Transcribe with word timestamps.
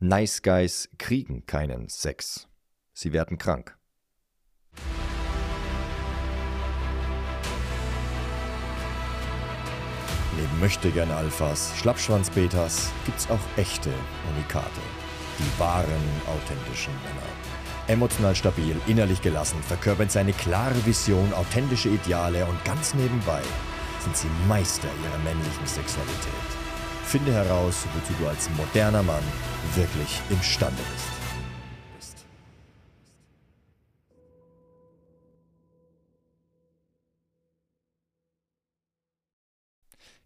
Nice 0.00 0.42
Guys 0.42 0.88
kriegen 0.96 1.44
keinen 1.46 1.88
Sex. 1.88 2.46
Sie 2.92 3.12
werden 3.12 3.36
krank. 3.36 3.76
Neben 10.36 10.60
möchtegern 10.60 11.10
Alphas, 11.10 11.76
Schlappschwanz-Betas 11.78 12.92
gibt's 13.06 13.28
auch 13.28 13.40
echte 13.56 13.92
Unikate. 14.32 14.70
Die 15.40 15.60
wahren, 15.60 15.88
authentischen 16.28 16.94
Männer. 17.02 17.26
Emotional 17.88 18.36
stabil, 18.36 18.76
innerlich 18.86 19.20
gelassen, 19.20 19.60
verkörpern 19.64 20.10
seine 20.10 20.32
klare 20.32 20.86
Vision, 20.86 21.32
authentische 21.32 21.88
Ideale 21.88 22.46
und 22.46 22.64
ganz 22.64 22.94
nebenbei 22.94 23.42
sind 24.04 24.16
sie 24.16 24.28
Meister 24.46 24.86
ihrer 25.02 25.18
männlichen 25.24 25.66
Sexualität. 25.66 26.67
Finde 27.08 27.32
heraus, 27.32 27.86
wozu 27.94 28.12
du 28.20 28.28
als 28.28 28.50
moderner 28.50 29.02
Mann 29.02 29.22
wirklich 29.74 30.20
imstande 30.28 30.82
bist. 30.92 31.08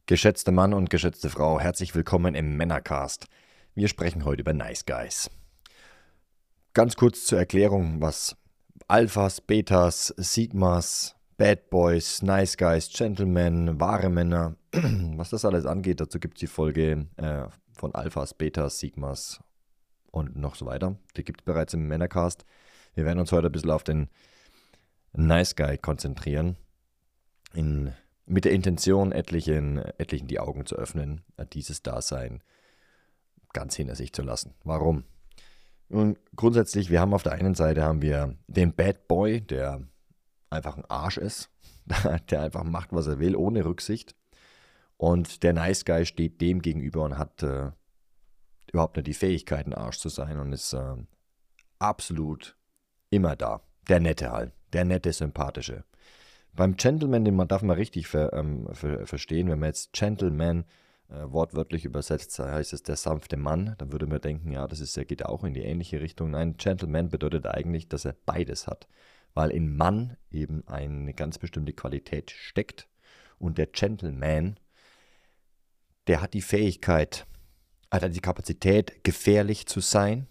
Geschätzter 0.06 0.50
Mann 0.50 0.74
und 0.74 0.90
geschätzte 0.90 1.30
Frau, 1.30 1.60
herzlich 1.60 1.94
willkommen 1.94 2.34
im 2.34 2.56
Männercast. 2.56 3.28
Wir 3.76 3.86
sprechen 3.86 4.24
heute 4.24 4.40
über 4.40 4.52
Nice 4.52 4.84
Guys. 4.84 5.30
Ganz 6.72 6.96
kurz 6.96 7.26
zur 7.26 7.38
Erklärung, 7.38 8.00
was 8.00 8.34
Alphas, 8.88 9.40
Betas, 9.40 10.12
Sigmas, 10.16 11.14
Bad 11.42 11.70
Boys, 11.70 12.22
Nice 12.22 12.56
Guys, 12.56 12.88
Gentlemen, 12.88 13.80
wahre 13.80 14.08
Männer, 14.10 14.54
was 15.16 15.30
das 15.30 15.44
alles 15.44 15.66
angeht, 15.66 16.00
dazu 16.00 16.20
gibt 16.20 16.36
es 16.36 16.38
die 16.38 16.46
Folge 16.46 17.08
äh, 17.16 17.48
von 17.72 17.92
Alphas, 17.96 18.32
Betas, 18.32 18.78
Sigmas 18.78 19.40
und 20.12 20.36
noch 20.36 20.54
so 20.54 20.66
weiter. 20.66 20.94
Die 21.16 21.24
gibt 21.24 21.40
es 21.40 21.44
bereits 21.44 21.74
im 21.74 21.88
Männercast. 21.88 22.44
Wir 22.94 23.04
werden 23.04 23.18
uns 23.18 23.32
heute 23.32 23.46
ein 23.46 23.52
bisschen 23.52 23.72
auf 23.72 23.82
den 23.82 24.08
Nice 25.14 25.56
Guy 25.56 25.78
konzentrieren, 25.78 26.58
in, 27.54 27.92
mit 28.24 28.44
der 28.44 28.52
Intention, 28.52 29.10
etlichen, 29.10 29.78
etlichen 29.98 30.28
die 30.28 30.38
Augen 30.38 30.64
zu 30.64 30.76
öffnen, 30.76 31.22
dieses 31.52 31.82
Dasein 31.82 32.40
ganz 33.52 33.74
hinter 33.74 33.96
sich 33.96 34.12
zu 34.12 34.22
lassen. 34.22 34.54
Warum? 34.62 35.02
Nun, 35.88 36.16
grundsätzlich, 36.36 36.88
wir 36.88 37.00
haben 37.00 37.12
auf 37.12 37.24
der 37.24 37.32
einen 37.32 37.56
Seite 37.56 37.82
haben 37.82 38.00
wir 38.00 38.36
den 38.46 38.72
Bad 38.74 39.08
Boy, 39.08 39.40
der 39.40 39.88
einfach 40.52 40.76
ein 40.76 40.84
Arsch 40.86 41.16
ist, 41.16 41.50
der 42.30 42.42
einfach 42.42 42.64
macht, 42.64 42.92
was 42.92 43.06
er 43.06 43.18
will, 43.18 43.36
ohne 43.36 43.64
Rücksicht. 43.64 44.14
Und 44.96 45.42
der 45.42 45.52
Nice 45.52 45.84
Guy 45.84 46.06
steht 46.06 46.40
dem 46.40 46.62
gegenüber 46.62 47.02
und 47.02 47.18
hat 47.18 47.42
äh, 47.42 47.72
überhaupt 48.72 48.96
nicht 48.96 49.08
die 49.08 49.14
Fähigkeit, 49.14 49.66
ein 49.66 49.74
Arsch 49.74 49.98
zu 49.98 50.08
sein 50.08 50.38
und 50.38 50.52
ist 50.52 50.72
äh, 50.72 50.94
absolut 51.78 52.56
immer 53.10 53.34
da. 53.34 53.62
Der 53.88 53.98
Nette 53.98 54.30
halt, 54.30 54.52
der 54.72 54.84
nette, 54.84 55.12
sympathische. 55.12 55.84
Beim 56.54 56.76
Gentleman, 56.76 57.24
den 57.24 57.34
man 57.34 57.48
darf 57.48 57.62
man 57.62 57.76
richtig 57.76 58.06
ver, 58.06 58.32
ähm, 58.32 58.68
ver, 58.72 59.06
verstehen, 59.06 59.48
wenn 59.48 59.58
man 59.58 59.70
jetzt 59.70 59.92
Gentleman 59.92 60.64
äh, 61.08 61.24
wortwörtlich 61.26 61.84
übersetzt, 61.84 62.38
heißt 62.38 62.72
es 62.72 62.82
der 62.82 62.96
sanfte 62.96 63.36
Mann, 63.36 63.74
dann 63.78 63.90
würde 63.90 64.06
man 64.06 64.20
denken, 64.20 64.52
ja, 64.52 64.68
das 64.68 64.80
ist, 64.80 64.94
geht 65.08 65.24
auch 65.24 65.42
in 65.42 65.54
die 65.54 65.62
ähnliche 65.62 66.00
Richtung. 66.00 66.30
Nein, 66.30 66.56
Gentleman 66.58 67.08
bedeutet 67.08 67.46
eigentlich, 67.46 67.88
dass 67.88 68.04
er 68.04 68.14
beides 68.24 68.68
hat 68.68 68.86
weil 69.34 69.50
in 69.50 69.76
Mann 69.76 70.16
eben 70.30 70.66
eine 70.66 71.14
ganz 71.14 71.38
bestimmte 71.38 71.72
Qualität 71.72 72.30
steckt 72.30 72.88
und 73.38 73.58
der 73.58 73.66
Gentleman, 73.66 74.58
der 76.06 76.20
hat 76.20 76.34
die 76.34 76.42
Fähigkeit, 76.42 77.26
hat 77.90 78.14
die 78.14 78.20
Kapazität, 78.20 79.04
gefährlich 79.04 79.66
zu 79.66 79.80
sein, 79.80 80.26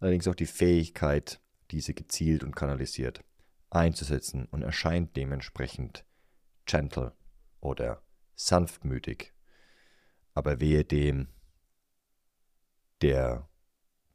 allerdings 0.00 0.28
auch 0.28 0.34
die 0.34 0.46
Fähigkeit, 0.46 1.40
diese 1.70 1.94
gezielt 1.94 2.44
und 2.44 2.56
kanalisiert 2.56 3.22
einzusetzen 3.70 4.46
und 4.46 4.62
erscheint 4.62 5.16
dementsprechend 5.16 6.04
gentle 6.64 7.14
oder 7.60 8.02
sanftmütig. 8.34 9.34
Aber 10.34 10.60
wehe 10.60 10.84
dem, 10.84 11.28
der 13.02 13.48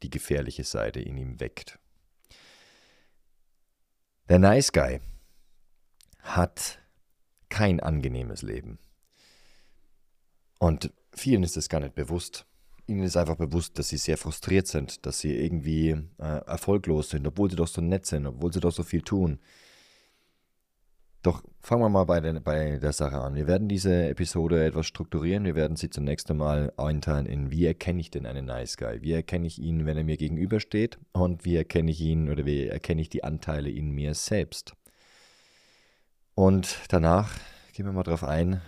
die 0.02 0.10
gefährliche 0.10 0.64
Seite 0.64 1.00
in 1.00 1.16
ihm 1.16 1.40
weckt. 1.40 1.78
Der 4.30 4.38
Nice 4.38 4.72
Guy 4.72 5.00
hat 6.20 6.78
kein 7.50 7.78
angenehmes 7.80 8.40
Leben. 8.40 8.78
Und 10.58 10.94
vielen 11.12 11.42
ist 11.42 11.58
es 11.58 11.68
gar 11.68 11.80
nicht 11.80 11.94
bewusst. 11.94 12.46
Ihnen 12.86 13.02
ist 13.02 13.18
einfach 13.18 13.36
bewusst, 13.36 13.78
dass 13.78 13.90
sie 13.90 13.98
sehr 13.98 14.16
frustriert 14.16 14.66
sind, 14.66 15.04
dass 15.04 15.20
sie 15.20 15.36
irgendwie 15.36 15.90
äh, 16.18 16.44
erfolglos 16.46 17.10
sind, 17.10 17.26
obwohl 17.26 17.50
sie 17.50 17.56
doch 17.56 17.68
so 17.68 17.82
nett 17.82 18.06
sind, 18.06 18.26
obwohl 18.26 18.50
sie 18.50 18.60
doch 18.60 18.72
so 18.72 18.82
viel 18.82 19.02
tun. 19.02 19.40
Doch 21.24 21.42
fangen 21.62 21.80
wir 21.80 21.88
mal 21.88 22.04
bei 22.04 22.20
der, 22.20 22.38
bei 22.40 22.76
der 22.76 22.92
Sache 22.92 23.18
an. 23.18 23.34
Wir 23.34 23.46
werden 23.46 23.66
diese 23.66 24.08
Episode 24.08 24.62
etwas 24.62 24.86
strukturieren. 24.86 25.46
Wir 25.46 25.54
werden 25.54 25.74
sie 25.74 25.88
zunächst 25.88 26.30
einmal 26.30 26.70
einteilen 26.76 27.24
in, 27.24 27.50
wie 27.50 27.64
erkenne 27.64 28.02
ich 28.02 28.10
denn 28.10 28.26
einen 28.26 28.44
Nice 28.44 28.76
Guy? 28.76 29.00
Wie 29.00 29.12
erkenne 29.12 29.46
ich 29.46 29.58
ihn, 29.58 29.86
wenn 29.86 29.96
er 29.96 30.04
mir 30.04 30.18
gegenübersteht? 30.18 30.98
Und 31.12 31.46
wie 31.46 31.56
erkenne 31.56 31.90
ich 31.92 32.00
ihn 32.02 32.28
oder 32.28 32.44
wie 32.44 32.66
erkenne 32.66 33.00
ich 33.00 33.08
die 33.08 33.24
Anteile 33.24 33.70
in 33.70 33.90
mir 33.92 34.12
selbst? 34.12 34.74
Und 36.34 36.78
danach 36.88 37.32
gehen 37.72 37.86
wir 37.86 37.92
mal 37.92 38.02
darauf 38.02 38.24
ein, 38.24 38.60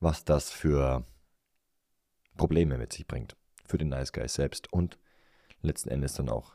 was 0.00 0.24
das 0.24 0.50
für 0.50 1.04
Probleme 2.36 2.78
mit 2.78 2.92
sich 2.92 3.06
bringt. 3.06 3.36
Für 3.64 3.78
den 3.78 3.90
Nice 3.90 4.12
Guy 4.12 4.26
selbst 4.26 4.72
und 4.72 4.98
letzten 5.62 5.90
Endes 5.90 6.14
dann 6.14 6.30
auch 6.30 6.54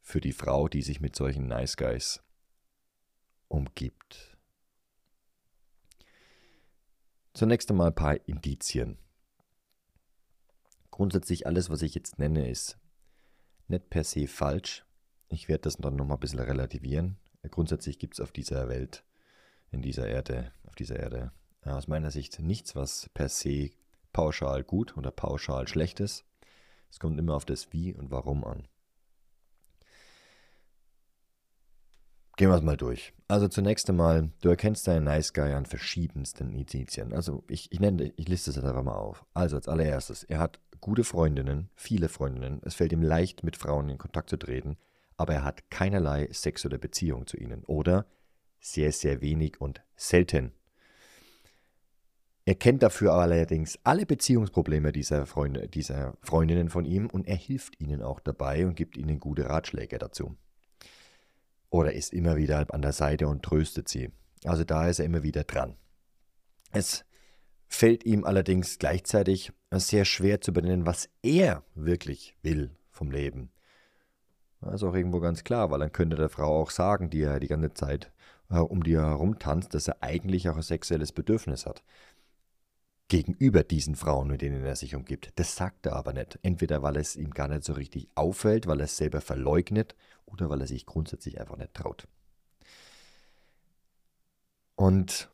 für 0.00 0.22
die 0.22 0.32
Frau, 0.32 0.68
die 0.68 0.80
sich 0.80 1.02
mit 1.02 1.14
solchen 1.14 1.46
Nice 1.46 1.76
Guys 1.76 2.22
umgibt. 3.52 4.36
Zunächst 7.34 7.70
einmal 7.70 7.88
ein 7.88 7.94
paar 7.94 8.16
Indizien. 8.26 8.98
Grundsätzlich 10.90 11.46
alles, 11.46 11.70
was 11.70 11.82
ich 11.82 11.94
jetzt 11.94 12.18
nenne, 12.18 12.50
ist 12.50 12.78
nicht 13.68 13.88
per 13.90 14.04
se 14.04 14.26
falsch. 14.26 14.84
Ich 15.28 15.48
werde 15.48 15.62
das 15.62 15.76
dann 15.76 15.96
nochmal 15.96 16.16
ein 16.16 16.20
bisschen 16.20 16.40
relativieren. 16.40 17.16
Grundsätzlich 17.50 17.98
gibt 17.98 18.14
es 18.14 18.20
auf 18.20 18.32
dieser 18.32 18.68
Welt, 18.68 19.04
in 19.70 19.82
dieser 19.82 20.06
Erde, 20.06 20.52
auf 20.64 20.74
dieser 20.74 20.98
Erde 20.98 21.32
aus 21.64 21.86
meiner 21.86 22.10
Sicht 22.10 22.40
nichts, 22.40 22.74
was 22.74 23.08
per 23.14 23.28
se 23.28 23.70
pauschal 24.12 24.64
gut 24.64 24.96
oder 24.96 25.10
pauschal 25.10 25.68
schlecht 25.68 26.00
ist. 26.00 26.24
Es 26.90 26.98
kommt 26.98 27.18
immer 27.18 27.34
auf 27.34 27.44
das 27.44 27.72
Wie 27.72 27.94
und 27.94 28.10
Warum 28.10 28.44
an. 28.44 28.66
Gehen 32.36 32.48
wir 32.48 32.56
es 32.56 32.62
mal 32.62 32.76
durch. 32.76 33.12
Also 33.28 33.46
zunächst 33.46 33.88
einmal, 33.90 34.30
du 34.40 34.48
erkennst 34.48 34.88
deinen 34.88 35.04
Nice 35.04 35.34
Guy 35.34 35.52
an 35.52 35.66
verschiedensten 35.66 36.52
Indizien. 36.52 37.12
Also 37.12 37.44
ich, 37.48 37.70
ich 37.72 37.80
nenne, 37.80 38.12
ich 38.16 38.28
liste 38.28 38.50
es 38.50 38.58
einfach 38.58 38.82
mal 38.82 38.94
auf. 38.94 39.26
Also 39.34 39.56
als 39.56 39.68
allererstes, 39.68 40.24
er 40.24 40.38
hat 40.38 40.58
gute 40.80 41.04
Freundinnen, 41.04 41.68
viele 41.74 42.08
Freundinnen. 42.08 42.60
Es 42.64 42.74
fällt 42.74 42.92
ihm 42.92 43.02
leicht, 43.02 43.44
mit 43.44 43.56
Frauen 43.56 43.90
in 43.90 43.98
Kontakt 43.98 44.30
zu 44.30 44.38
treten, 44.38 44.78
aber 45.16 45.34
er 45.34 45.44
hat 45.44 45.70
keinerlei 45.70 46.28
sexuelle 46.32 46.78
Beziehung 46.78 47.26
zu 47.26 47.36
ihnen. 47.36 47.64
Oder 47.64 48.06
sehr, 48.60 48.92
sehr 48.92 49.20
wenig 49.20 49.60
und 49.60 49.82
selten. 49.94 50.52
Er 52.44 52.54
kennt 52.54 52.82
dafür 52.82 53.12
allerdings 53.12 53.78
alle 53.84 54.06
Beziehungsprobleme 54.06 54.90
dieser, 54.90 55.26
Freunde, 55.26 55.68
dieser 55.68 56.16
Freundinnen 56.22 56.70
von 56.70 56.86
ihm 56.86 57.08
und 57.08 57.28
er 57.28 57.36
hilft 57.36 57.78
ihnen 57.78 58.02
auch 58.02 58.20
dabei 58.20 58.66
und 58.66 58.74
gibt 58.74 58.96
ihnen 58.96 59.20
gute 59.20 59.48
Ratschläge 59.48 59.98
dazu 59.98 60.36
oder 61.72 61.94
ist 61.94 62.12
immer 62.12 62.36
wieder 62.36 62.66
an 62.72 62.82
der 62.82 62.92
Seite 62.92 63.26
und 63.26 63.42
tröstet 63.42 63.88
sie. 63.88 64.10
Also 64.44 64.62
da 64.62 64.88
ist 64.88 64.98
er 64.98 65.06
immer 65.06 65.22
wieder 65.22 65.44
dran. 65.44 65.76
Es 66.70 67.04
fällt 67.66 68.04
ihm 68.04 68.24
allerdings 68.24 68.78
gleichzeitig 68.78 69.52
sehr 69.70 70.04
schwer 70.04 70.42
zu 70.42 70.52
benennen, 70.52 70.84
was 70.84 71.08
er 71.22 71.64
wirklich 71.74 72.36
will 72.42 72.76
vom 72.90 73.10
Leben. 73.10 73.50
Das 74.60 74.74
ist 74.74 74.82
auch 74.82 74.94
irgendwo 74.94 75.20
ganz 75.20 75.44
klar, 75.44 75.70
weil 75.70 75.80
dann 75.80 75.92
könnte 75.92 76.16
der 76.16 76.28
Frau 76.28 76.60
auch 76.60 76.70
sagen, 76.70 77.08
die 77.08 77.22
er 77.22 77.40
die 77.40 77.48
ganze 77.48 77.72
Zeit 77.72 78.12
äh, 78.50 78.58
um 78.58 78.82
die 78.82 78.96
herum 78.96 79.38
tanzt, 79.38 79.72
dass 79.74 79.88
er 79.88 80.02
eigentlich 80.02 80.50
auch 80.50 80.56
ein 80.56 80.62
sexuelles 80.62 81.12
Bedürfnis 81.12 81.64
hat 81.64 81.82
gegenüber 83.12 83.62
diesen 83.62 83.94
Frauen, 83.94 84.28
mit 84.28 84.40
denen 84.40 84.64
er 84.64 84.74
sich 84.74 84.94
umgibt. 84.94 85.32
Das 85.34 85.54
sagt 85.54 85.84
er 85.84 85.96
aber 85.96 86.14
nicht. 86.14 86.38
Entweder 86.40 86.82
weil 86.82 86.96
es 86.96 87.14
ihm 87.14 87.32
gar 87.32 87.46
nicht 87.46 87.62
so 87.62 87.74
richtig 87.74 88.08
auffällt, 88.14 88.66
weil 88.66 88.80
er 88.80 88.86
es 88.86 88.96
selber 88.96 89.20
verleugnet 89.20 89.94
oder 90.24 90.48
weil 90.48 90.62
er 90.62 90.66
sich 90.66 90.86
grundsätzlich 90.86 91.38
einfach 91.38 91.58
nicht 91.58 91.74
traut. 91.74 92.08
Und 94.76 95.30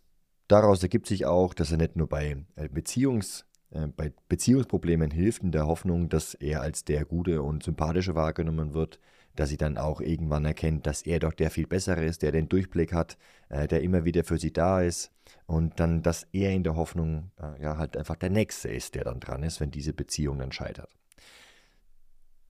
daraus 0.48 0.82
ergibt 0.82 1.06
sich 1.06 1.24
auch, 1.24 1.54
dass 1.54 1.70
er 1.70 1.76
nicht 1.76 1.94
nur 1.94 2.08
bei, 2.08 2.44
äh, 2.56 2.68
Beziehungs, 2.68 3.46
äh, 3.70 3.86
bei 3.86 4.12
Beziehungsproblemen 4.28 5.12
hilft, 5.12 5.44
in 5.44 5.52
der 5.52 5.68
Hoffnung, 5.68 6.08
dass 6.08 6.34
er 6.34 6.62
als 6.62 6.82
der 6.82 7.04
Gute 7.04 7.42
und 7.42 7.62
Sympathische 7.62 8.16
wahrgenommen 8.16 8.74
wird, 8.74 8.98
dass 9.36 9.50
sie 9.50 9.56
dann 9.56 9.78
auch 9.78 10.00
irgendwann 10.00 10.44
erkennt, 10.44 10.88
dass 10.88 11.02
er 11.02 11.20
doch 11.20 11.32
der 11.32 11.52
viel 11.52 11.68
Bessere 11.68 12.04
ist, 12.04 12.22
der 12.22 12.32
den 12.32 12.48
Durchblick 12.48 12.92
hat, 12.92 13.16
äh, 13.50 13.68
der 13.68 13.82
immer 13.82 14.04
wieder 14.04 14.24
für 14.24 14.36
sie 14.36 14.52
da 14.52 14.82
ist 14.82 15.12
und 15.48 15.80
dann, 15.80 16.02
dass 16.02 16.26
er 16.32 16.52
in 16.52 16.62
der 16.62 16.76
Hoffnung 16.76 17.30
äh, 17.40 17.62
ja 17.62 17.78
halt 17.78 17.96
einfach 17.96 18.16
der 18.16 18.28
Nächste 18.28 18.68
ist, 18.68 18.94
der 18.94 19.04
dann 19.04 19.18
dran 19.18 19.42
ist, 19.42 19.60
wenn 19.60 19.70
diese 19.70 19.94
Beziehung 19.94 20.38
dann 20.38 20.52
scheitert. 20.52 20.90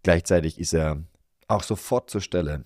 Gleichzeitig 0.02 0.58
ist 0.58 0.74
er 0.74 1.04
auch 1.46 1.62
sofort 1.62 2.10
zur 2.10 2.20
Stelle, 2.20 2.64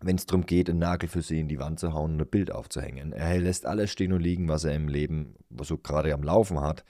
wenn 0.00 0.16
es 0.16 0.24
darum 0.24 0.46
geht, 0.46 0.70
einen 0.70 0.78
Nagel 0.78 1.06
für 1.06 1.20
sie 1.20 1.38
in 1.38 1.48
die 1.48 1.58
Wand 1.58 1.80
zu 1.80 1.92
hauen 1.92 2.12
und 2.12 2.22
ein 2.22 2.30
Bild 2.30 2.50
aufzuhängen. 2.50 3.12
Er 3.12 3.38
lässt 3.40 3.66
alles 3.66 3.92
stehen 3.92 4.14
und 4.14 4.22
liegen, 4.22 4.48
was 4.48 4.64
er 4.64 4.74
im 4.74 4.88
Leben 4.88 5.36
so 5.60 5.76
gerade 5.76 6.14
am 6.14 6.22
Laufen 6.22 6.62
hat, 6.62 6.82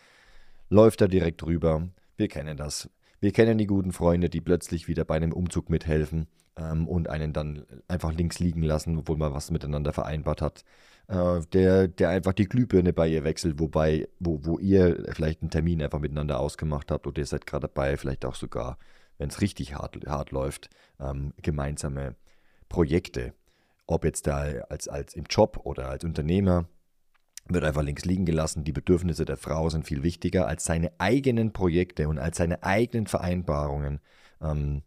läuft 0.70 1.00
da 1.00 1.08
direkt 1.08 1.42
rüber. 1.42 1.88
Wir 2.16 2.28
kennen 2.28 2.56
das. 2.56 2.88
Wir 3.18 3.32
kennen 3.32 3.58
die 3.58 3.66
guten 3.66 3.90
Freunde, 3.90 4.30
die 4.30 4.40
plötzlich 4.40 4.86
wieder 4.86 5.04
bei 5.04 5.16
einem 5.16 5.32
Umzug 5.32 5.68
mithelfen 5.68 6.28
ähm, 6.56 6.86
und 6.86 7.08
einen 7.08 7.32
dann 7.32 7.66
einfach 7.88 8.12
links 8.12 8.38
liegen 8.38 8.62
lassen, 8.62 8.98
obwohl 8.98 9.16
man 9.16 9.34
was 9.34 9.50
miteinander 9.50 9.92
vereinbart 9.92 10.40
hat. 10.40 10.64
Äh, 11.12 11.42
der, 11.52 11.88
der 11.88 12.08
einfach 12.08 12.32
die 12.32 12.46
Glühbirne 12.46 12.94
bei 12.94 13.06
ihr 13.06 13.22
wechselt, 13.22 13.60
wobei, 13.60 14.08
wo, 14.18 14.40
wo 14.44 14.58
ihr 14.58 15.04
vielleicht 15.12 15.42
einen 15.42 15.50
Termin 15.50 15.82
einfach 15.82 15.98
miteinander 15.98 16.40
ausgemacht 16.40 16.90
habt 16.90 17.06
oder 17.06 17.18
ihr 17.18 17.26
seid 17.26 17.46
gerade 17.46 17.68
dabei, 17.68 17.98
vielleicht 17.98 18.24
auch 18.24 18.34
sogar, 18.34 18.78
wenn 19.18 19.28
es 19.28 19.42
richtig 19.42 19.74
hart, 19.74 19.98
hart 20.06 20.30
läuft, 20.30 20.70
ähm, 20.98 21.34
gemeinsame 21.42 22.16
Projekte. 22.70 23.34
Ob 23.86 24.06
jetzt 24.06 24.26
da 24.26 24.44
als, 24.70 24.88
als 24.88 25.14
im 25.14 25.24
Job 25.28 25.60
oder 25.64 25.90
als 25.90 26.02
Unternehmer, 26.02 26.66
wird 27.46 27.64
einfach 27.64 27.82
links 27.82 28.06
liegen 28.06 28.24
gelassen. 28.24 28.64
Die 28.64 28.72
Bedürfnisse 28.72 29.26
der 29.26 29.36
Frau 29.36 29.68
sind 29.68 29.84
viel 29.84 30.02
wichtiger 30.02 30.46
als 30.46 30.64
seine 30.64 30.92
eigenen 30.98 31.52
Projekte 31.52 32.08
und 32.08 32.18
als 32.18 32.38
seine 32.38 32.62
eigenen 32.62 33.06
Vereinbarungen. 33.06 34.00
Ähm, 34.40 34.82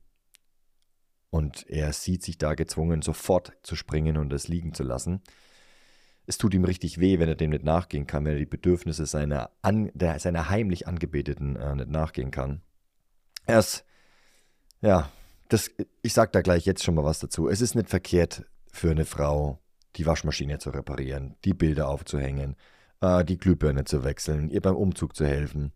und 1.29 1.69
er 1.69 1.93
sieht 1.93 2.23
sich 2.23 2.39
da 2.39 2.55
gezwungen, 2.55 3.03
sofort 3.03 3.53
zu 3.61 3.75
springen 3.75 4.17
und 4.17 4.33
es 4.33 4.47
liegen 4.47 4.73
zu 4.73 4.81
lassen. 4.81 5.21
Es 6.27 6.37
tut 6.37 6.53
ihm 6.53 6.63
richtig 6.63 6.99
weh, 6.99 7.19
wenn 7.19 7.29
er 7.29 7.35
dem 7.35 7.51
nicht 7.51 7.63
nachgehen 7.63 8.07
kann, 8.07 8.25
wenn 8.25 8.33
er 8.33 8.39
die 8.39 8.45
Bedürfnisse 8.45 9.05
seiner, 9.05 9.51
an, 9.61 9.91
der, 9.93 10.19
seiner 10.19 10.49
heimlich 10.49 10.87
Angebeteten 10.87 11.55
äh, 11.55 11.75
nicht 11.75 11.89
nachgehen 11.89 12.31
kann. 12.31 12.61
Er 13.45 13.59
ist, 13.59 13.85
ja, 14.81 15.09
das, 15.49 15.69
ich 16.01 16.13
sag 16.13 16.31
da 16.31 16.41
gleich 16.41 16.65
jetzt 16.65 16.83
schon 16.83 16.95
mal 16.95 17.03
was 17.03 17.19
dazu. 17.19 17.47
Es 17.47 17.61
ist 17.61 17.75
nicht 17.75 17.89
verkehrt 17.89 18.45
für 18.71 18.91
eine 18.91 19.05
Frau, 19.05 19.59
die 19.95 20.05
Waschmaschine 20.05 20.57
zu 20.57 20.71
reparieren, 20.71 21.35
die 21.45 21.53
Bilder 21.53 21.87
aufzuhängen, 21.89 22.55
äh, 23.01 23.23
die 23.23 23.37
Glühbirne 23.37 23.85
zu 23.85 24.03
wechseln, 24.03 24.49
ihr 24.49 24.61
beim 24.61 24.75
Umzug 24.75 25.15
zu 25.15 25.25
helfen. 25.25 25.73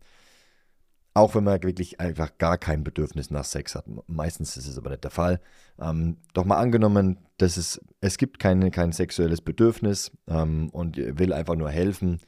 Auch 1.12 1.34
wenn 1.34 1.44
man 1.44 1.62
wirklich 1.62 1.98
einfach 1.98 2.38
gar 2.38 2.56
kein 2.56 2.84
Bedürfnis 2.84 3.30
nach 3.30 3.44
Sex 3.44 3.74
hat. 3.74 3.84
Meistens 4.06 4.56
ist 4.56 4.68
es 4.68 4.78
aber 4.78 4.90
nicht 4.90 5.02
der 5.02 5.10
Fall. 5.10 5.40
Ähm, 5.80 6.18
doch 6.34 6.44
mal 6.44 6.58
angenommen, 6.58 7.18
dass 7.36 7.56
es, 7.56 7.80
es 8.00 8.16
gibt 8.16 8.38
keine, 8.38 8.70
kein 8.70 8.92
sexuelles 8.92 9.40
Bedürfnis 9.40 10.12
ähm, 10.28 10.68
und 10.70 10.96
will 10.96 11.32
einfach 11.32 11.56
nur 11.56 11.70
helfen, 11.70 12.20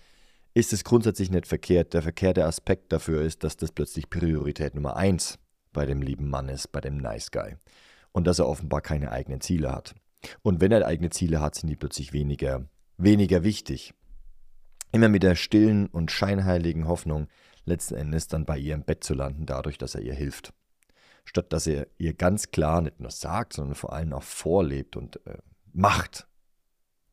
ist 0.55 0.73
es 0.73 0.85
grundsätzlich 0.85 1.31
nicht 1.31 1.47
verkehrt. 1.47 1.95
Der 1.95 2.03
verkehrte 2.03 2.45
Aspekt 2.45 2.93
dafür 2.93 3.23
ist, 3.23 3.45
dass 3.45 3.57
das 3.57 3.73
plötzlich 3.73 4.11
Priorität 4.11 4.75
Nummer 4.75 4.97
eins 4.97 5.39
bei 5.73 5.87
dem 5.87 6.03
lieben 6.03 6.29
Mann 6.29 6.49
ist, 6.49 6.73
bei 6.73 6.81
dem 6.81 6.97
Nice 6.97 7.31
Guy. 7.31 7.57
Und 8.11 8.27
dass 8.27 8.41
er 8.41 8.49
offenbar 8.49 8.81
keine 8.83 9.11
eigenen 9.13 9.41
Ziele 9.41 9.73
hat. 9.73 9.95
Und 10.43 10.61
wenn 10.61 10.73
er 10.73 10.87
eigene 10.87 11.11
Ziele 11.11 11.41
hat, 11.41 11.55
sind 11.55 11.69
die 11.69 11.77
plötzlich 11.77 12.13
weniger, 12.13 12.67
weniger 12.99 13.43
wichtig. 13.43 13.95
Immer 14.93 15.09
mit 15.09 15.23
der 15.23 15.35
stillen 15.35 15.87
und 15.87 16.11
scheinheiligen 16.11 16.87
Hoffnung, 16.87 17.29
letzten 17.65 17.95
Endes 17.95 18.29
dann 18.29 18.45
bei 18.45 18.59
ihr 18.59 18.75
im 18.75 18.85
Bett 18.85 19.05
zu 19.05 19.15
landen, 19.15 19.47
dadurch, 19.47 19.79
dass 19.79 19.95
er 19.95 20.03
ihr 20.03 20.15
hilft. 20.15 20.53
Statt 21.25 21.53
dass 21.53 21.67
er 21.67 21.87
ihr 21.99 22.15
ganz 22.15 22.51
klar 22.51 22.81
nicht 22.81 23.01
nur 23.01 23.11
sagt, 23.11 23.53
sondern 23.53 23.77
vor 23.77 23.93
allem 23.93 24.13
auch 24.13 24.23
vorlebt 24.23 24.97
und 24.97 25.25
äh, 25.27 25.39
macht, 25.73 26.27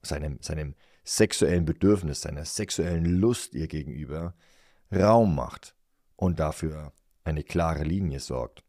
seinem, 0.02 0.40
seinem 0.42 0.76
sexuellen 1.04 1.66
Bedürfnis, 1.66 2.22
seiner 2.22 2.46
sexuellen 2.46 3.06
Lust 3.06 3.54
ihr 3.54 3.68
gegenüber 3.68 4.34
Raum 4.92 5.36
macht 5.36 5.76
und 6.16 6.40
dafür 6.40 6.94
eine 7.24 7.44
klare 7.44 7.84
Linie 7.84 8.20
sorgt. 8.20 8.64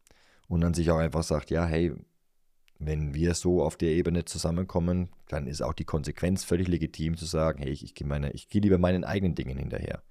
Und 0.47 0.61
dann 0.61 0.73
sich 0.73 0.91
auch 0.91 0.97
einfach 0.97 1.23
sagt, 1.23 1.49
ja, 1.49 1.65
hey, 1.65 1.93
wenn 2.77 3.13
wir 3.13 3.33
so 3.35 3.63
auf 3.63 3.77
der 3.77 3.89
Ebene 3.89 4.25
zusammenkommen, 4.25 5.09
dann 5.27 5.47
ist 5.47 5.61
auch 5.61 5.73
die 5.73 5.85
Konsequenz 5.85 6.43
völlig 6.43 6.67
legitim 6.67 7.15
zu 7.15 7.25
sagen, 7.25 7.61
hey, 7.61 7.71
ich, 7.71 7.83
ich 7.83 7.95
gehe 7.95 8.07
geh 8.49 8.59
lieber 8.59 8.77
meinen 8.77 9.03
eigenen 9.03 9.35
Dingen 9.35 9.57
hinterher 9.57 10.03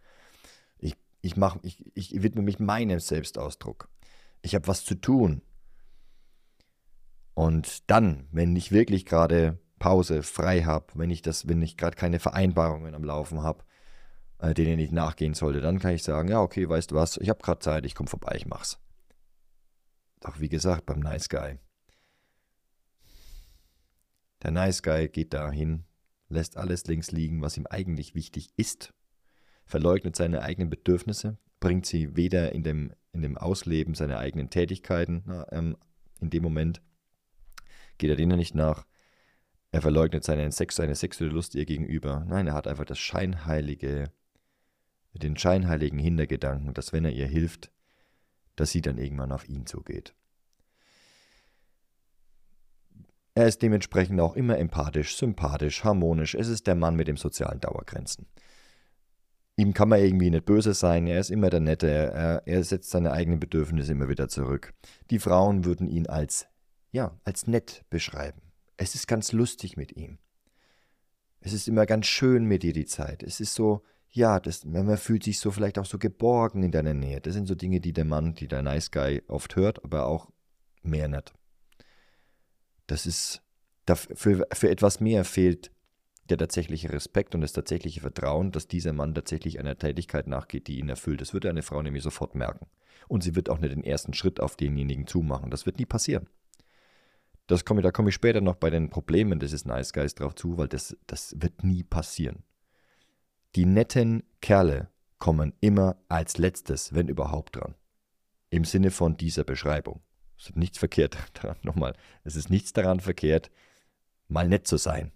ich, 1.22 1.36
mach, 1.36 1.56
ich, 1.62 1.84
ich 1.94 2.22
widme 2.22 2.42
mich 2.42 2.58
meinem 2.58 3.00
Selbstausdruck. 3.00 3.88
Ich 4.42 4.54
habe 4.54 4.66
was 4.68 4.84
zu 4.84 4.94
tun. 4.94 5.42
Und 7.34 7.90
dann, 7.90 8.26
wenn 8.32 8.56
ich 8.56 8.72
wirklich 8.72 9.06
gerade 9.06 9.58
Pause 9.78 10.22
frei 10.22 10.62
habe, 10.62 10.86
wenn 10.94 11.10
ich 11.10 11.22
das, 11.22 11.48
wenn 11.48 11.62
ich 11.62 11.76
gerade 11.76 11.96
keine 11.96 12.18
Vereinbarungen 12.18 12.94
am 12.94 13.04
Laufen 13.04 13.42
habe, 13.42 13.64
äh, 14.38 14.54
denen 14.54 14.78
ich 14.78 14.92
nachgehen 14.92 15.34
sollte, 15.34 15.60
dann 15.60 15.78
kann 15.78 15.94
ich 15.94 16.02
sagen, 16.02 16.28
ja, 16.28 16.40
okay, 16.40 16.68
weißt 16.68 16.90
du 16.90 16.96
was, 16.96 17.16
ich 17.18 17.28
habe 17.28 17.42
gerade 17.42 17.60
Zeit, 17.60 17.86
ich 17.86 17.94
komme 17.94 18.10
vorbei, 18.10 18.34
ich 18.36 18.46
mach's. 18.46 18.78
Doch 20.20 20.38
wie 20.40 20.48
gesagt, 20.48 20.86
beim 20.86 21.00
Nice 21.00 21.28
Guy. 21.28 21.58
Der 24.42 24.50
Nice 24.50 24.82
Guy 24.82 25.08
geht 25.08 25.32
dahin, 25.32 25.84
lässt 26.28 26.56
alles 26.56 26.86
links 26.86 27.10
liegen, 27.10 27.42
was 27.42 27.56
ihm 27.56 27.66
eigentlich 27.66 28.14
wichtig 28.14 28.50
ist 28.56 28.92
verleugnet 29.70 30.16
seine 30.16 30.42
eigenen 30.42 30.68
Bedürfnisse, 30.68 31.38
bringt 31.60 31.86
sie 31.86 32.16
weder 32.16 32.52
in 32.52 32.62
dem, 32.62 32.92
in 33.12 33.22
dem 33.22 33.38
Ausleben 33.38 33.94
seiner 33.94 34.18
eigenen 34.18 34.50
Tätigkeiten 34.50 35.24
ähm, 35.50 35.76
in 36.20 36.30
dem 36.30 36.42
Moment, 36.42 36.82
geht 37.98 38.10
er 38.10 38.16
denen 38.16 38.36
nicht 38.36 38.54
nach, 38.54 38.84
er 39.72 39.82
verleugnet 39.82 40.24
seinen 40.24 40.50
Sex, 40.50 40.76
seine 40.76 40.96
sexuelle 40.96 41.32
Lust 41.32 41.54
ihr 41.54 41.64
gegenüber. 41.64 42.24
Nein, 42.28 42.48
er 42.48 42.54
hat 42.54 42.66
einfach 42.66 42.84
das 42.84 42.98
scheinheilige, 42.98 44.10
den 45.12 45.36
scheinheiligen 45.36 45.98
Hintergedanken, 45.98 46.74
dass 46.74 46.92
wenn 46.92 47.04
er 47.04 47.12
ihr 47.12 47.28
hilft, 47.28 47.70
dass 48.56 48.70
sie 48.70 48.82
dann 48.82 48.98
irgendwann 48.98 49.32
auf 49.32 49.48
ihn 49.48 49.66
zugeht. 49.66 50.14
Er 53.34 53.46
ist 53.46 53.62
dementsprechend 53.62 54.20
auch 54.20 54.34
immer 54.34 54.58
empathisch, 54.58 55.16
sympathisch, 55.16 55.84
harmonisch. 55.84 56.34
Es 56.34 56.48
ist 56.48 56.66
der 56.66 56.74
Mann 56.74 56.96
mit 56.96 57.06
den 57.06 57.16
sozialen 57.16 57.60
Dauergrenzen. 57.60 58.26
Ihm 59.60 59.74
kann 59.74 59.90
man 59.90 60.00
irgendwie 60.00 60.30
nicht 60.30 60.46
böse 60.46 60.72
sein, 60.72 61.06
er 61.06 61.20
ist 61.20 61.28
immer 61.28 61.50
der 61.50 61.60
Nette, 61.60 61.86
er, 61.86 62.42
er 62.46 62.64
setzt 62.64 62.88
seine 62.88 63.12
eigenen 63.12 63.40
Bedürfnisse 63.40 63.92
immer 63.92 64.08
wieder 64.08 64.26
zurück. 64.26 64.72
Die 65.10 65.18
Frauen 65.18 65.66
würden 65.66 65.86
ihn 65.86 66.06
als, 66.06 66.48
ja, 66.92 67.20
als 67.24 67.46
nett 67.46 67.84
beschreiben. 67.90 68.40
Es 68.78 68.94
ist 68.94 69.06
ganz 69.06 69.32
lustig 69.32 69.76
mit 69.76 69.94
ihm. 69.94 70.16
Es 71.40 71.52
ist 71.52 71.68
immer 71.68 71.84
ganz 71.84 72.06
schön 72.06 72.46
mit 72.46 72.62
dir 72.62 72.72
die 72.72 72.86
Zeit. 72.86 73.22
Es 73.22 73.38
ist 73.38 73.52
so, 73.52 73.82
ja, 74.08 74.40
das, 74.40 74.64
man 74.64 74.96
fühlt 74.96 75.24
sich 75.24 75.38
so 75.38 75.50
vielleicht 75.50 75.78
auch 75.78 75.84
so 75.84 75.98
geborgen 75.98 76.62
in 76.62 76.72
deiner 76.72 76.94
Nähe. 76.94 77.20
Das 77.20 77.34
sind 77.34 77.46
so 77.46 77.54
Dinge, 77.54 77.80
die 77.80 77.92
der 77.92 78.06
Mann, 78.06 78.32
die 78.32 78.48
der 78.48 78.62
Nice 78.62 78.90
Guy 78.90 79.22
oft 79.28 79.56
hört, 79.56 79.84
aber 79.84 80.06
auch 80.06 80.30
mehr 80.82 81.08
nicht. 81.08 81.34
Das 82.86 83.04
ist, 83.04 83.42
für, 84.14 84.46
für 84.54 84.70
etwas 84.70 85.00
mehr 85.00 85.26
fehlt 85.26 85.70
der 86.30 86.38
tatsächliche 86.38 86.92
Respekt 86.92 87.34
und 87.34 87.40
das 87.40 87.52
tatsächliche 87.52 88.00
Vertrauen, 88.00 88.52
dass 88.52 88.68
dieser 88.68 88.92
Mann 88.92 89.14
tatsächlich 89.14 89.58
einer 89.58 89.76
Tätigkeit 89.76 90.26
nachgeht, 90.26 90.68
die 90.68 90.78
ihn 90.78 90.88
erfüllt. 90.88 91.20
Das 91.20 91.34
wird 91.34 91.46
eine 91.46 91.62
Frau 91.62 91.82
nämlich 91.82 92.02
sofort 92.02 92.34
merken. 92.34 92.66
Und 93.08 93.22
sie 93.22 93.34
wird 93.34 93.50
auch 93.50 93.58
nicht 93.58 93.72
den 93.72 93.84
ersten 93.84 94.14
Schritt 94.14 94.40
auf 94.40 94.56
denjenigen 94.56 95.06
zumachen. 95.06 95.50
Das 95.50 95.66
wird 95.66 95.78
nie 95.78 95.86
passieren. 95.86 96.28
Das 97.46 97.64
komme, 97.64 97.82
da 97.82 97.90
komme 97.90 98.10
ich 98.10 98.14
später 98.14 98.40
noch 98.40 98.54
bei 98.54 98.70
den 98.70 98.90
Problemen 98.90 99.40
des 99.40 99.64
Nice 99.64 99.92
Guys 99.92 100.14
drauf 100.14 100.36
zu, 100.36 100.56
weil 100.56 100.68
das, 100.68 100.96
das 101.06 101.34
wird 101.38 101.64
nie 101.64 101.82
passieren. 101.82 102.44
Die 103.56 103.66
netten 103.66 104.22
Kerle 104.40 104.88
kommen 105.18 105.52
immer 105.60 105.96
als 106.08 106.38
letztes, 106.38 106.94
wenn 106.94 107.08
überhaupt, 107.08 107.56
dran. 107.56 107.74
Im 108.50 108.64
Sinne 108.64 108.92
von 108.92 109.16
dieser 109.16 109.42
Beschreibung. 109.42 110.00
Es 110.38 110.50
ist 110.50 110.56
nichts 110.56 110.78
verkehrt 110.78 111.18
daran, 111.34 111.56
nochmal, 111.62 111.94
es 112.22 112.36
ist 112.36 112.50
nichts 112.50 112.72
daran 112.72 113.00
verkehrt, 113.00 113.50
mal 114.28 114.48
nett 114.48 114.68
zu 114.68 114.76
sein 114.76 115.10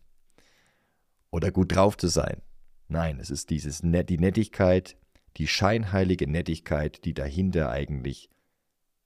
oder 1.34 1.50
gut 1.50 1.74
drauf 1.74 1.96
zu 1.96 2.06
sein. 2.06 2.42
Nein, 2.86 3.18
es 3.18 3.28
ist 3.28 3.50
dieses 3.50 3.82
Net 3.82 4.08
die 4.08 4.18
Nettigkeit, 4.18 4.96
die 5.36 5.48
scheinheilige 5.48 6.30
Nettigkeit, 6.30 7.04
die 7.04 7.12
dahinter 7.12 7.70
eigentlich 7.70 8.30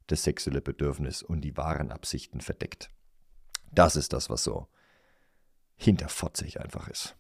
das 0.09 0.25
sexuelle 0.25 0.61
Bedürfnis 0.61 1.23
und 1.23 1.41
die 1.41 1.57
wahren 1.57 1.91
Absichten 1.91 2.43
verdeckt. 2.43 2.91
Das 3.73 3.97
ist 3.97 4.13
das, 4.13 4.29
was 4.29 4.45
so 4.45 4.69
hinterfotzig 5.77 6.61
einfach 6.61 6.89
ist. 6.89 7.17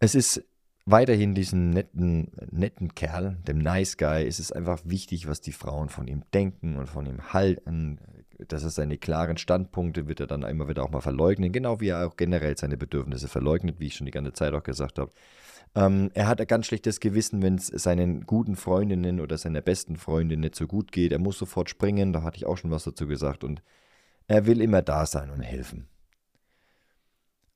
Es 0.00 0.16
ist 0.16 0.44
weiterhin 0.86 1.36
diesen 1.36 1.70
netten, 1.70 2.32
netten 2.50 2.96
Kerl, 2.96 3.36
dem 3.46 3.58
Nice 3.58 3.96
Guy, 3.96 4.26
ist 4.26 4.40
es 4.40 4.50
einfach 4.50 4.80
wichtig, 4.84 5.28
was 5.28 5.40
die 5.40 5.52
Frauen 5.52 5.88
von 5.88 6.08
ihm 6.08 6.24
denken 6.32 6.78
und 6.78 6.88
von 6.88 7.06
ihm 7.06 7.32
halten. 7.32 8.00
Dass 8.48 8.64
er 8.64 8.70
seine 8.70 8.98
klaren 8.98 9.36
Standpunkte 9.36 10.08
wird 10.08 10.20
er 10.20 10.26
dann 10.26 10.42
immer 10.42 10.68
wieder 10.68 10.82
auch 10.82 10.90
mal 10.90 11.00
verleugnen, 11.00 11.52
genau 11.52 11.80
wie 11.80 11.88
er 11.88 12.06
auch 12.06 12.16
generell 12.16 12.56
seine 12.56 12.76
Bedürfnisse 12.76 13.28
verleugnet, 13.28 13.80
wie 13.80 13.86
ich 13.86 13.96
schon 13.96 14.06
die 14.06 14.12
ganze 14.12 14.32
Zeit 14.32 14.52
auch 14.54 14.62
gesagt 14.62 14.98
habe. 14.98 15.12
Ähm, 15.74 16.10
er 16.14 16.28
hat 16.28 16.40
ein 16.40 16.46
ganz 16.46 16.66
schlechtes 16.66 17.00
Gewissen, 17.00 17.42
wenn 17.42 17.56
es 17.56 17.66
seinen 17.66 18.26
guten 18.26 18.56
Freundinnen 18.56 19.20
oder 19.20 19.38
seiner 19.38 19.60
besten 19.60 19.96
Freundin 19.96 20.40
nicht 20.40 20.54
so 20.54 20.66
gut 20.66 20.92
geht. 20.92 21.12
Er 21.12 21.18
muss 21.18 21.38
sofort 21.38 21.70
springen, 21.70 22.12
da 22.12 22.22
hatte 22.22 22.36
ich 22.36 22.46
auch 22.46 22.56
schon 22.56 22.70
was 22.70 22.84
dazu 22.84 23.06
gesagt. 23.06 23.44
Und 23.44 23.62
er 24.26 24.46
will 24.46 24.60
immer 24.60 24.82
da 24.82 25.06
sein 25.06 25.30
und 25.30 25.42
helfen. 25.42 25.86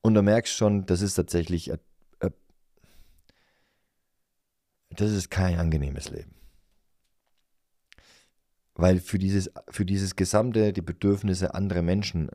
Und 0.03 0.15
du 0.15 0.23
merkst 0.23 0.55
schon, 0.55 0.87
das 0.87 1.03
ist 1.03 1.15
tatsächlich 1.15 1.71
das 4.91 5.13
ist 5.13 5.31
kein 5.31 5.59
angenehmes 5.59 6.11
Leben. 6.11 6.38
Weil 8.79 9.01
für 9.01 9.19
dieses, 9.19 9.51
für 9.69 9.85
dieses 9.85 10.15
Gesamte 10.15 10.73
die 10.73 10.83
Bedürfnisse 10.83 11.53
anderer 11.53 11.83
Menschen 11.83 12.31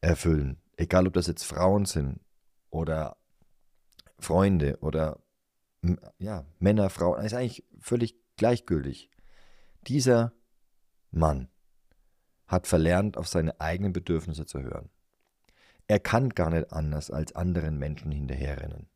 erfüllen, 0.00 0.62
egal 0.78 1.06
ob 1.06 1.12
das 1.12 1.26
jetzt 1.26 1.44
Frauen 1.44 1.84
sind 1.84 2.20
oder 2.70 3.18
Freunde 4.18 4.78
oder 4.80 5.20
ja, 6.18 6.46
Männer, 6.58 6.88
Frauen, 6.88 7.22
ist 7.22 7.34
eigentlich 7.34 7.66
völlig 7.78 8.16
gleichgültig. 8.38 9.10
Dieser 9.86 10.32
Mann 11.10 11.48
hat 12.46 12.66
verlernt, 12.66 13.18
auf 13.18 13.28
seine 13.28 13.60
eigenen 13.60 13.92
Bedürfnisse 13.92 14.46
zu 14.46 14.62
hören. 14.62 14.88
Er 15.86 16.00
kann 16.00 16.30
gar 16.30 16.48
nicht 16.48 16.72
anders 16.72 17.10
als 17.10 17.36
anderen 17.36 17.78
Menschen 17.78 18.10
hinterherrennen. 18.10 18.88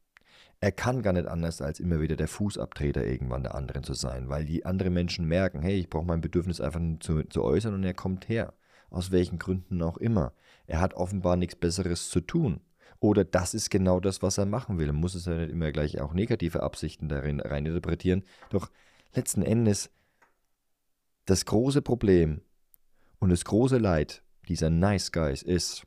Er 0.62 0.72
kann 0.72 1.00
gar 1.02 1.14
nicht 1.14 1.26
anders 1.26 1.62
als 1.62 1.80
immer 1.80 2.00
wieder 2.00 2.16
der 2.16 2.28
Fußabtreter 2.28 3.06
irgendwann 3.06 3.42
der 3.42 3.54
anderen 3.54 3.82
zu 3.82 3.94
sein, 3.94 4.28
weil 4.28 4.44
die 4.44 4.66
anderen 4.66 4.92
Menschen 4.92 5.26
merken, 5.26 5.62
hey, 5.62 5.78
ich 5.78 5.88
brauche 5.88 6.04
mein 6.04 6.20
Bedürfnis 6.20 6.60
einfach 6.60 6.80
nur 6.80 7.00
zu, 7.00 7.22
zu 7.24 7.42
äußern 7.42 7.72
und 7.72 7.82
er 7.82 7.94
kommt 7.94 8.28
her. 8.28 8.52
Aus 8.90 9.10
welchen 9.10 9.38
Gründen 9.38 9.80
auch 9.82 9.96
immer. 9.96 10.34
Er 10.66 10.80
hat 10.80 10.94
offenbar 10.94 11.36
nichts 11.36 11.56
Besseres 11.56 12.10
zu 12.10 12.20
tun. 12.20 12.60
Oder 12.98 13.24
das 13.24 13.54
ist 13.54 13.70
genau 13.70 14.00
das, 14.00 14.20
was 14.20 14.36
er 14.36 14.44
machen 14.44 14.78
will. 14.78 14.88
Er 14.88 14.92
muss 14.92 15.14
es 15.14 15.24
ja 15.24 15.34
nicht 15.34 15.50
immer 15.50 15.72
gleich 15.72 16.00
auch 16.00 16.12
negative 16.12 16.62
Absichten 16.62 17.08
darin 17.08 17.40
reininterpretieren. 17.40 18.24
Doch 18.50 18.70
letzten 19.14 19.42
Endes, 19.42 19.90
das 21.24 21.46
große 21.46 21.80
Problem 21.80 22.42
und 23.18 23.30
das 23.30 23.44
große 23.44 23.78
Leid 23.78 24.22
dieser 24.48 24.68
Nice 24.68 25.12
Guys 25.12 25.42
ist 25.42 25.86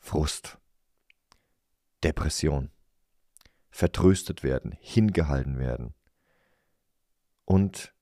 Frust, 0.00 0.58
Depression 2.04 2.70
vertröstet 3.72 4.42
werden, 4.44 4.76
hingehalten 4.80 5.58
werden 5.58 5.94
und 7.44 7.94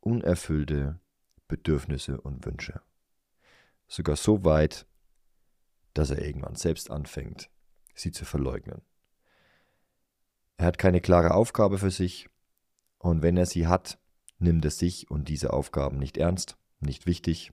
unerfüllte 0.00 1.00
Bedürfnisse 1.46 2.20
und 2.20 2.44
Wünsche. 2.44 2.82
Sogar 3.86 4.16
so 4.16 4.44
weit, 4.44 4.86
dass 5.94 6.10
er 6.10 6.22
irgendwann 6.22 6.56
selbst 6.56 6.90
anfängt, 6.90 7.50
sie 7.94 8.10
zu 8.10 8.24
verleugnen. 8.24 8.82
Er 10.56 10.66
hat 10.66 10.76
keine 10.76 11.00
klare 11.00 11.32
Aufgabe 11.32 11.78
für 11.78 11.92
sich 11.92 12.28
und 12.98 13.22
wenn 13.22 13.36
er 13.36 13.46
sie 13.46 13.68
hat, 13.68 13.98
nimmt 14.38 14.64
er 14.64 14.72
sich 14.72 15.08
und 15.08 15.28
diese 15.28 15.52
Aufgaben 15.52 15.98
nicht 15.98 16.18
ernst, 16.18 16.58
nicht 16.80 17.06
wichtig 17.06 17.52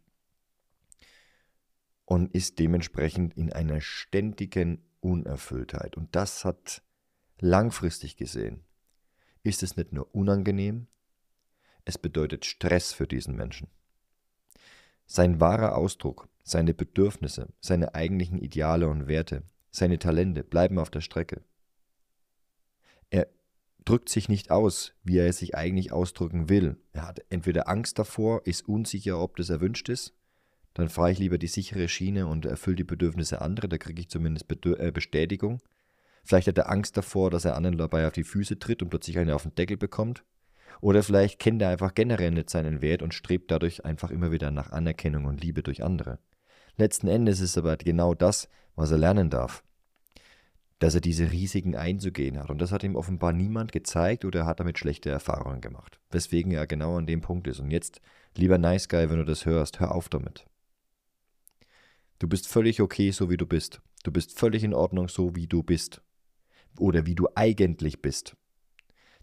und 2.03 2.33
ist 2.33 2.57
dementsprechend 2.57 3.37
in 3.37 3.53
einer 3.53 3.79
ständigen 3.79 4.83
Unerfülltheit. 5.01 5.97
Und 5.97 6.15
das 6.15 6.45
hat 6.45 6.81
Langfristig 7.39 8.17
gesehen 8.17 8.63
ist 9.43 9.61
es 9.61 9.77
nicht 9.77 9.93
nur 9.93 10.13
unangenehm, 10.15 10.87
es 11.83 11.97
bedeutet 11.97 12.45
Stress 12.45 12.93
für 12.93 13.07
diesen 13.07 13.35
Menschen. 13.35 13.67
Sein 15.05 15.39
wahrer 15.39 15.77
Ausdruck, 15.77 16.27
seine 16.43 16.73
Bedürfnisse, 16.73 17.49
seine 17.61 17.93
eigentlichen 17.93 18.39
Ideale 18.39 18.87
und 18.87 19.07
Werte, 19.07 19.43
seine 19.69 19.99
Talente 19.99 20.43
bleiben 20.43 20.79
auf 20.79 20.89
der 20.89 21.01
Strecke. 21.01 21.43
Er 23.11 23.27
drückt 23.83 24.09
sich 24.09 24.29
nicht 24.29 24.49
aus, 24.49 24.93
wie 25.03 25.17
er 25.17 25.31
sich 25.31 25.53
eigentlich 25.53 25.91
ausdrücken 25.91 26.49
will. 26.49 26.77
Er 26.91 27.07
hat 27.07 27.23
entweder 27.29 27.67
Angst 27.67 27.99
davor, 27.99 28.47
ist 28.47 28.67
unsicher, 28.67 29.19
ob 29.19 29.35
das 29.35 29.51
erwünscht 29.51 29.89
ist, 29.89 30.15
dann 30.73 30.89
fahre 30.89 31.11
ich 31.11 31.19
lieber 31.19 31.37
die 31.37 31.47
sichere 31.47 31.87
Schiene 31.87 32.27
und 32.27 32.45
erfülle 32.45 32.75
die 32.75 32.83
Bedürfnisse 32.83 33.41
anderer, 33.41 33.67
da 33.67 33.77
kriege 33.77 34.01
ich 34.01 34.09
zumindest 34.09 34.45
äh, 34.65 34.91
Bestätigung. 34.91 35.61
Vielleicht 36.25 36.47
hat 36.47 36.57
er 36.57 36.71
Angst 36.71 36.97
davor, 36.97 37.29
dass 37.29 37.45
er 37.45 37.55
anderen 37.55 37.77
dabei 37.77 38.07
auf 38.07 38.13
die 38.13 38.23
Füße 38.23 38.57
tritt 38.57 38.81
und 38.81 38.89
plötzlich 38.89 39.19
eine 39.19 39.35
auf 39.35 39.43
den 39.43 39.53
Deckel 39.53 39.77
bekommt. 39.77 40.23
Oder 40.81 41.03
vielleicht 41.03 41.39
kennt 41.39 41.61
er 41.61 41.69
einfach 41.69 41.93
generell 41.93 42.31
nicht 42.31 42.49
seinen 42.49 42.81
Wert 42.81 43.03
und 43.03 43.13
strebt 43.13 43.51
dadurch 43.51 43.85
einfach 43.85 44.09
immer 44.09 44.31
wieder 44.31 44.49
nach 44.49 44.71
Anerkennung 44.71 45.25
und 45.25 45.41
Liebe 45.41 45.61
durch 45.61 45.83
andere. 45.83 46.17
Letzten 46.77 47.07
Endes 47.07 47.39
ist 47.39 47.57
aber 47.57 47.77
genau 47.77 48.15
das, 48.15 48.49
was 48.75 48.91
er 48.91 48.97
lernen 48.97 49.29
darf. 49.29 49.63
Dass 50.79 50.95
er 50.95 51.01
diese 51.01 51.31
Risiken 51.31 51.75
einzugehen 51.75 52.39
hat. 52.39 52.49
Und 52.49 52.59
das 52.59 52.71
hat 52.71 52.83
ihm 52.83 52.95
offenbar 52.95 53.31
niemand 53.31 53.71
gezeigt 53.71 54.25
oder 54.25 54.41
er 54.41 54.45
hat 54.47 54.59
damit 54.59 54.79
schlechte 54.79 55.11
Erfahrungen 55.11 55.61
gemacht. 55.61 55.99
Weswegen 56.09 56.51
er 56.51 56.65
genau 56.65 56.97
an 56.97 57.05
dem 57.05 57.21
Punkt 57.21 57.47
ist. 57.47 57.59
Und 57.59 57.69
jetzt, 57.69 58.01
lieber 58.35 58.57
Nice 58.57 58.89
Guy, 58.89 59.09
wenn 59.11 59.19
du 59.19 59.25
das 59.25 59.45
hörst, 59.45 59.79
hör 59.79 59.93
auf 59.93 60.09
damit. 60.09 60.45
Du 62.17 62.27
bist 62.27 62.47
völlig 62.47 62.81
okay, 62.81 63.11
so 63.11 63.29
wie 63.29 63.37
du 63.37 63.45
bist. 63.45 63.79
Du 64.03 64.11
bist 64.11 64.37
völlig 64.37 64.63
in 64.63 64.73
Ordnung, 64.73 65.07
so 65.07 65.35
wie 65.35 65.47
du 65.47 65.63
bist 65.63 66.01
oder 66.79 67.05
wie 67.05 67.15
du 67.15 67.27
eigentlich 67.35 68.01
bist. 68.01 68.35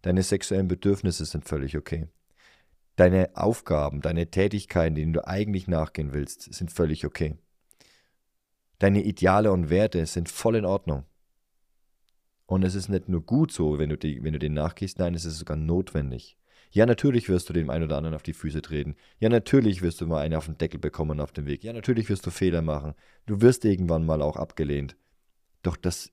Deine 0.03 0.23
sexuellen 0.23 0.69
Bedürfnisse 0.69 1.25
sind 1.25 1.47
völlig 1.47 1.77
okay. 1.77 2.09
Deine 2.97 3.31
Aufgaben, 3.35 4.01
deine 4.01 4.31
Tätigkeiten, 4.31 4.95
denen 4.95 5.13
du 5.13 5.27
eigentlich 5.27 5.69
nachgehen 5.69 6.13
willst, 6.13 6.53
sind 6.53 6.71
völlig 6.71 7.07
okay. 7.07 7.37
Deine 8.79 9.03
Ideale 9.03 9.53
und 9.53 9.71
Werte 9.71 10.05
sind 10.07 10.29
voll 10.29 10.57
in 10.57 10.65
Ordnung. 10.65 11.05
Und 12.47 12.65
es 12.65 12.75
ist 12.75 12.89
nicht 12.89 13.09
nur 13.09 13.25
gut 13.25 13.53
so, 13.53 13.79
wenn 13.79 13.89
du, 13.89 13.97
die, 13.97 14.23
wenn 14.23 14.33
du 14.33 14.39
denen 14.39 14.57
nachgehst, 14.57 14.99
nein, 14.99 15.15
es 15.15 15.25
ist 15.25 15.39
sogar 15.39 15.57
notwendig. 15.57 16.37
Ja, 16.71 16.87
natürlich 16.87 17.29
wirst 17.29 17.49
du 17.49 17.53
dem 17.53 17.71
einen 17.71 17.85
oder 17.85 17.97
anderen 17.97 18.15
auf 18.15 18.23
die 18.23 18.33
Füße 18.33 18.63
treten. 18.63 18.97
Ja, 19.21 19.29
natürlich 19.29 19.83
wirst 19.83 20.01
du 20.01 20.07
mal 20.07 20.21
einen 20.21 20.35
auf 20.35 20.47
den 20.47 20.59
Deckel 20.59 20.81
bekommen 20.81 21.21
auf 21.21 21.33
dem 21.33 21.47
Weg. 21.47 21.63
Ja, 21.65 21.73
natürlich 21.73 22.09
wirst 22.09 22.27
du 22.27 22.31
Fehler 22.31 22.63
machen. 22.63 22.95
Du 23.27 23.41
wirst 23.41 23.65
irgendwann 23.65 24.05
mal 24.05 24.23
auch 24.23 24.37
abgelehnt. 24.37 24.97
Doch 25.63 25.77
das 25.77 26.13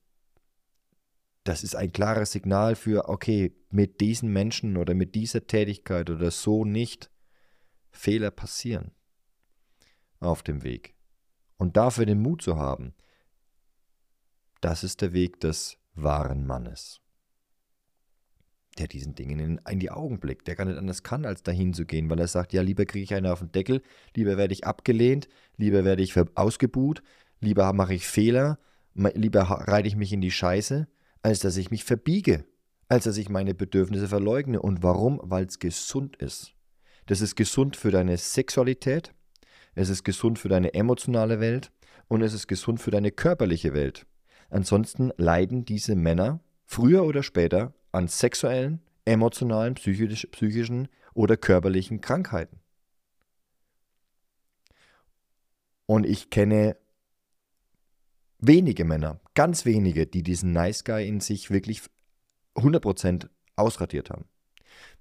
das 1.50 1.64
ist 1.64 1.76
ein 1.76 1.92
klares 1.92 2.32
Signal 2.32 2.76
für, 2.76 3.10
okay, 3.10 3.56
mit 3.72 4.02
diesen 4.02 4.32
Menschen 4.32 4.78
oder 4.78 4.94
mit 4.94 5.16
dieser 5.16 5.48
Tätigkeit 5.48 6.12
oder 6.12 6.30
so 6.30 6.64
nicht 6.64 7.10
Fehler 7.90 8.30
passieren 8.30 8.92
auf 10.20 10.44
dem 10.44 10.62
Weg. 10.62 10.94
Und 11.58 11.76
dafür 11.76 12.06
den 12.06 12.22
Mut 12.22 12.44
zu 12.44 12.58
haben, 12.58 12.94
das 14.62 14.84
ist 14.84 15.02
der 15.02 15.12
Weg 15.14 15.40
des 15.40 15.80
wahren 15.96 16.46
Mannes, 16.46 17.02
der 18.78 18.86
diesen 18.86 19.16
Dingen 19.16 19.60
in, 19.68 19.80
die 19.80 19.90
Augen 19.90 20.20
blickt, 20.20 20.48
der 20.48 20.56
gar 20.56 20.66
nicht 20.66 20.78
anders 20.78 21.02
kann, 21.02 21.26
als 21.26 21.42
dahin 21.42 21.74
zu 21.74 21.88
gehen, 21.88 22.12
weil 22.12 22.20
er 22.20 22.28
sagt, 22.28 22.54
ja, 22.54 22.62
lieber 22.62 22.86
kriege 22.86 23.06
ich 23.06 23.16
einen 23.16 23.26
auf 23.26 23.40
den 23.40 23.52
Deckel, 23.52 23.82
lieber 24.16 24.38
werde 24.38 24.54
ich 24.54 24.68
abgelehnt, 24.68 25.28
lieber 25.58 25.84
werde 25.84 26.04
ich 26.04 26.14
ausgebuht, 26.36 27.02
lieber 27.40 27.74
mache 27.74 27.96
ich 27.96 28.06
Fehler, 28.06 28.60
lieber 28.94 29.42
reite 29.42 29.88
ich 29.88 29.96
mich 29.96 30.14
in 30.14 30.22
die 30.22 30.30
Scheiße, 30.30 30.88
als 31.22 31.40
dass 31.40 31.58
ich 31.58 31.72
mich 31.72 31.84
verbiege, 31.84 32.46
als 32.88 33.04
dass 33.04 33.18
ich 33.18 33.30
meine 33.30 33.54
Bedürfnisse 33.54 34.08
verleugne. 34.08 34.62
Und 34.62 34.84
warum? 34.84 35.20
Weil 35.24 35.46
es 35.46 35.60
gesund 35.60 36.16
ist. 36.18 36.54
Das 37.06 37.22
ist 37.22 37.36
gesund 37.36 37.76
für 37.76 37.92
deine 37.92 38.18
Sexualität, 38.18 39.14
es 39.76 39.90
ist 39.90 40.04
gesund 40.04 40.40
für 40.40 40.50
deine 40.50 40.74
emotionale 40.74 41.40
Welt 41.40 41.72
und 42.08 42.22
es 42.22 42.34
ist 42.34 42.48
gesund 42.48 42.82
für 42.82 42.92
deine 42.92 43.12
körperliche 43.12 43.74
Welt. 43.74 44.06
Ansonsten 44.50 45.12
leiden 45.18 45.66
diese 45.66 45.96
Männer 45.96 46.40
früher 46.66 47.04
oder 47.04 47.24
später 47.24 47.74
an 47.92 48.08
sexuellen, 48.08 48.82
emotionalen, 49.06 49.76
psychisch, 49.76 50.28
psychischen 50.32 50.88
oder 51.14 51.38
körperlichen 51.38 52.02
Krankheiten. 52.02 52.60
Und 55.86 56.06
ich 56.06 56.30
kenne 56.30 56.78
wenige 58.40 58.86
Männer, 58.86 59.20
ganz 59.36 59.66
wenige, 59.66 60.08
die 60.08 60.24
diesen 60.24 60.54
Nice 60.54 60.84
Guy 60.84 61.08
in 61.08 61.20
sich 61.20 61.52
wirklich 61.52 61.82
100% 62.56 63.30
ausradiert 63.56 64.10
haben. 64.10 64.26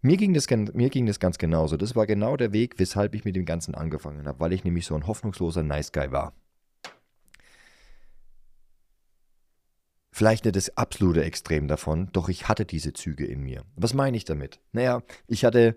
Mir 0.02 0.16
ging, 0.16 0.35
das, 0.35 0.49
mir 0.50 0.90
ging 0.90 1.07
das 1.07 1.21
ganz 1.21 1.38
genauso. 1.38 1.76
Das 1.76 1.97
war 1.97 2.07
genau 2.07 2.37
der 2.37 2.52
Weg, 2.52 2.78
weshalb 2.78 3.14
ich 3.14 3.25
mit 3.25 3.37
dem 3.37 3.45
Ganzen 3.45 3.75
angefangen 3.75 4.26
habe, 4.26 4.40
weil 4.40 4.52
ich 4.52 4.64
nämlich 4.64 4.87
so 4.87 4.95
ein 4.95 5.07
hoffnungsloser 5.07 5.62
Nice 5.62 5.92
Guy 5.92 6.11
war. 6.11 6.35
Vielleicht 10.11 10.45
nicht 10.45 10.57
das 10.57 10.76
absolute 10.76 11.23
Extrem 11.23 11.68
davon, 11.68 12.11
doch 12.12 12.28
ich 12.28 12.49
hatte 12.49 12.64
diese 12.64 12.92
Züge 12.92 13.25
in 13.25 13.40
mir. 13.42 13.64
Was 13.76 13.95
meine 13.95 14.16
ich 14.16 14.25
damit? 14.25 14.59
Naja, 14.73 15.02
ich 15.28 15.45
hatte 15.45 15.76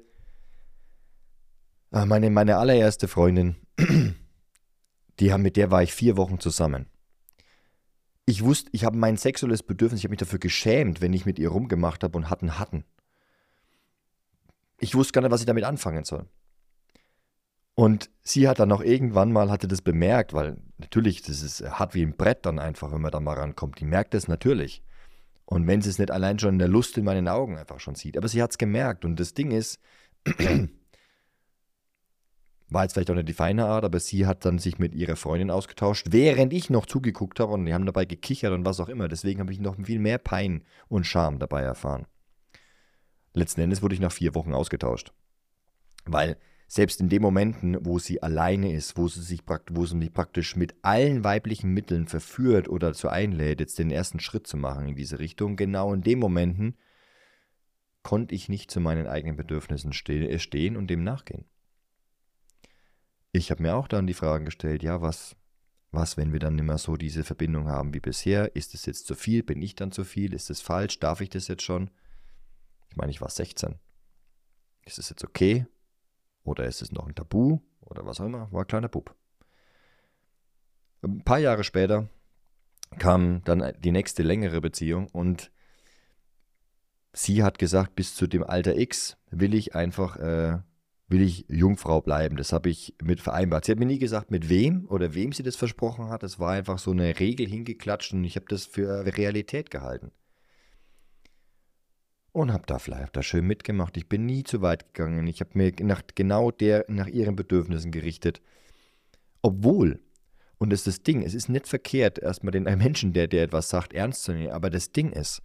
äh, 1.91 2.05
meine, 2.05 2.31
meine 2.31 2.57
allererste 2.57 3.07
Freundin, 3.07 3.55
die 5.19 5.31
haben, 5.31 5.43
mit 5.43 5.57
der 5.57 5.69
war 5.69 5.83
ich 5.83 5.93
vier 5.93 6.17
Wochen 6.17 6.39
zusammen 6.39 6.90
ich 8.31 8.43
wusste, 8.43 8.69
ich 8.71 8.85
habe 8.85 8.97
mein 8.97 9.17
sexuelles 9.17 9.61
Bedürfnis, 9.61 9.99
ich 9.99 10.05
habe 10.05 10.11
mich 10.11 10.19
dafür 10.19 10.39
geschämt, 10.39 11.01
wenn 11.01 11.11
ich 11.11 11.25
mit 11.25 11.37
ihr 11.37 11.49
rumgemacht 11.49 12.01
habe 12.03 12.17
und 12.17 12.29
hatten, 12.29 12.57
hatten. 12.57 12.85
Ich 14.79 14.95
wusste 14.95 15.11
gar 15.11 15.21
nicht, 15.21 15.31
was 15.31 15.41
ich 15.41 15.45
damit 15.45 15.65
anfangen 15.65 16.05
soll. 16.05 16.25
Und 17.75 18.09
sie 18.21 18.47
hat 18.47 18.59
dann 18.59 18.69
noch 18.69 18.81
irgendwann 18.81 19.33
mal, 19.33 19.49
hatte 19.51 19.67
das 19.67 19.81
bemerkt, 19.81 20.33
weil 20.33 20.57
natürlich, 20.77 21.21
das 21.21 21.41
ist 21.41 21.61
hart 21.61 21.93
wie 21.93 22.03
ein 22.03 22.15
Brett 22.15 22.45
dann 22.45 22.57
einfach, 22.57 22.91
wenn 22.91 23.01
man 23.01 23.11
da 23.11 23.19
mal 23.19 23.37
rankommt. 23.37 23.79
Die 23.81 23.85
merkt 23.85 24.13
das 24.13 24.29
natürlich. 24.29 24.81
Und 25.45 25.67
wenn 25.67 25.81
sie 25.81 25.89
es 25.89 25.99
nicht 25.99 26.11
allein 26.11 26.39
schon 26.39 26.53
in 26.53 26.59
der 26.59 26.69
Lust 26.69 26.97
in 26.97 27.03
meinen 27.03 27.27
Augen 27.27 27.57
einfach 27.57 27.81
schon 27.81 27.95
sieht. 27.95 28.17
Aber 28.17 28.29
sie 28.29 28.41
hat 28.41 28.51
es 28.51 28.57
gemerkt. 28.57 29.03
Und 29.03 29.19
das 29.19 29.33
Ding 29.33 29.51
ist, 29.51 29.79
war 32.71 32.83
jetzt 32.83 32.93
vielleicht 32.93 33.11
auch 33.11 33.15
nicht 33.15 33.27
die 33.27 33.33
feine 33.33 33.65
Art, 33.65 33.83
aber 33.83 33.99
sie 33.99 34.25
hat 34.25 34.45
dann 34.45 34.57
sich 34.57 34.79
mit 34.79 34.95
ihrer 34.95 35.17
Freundin 35.17 35.51
ausgetauscht, 35.51 36.07
während 36.11 36.53
ich 36.53 36.69
noch 36.69 36.85
zugeguckt 36.85 37.39
habe 37.41 37.51
und 37.51 37.65
die 37.65 37.73
haben 37.73 37.85
dabei 37.85 38.05
gekichert 38.05 38.53
und 38.53 38.65
was 38.65 38.79
auch 38.79 38.87
immer. 38.87 39.09
Deswegen 39.09 39.41
habe 39.41 39.51
ich 39.51 39.59
noch 39.59 39.75
viel 39.83 39.99
mehr 39.99 40.17
Pein 40.17 40.63
und 40.87 41.05
Scham 41.05 41.37
dabei 41.37 41.61
erfahren. 41.61 42.07
Letzten 43.33 43.61
Endes 43.61 43.81
wurde 43.81 43.95
ich 43.95 44.01
nach 44.01 44.11
vier 44.11 44.35
Wochen 44.35 44.53
ausgetauscht. 44.53 45.11
Weil 46.05 46.37
selbst 46.67 47.01
in 47.01 47.09
den 47.09 47.21
Momenten, 47.21 47.85
wo 47.85 47.99
sie 47.99 48.23
alleine 48.23 48.71
ist, 48.73 48.95
wo 48.97 49.09
sie 49.09 49.21
sich 49.21 49.41
wo 49.71 49.85
sie 49.85 49.95
mich 49.95 50.13
praktisch 50.13 50.55
mit 50.55 50.75
allen 50.81 51.25
weiblichen 51.25 51.73
Mitteln 51.73 52.07
verführt 52.07 52.69
oder 52.69 52.87
dazu 52.87 53.09
einlädt, 53.09 53.59
jetzt 53.59 53.79
den 53.79 53.91
ersten 53.91 54.21
Schritt 54.21 54.47
zu 54.47 54.55
machen 54.55 54.87
in 54.87 54.95
diese 54.95 55.19
Richtung, 55.19 55.57
genau 55.57 55.93
in 55.93 56.01
den 56.01 56.19
Momenten 56.19 56.77
konnte 58.01 58.33
ich 58.33 58.47
nicht 58.47 58.71
zu 58.71 58.79
meinen 58.79 59.07
eigenen 59.07 59.35
Bedürfnissen 59.35 59.91
äh, 60.07 60.39
stehen 60.39 60.77
und 60.77 60.89
dem 60.89 61.03
nachgehen. 61.03 61.43
Ich 63.31 63.51
habe 63.51 63.63
mir 63.63 63.75
auch 63.75 63.87
dann 63.87 64.07
die 64.07 64.13
Fragen 64.13 64.45
gestellt, 64.45 64.83
ja, 64.83 65.01
was, 65.01 65.35
was, 65.91 66.17
wenn 66.17 66.33
wir 66.33 66.39
dann 66.39 66.55
nicht 66.55 66.65
mehr 66.65 66.77
so 66.77 66.97
diese 66.97 67.23
Verbindung 67.23 67.67
haben 67.67 67.93
wie 67.93 67.99
bisher? 67.99 68.55
Ist 68.55 68.73
es 68.73 68.85
jetzt 68.85 69.07
zu 69.07 69.15
viel? 69.15 69.43
Bin 69.43 69.61
ich 69.61 69.75
dann 69.75 69.91
zu 69.91 70.03
viel? 70.03 70.33
Ist 70.33 70.49
es 70.49 70.61
falsch? 70.61 70.99
Darf 70.99 71.21
ich 71.21 71.29
das 71.29 71.47
jetzt 71.47 71.63
schon? 71.63 71.89
Ich 72.89 72.97
meine, 72.97 73.11
ich 73.11 73.21
war 73.21 73.29
16. 73.29 73.75
Ist 74.85 74.99
es 74.99 75.09
jetzt 75.09 75.23
okay? 75.23 75.65
Oder 76.43 76.65
ist 76.65 76.81
es 76.81 76.91
noch 76.91 77.07
ein 77.07 77.15
Tabu? 77.15 77.59
Oder 77.81 78.05
was 78.05 78.19
auch 78.19 78.25
immer? 78.25 78.51
War 78.51 78.61
ein 78.61 78.67
kleiner 78.67 78.89
Bub. 78.89 79.15
Ein 81.03 81.23
paar 81.23 81.39
Jahre 81.39 81.63
später 81.63 82.09
kam 82.97 83.41
dann 83.43 83.73
die 83.79 83.91
nächste 83.91 84.23
längere 84.23 84.61
Beziehung 84.61 85.07
und 85.07 85.51
sie 87.13 87.43
hat 87.43 87.59
gesagt, 87.59 87.95
bis 87.95 88.15
zu 88.15 88.27
dem 88.27 88.43
Alter 88.43 88.77
X 88.77 89.17
will 89.29 89.53
ich 89.53 89.75
einfach, 89.75 90.17
äh, 90.17 90.59
will 91.11 91.21
ich 91.21 91.45
Jungfrau 91.49 92.01
bleiben. 92.01 92.37
Das 92.37 92.53
habe 92.53 92.69
ich 92.69 92.95
mit 93.03 93.19
vereinbart. 93.19 93.65
Sie 93.65 93.71
hat 93.71 93.79
mir 93.79 93.85
nie 93.85 93.99
gesagt, 93.99 94.31
mit 94.31 94.49
wem 94.49 94.85
oder 94.87 95.13
wem 95.13 95.33
sie 95.33 95.43
das 95.43 95.55
versprochen 95.55 96.09
hat. 96.09 96.23
Das 96.23 96.39
war 96.39 96.51
einfach 96.51 96.79
so 96.79 96.91
eine 96.91 97.19
Regel 97.19 97.47
hingeklatscht 97.47 98.13
und 98.13 98.23
ich 98.23 98.35
habe 98.35 98.45
das 98.49 98.65
für 98.65 99.05
Realität 99.05 99.69
gehalten 99.71 100.11
und 102.31 102.53
habe 102.53 102.63
da 102.65 102.79
vielleicht 102.79 103.15
da 103.15 103.23
schön 103.23 103.45
mitgemacht. 103.45 103.97
Ich 103.97 104.07
bin 104.07 104.25
nie 104.25 104.43
zu 104.43 104.61
weit 104.61 104.93
gegangen. 104.93 105.27
Ich 105.27 105.41
habe 105.41 105.51
mir 105.53 105.73
nach 105.81 106.01
genau 106.15 106.51
der 106.51 106.85
nach 106.87 107.07
ihren 107.07 107.35
Bedürfnissen 107.35 107.91
gerichtet. 107.91 108.41
Obwohl, 109.41 109.99
und 110.57 110.71
das 110.71 110.81
ist 110.81 110.87
das 110.87 111.03
Ding, 111.03 111.23
es 111.23 111.33
ist 111.33 111.49
nicht 111.49 111.67
verkehrt, 111.67 112.19
erstmal 112.19 112.51
den 112.51 112.63
Menschen, 112.63 113.13
der 113.13 113.27
der 113.27 113.43
etwas 113.43 113.69
sagt, 113.69 113.93
ernst 113.93 114.23
zu 114.23 114.33
nehmen. 114.33 114.51
Aber 114.51 114.69
das 114.69 114.91
Ding 114.91 115.11
ist, 115.11 115.41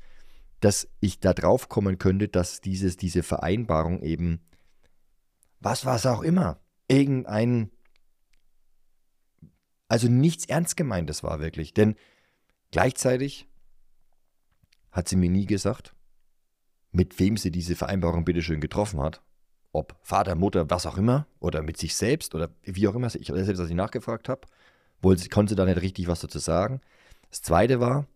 dass 0.60 0.88
ich 1.00 1.20
da 1.20 1.32
drauf 1.34 1.68
kommen 1.68 1.98
könnte, 1.98 2.28
dass 2.28 2.60
dieses, 2.60 2.96
diese 2.96 3.22
Vereinbarung 3.22 4.02
eben, 4.02 4.40
was 5.60 5.84
war 5.84 5.96
es 5.96 6.06
auch 6.06 6.22
immer, 6.22 6.60
irgendein, 6.88 7.70
also 9.88 10.08
nichts 10.08 10.46
ernst 10.46 10.76
gemeintes 10.76 11.22
war 11.22 11.40
wirklich. 11.40 11.74
Denn 11.74 11.96
gleichzeitig 12.70 13.48
hat 14.90 15.08
sie 15.08 15.16
mir 15.16 15.30
nie 15.30 15.46
gesagt, 15.46 15.94
mit 16.90 17.18
wem 17.18 17.36
sie 17.36 17.50
diese 17.50 17.76
Vereinbarung 17.76 18.24
bitteschön 18.24 18.60
getroffen 18.60 19.00
hat. 19.00 19.22
Ob 19.72 19.98
Vater, 20.02 20.34
Mutter, 20.34 20.70
was 20.70 20.86
auch 20.86 20.96
immer, 20.96 21.26
oder 21.38 21.62
mit 21.62 21.76
sich 21.76 21.94
selbst 21.94 22.34
oder 22.34 22.50
wie 22.62 22.88
auch 22.88 22.94
immer. 22.94 23.14
Ich 23.14 23.26
selbst, 23.26 23.60
als 23.60 23.68
ich 23.68 23.76
nachgefragt 23.76 24.28
habe, 24.28 24.48
konnte 25.30 25.50
sie 25.50 25.56
da 25.56 25.66
nicht 25.66 25.82
richtig 25.82 26.08
was 26.08 26.20
dazu 26.20 26.38
sagen. 26.38 26.80
Das 27.28 27.42
zweite 27.42 27.80
war, 27.80 28.06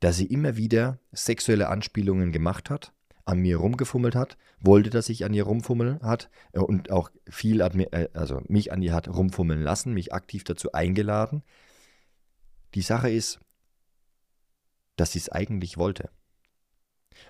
dass 0.00 0.16
sie 0.16 0.26
immer 0.26 0.56
wieder 0.56 0.98
sexuelle 1.12 1.68
Anspielungen 1.68 2.32
gemacht 2.32 2.70
hat, 2.70 2.92
an 3.24 3.38
mir 3.38 3.58
rumgefummelt 3.58 4.14
hat, 4.14 4.36
wollte, 4.60 4.90
dass 4.90 5.08
ich 5.08 5.24
an 5.24 5.34
ihr 5.34 5.44
rumfummeln 5.44 6.00
hat 6.02 6.30
äh, 6.52 6.58
und 6.58 6.90
auch 6.90 7.10
viel, 7.28 7.60
äh, 7.60 8.08
also 8.14 8.42
mich 8.48 8.72
an 8.72 8.82
ihr 8.82 8.92
hat 8.92 9.08
rumfummeln 9.08 9.62
lassen, 9.62 9.94
mich 9.94 10.12
aktiv 10.12 10.44
dazu 10.44 10.72
eingeladen. 10.72 11.42
Die 12.74 12.82
Sache 12.82 13.10
ist, 13.10 13.40
dass 14.96 15.12
sie 15.12 15.18
es 15.18 15.30
eigentlich 15.30 15.78
wollte. 15.78 16.10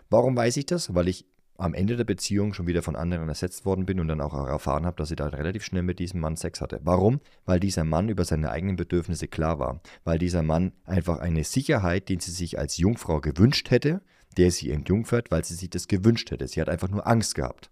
Warum 0.09 0.37
weiß 0.37 0.57
ich 0.57 0.67
das? 0.67 0.95
Weil 0.95 1.09
ich 1.09 1.27
am 1.59 1.75
Ende 1.75 1.97
der 1.97 2.05
Beziehung 2.05 2.55
schon 2.55 2.67
wieder 2.67 2.83
von 2.83 2.97
anderen 2.97 3.29
ersetzt 3.29 3.65
worden 3.65 3.87
bin 3.87 4.01
und 4.01 4.09
dann 4.09 4.21
auch 4.21 4.35
erfahren 4.35 4.87
habe, 4.87 4.97
dass 4.97 5.11
sie 5.11 5.17
da 5.17 5.29
relativ 5.29 5.65
schnell 5.65 5.83
mit 5.83 5.99
diesem 5.99 6.21
Mann 6.21 6.37
Sex 6.37 6.61
hatte. 6.61 6.81
Warum? 6.83 7.21
Weil 7.45 7.61
dieser 7.61 7.85
Mann 7.85 8.09
über 8.09 8.25
seine 8.25 8.51
eigenen 8.51 8.77
Bedürfnisse 8.77 9.29
klar 9.29 9.59
war. 9.59 9.81
Weil 10.03 10.19
dieser 10.19 10.43
Mann 10.43 10.73
einfach 10.85 11.19
eine 11.19 11.45
Sicherheit, 11.45 12.09
die 12.09 12.19
sie 12.21 12.33
sich 12.33 12.59
als 12.59 12.79
Jungfrau 12.79 13.21
gewünscht 13.21 13.71
hätte, 13.71 14.01
der 14.35 14.51
sie 14.51 14.71
entjungfert, 14.71 15.31
weil 15.31 15.45
sie 15.45 15.55
sich 15.55 15.71
das 15.71 15.89
gewünscht 15.89 16.31
hätte. 16.31 16.47
Sie 16.49 16.61
hat 16.61 16.69
einfach 16.69 16.89
nur 16.89 17.07
Angst 17.07 17.35
gehabt. 17.35 17.71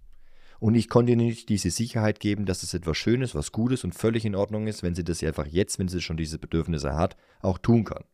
Und 0.59 0.75
ich 0.75 0.89
konnte 0.89 1.13
ihr 1.13 1.17
nicht 1.17 1.49
diese 1.49 1.71
Sicherheit 1.71 2.21
geben, 2.21 2.45
dass 2.45 2.63
es 2.63 2.75
etwas 2.75 2.99
Schönes, 2.99 3.35
was 3.35 3.53
Gutes 3.53 3.83
und 3.85 3.95
völlig 3.95 4.25
in 4.25 4.35
Ordnung 4.35 4.67
ist, 4.67 4.83
wenn 4.83 4.95
sie 4.95 5.05
das 5.05 5.23
einfach 5.23 5.47
jetzt, 5.47 5.79
wenn 5.79 5.89
sie 5.89 6.03
schon 6.03 6.19
diese 6.19 6.39
Bedürfnisse 6.39 6.95
hat, 6.95 7.17
auch 7.41 7.59
tun 7.59 7.85
kann. 7.85 8.05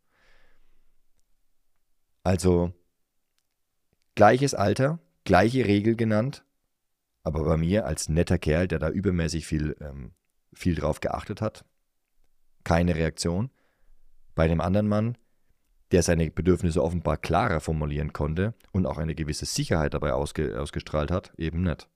Also 2.23 2.73
Gleiches 4.17 4.55
Alter, 4.55 4.99
gleiche 5.25 5.67
Regel 5.67 5.95
genannt, 5.95 6.43
aber 7.23 7.45
bei 7.45 7.59
mir 7.59 7.85
als 7.85 8.09
netter 8.09 8.39
Kerl, 8.39 8.67
der 8.67 8.79
da 8.79 8.89
übermäßig 8.89 9.47
viel, 9.47 9.77
ähm, 9.79 10.15
viel 10.55 10.75
drauf 10.75 11.01
geachtet 11.01 11.43
hat, 11.43 11.67
keine 12.65 12.97
Reaktion. 12.97 13.51
Bei 14.35 14.49
dem 14.49 14.63
anderen 14.63 14.89
Mann, 14.89 15.19
der 15.93 16.03
seine 16.03 16.31
Bedürfnisse 16.31 16.83
offenbar 16.83 17.17
klarer 17.17 17.61
formulieren 17.61 18.13
konnte 18.13 18.55
und 18.73 18.87
auch 18.87 18.99
eine 18.99 19.15
gewisse 19.15 19.47
Sicherheit 19.47 19.95
dabei 19.95 20.13
ausge 20.13 20.61
ausgestrahlt 20.61 21.11
hat, 21.11 21.33
eben 21.37 21.63
nicht. 21.63 21.89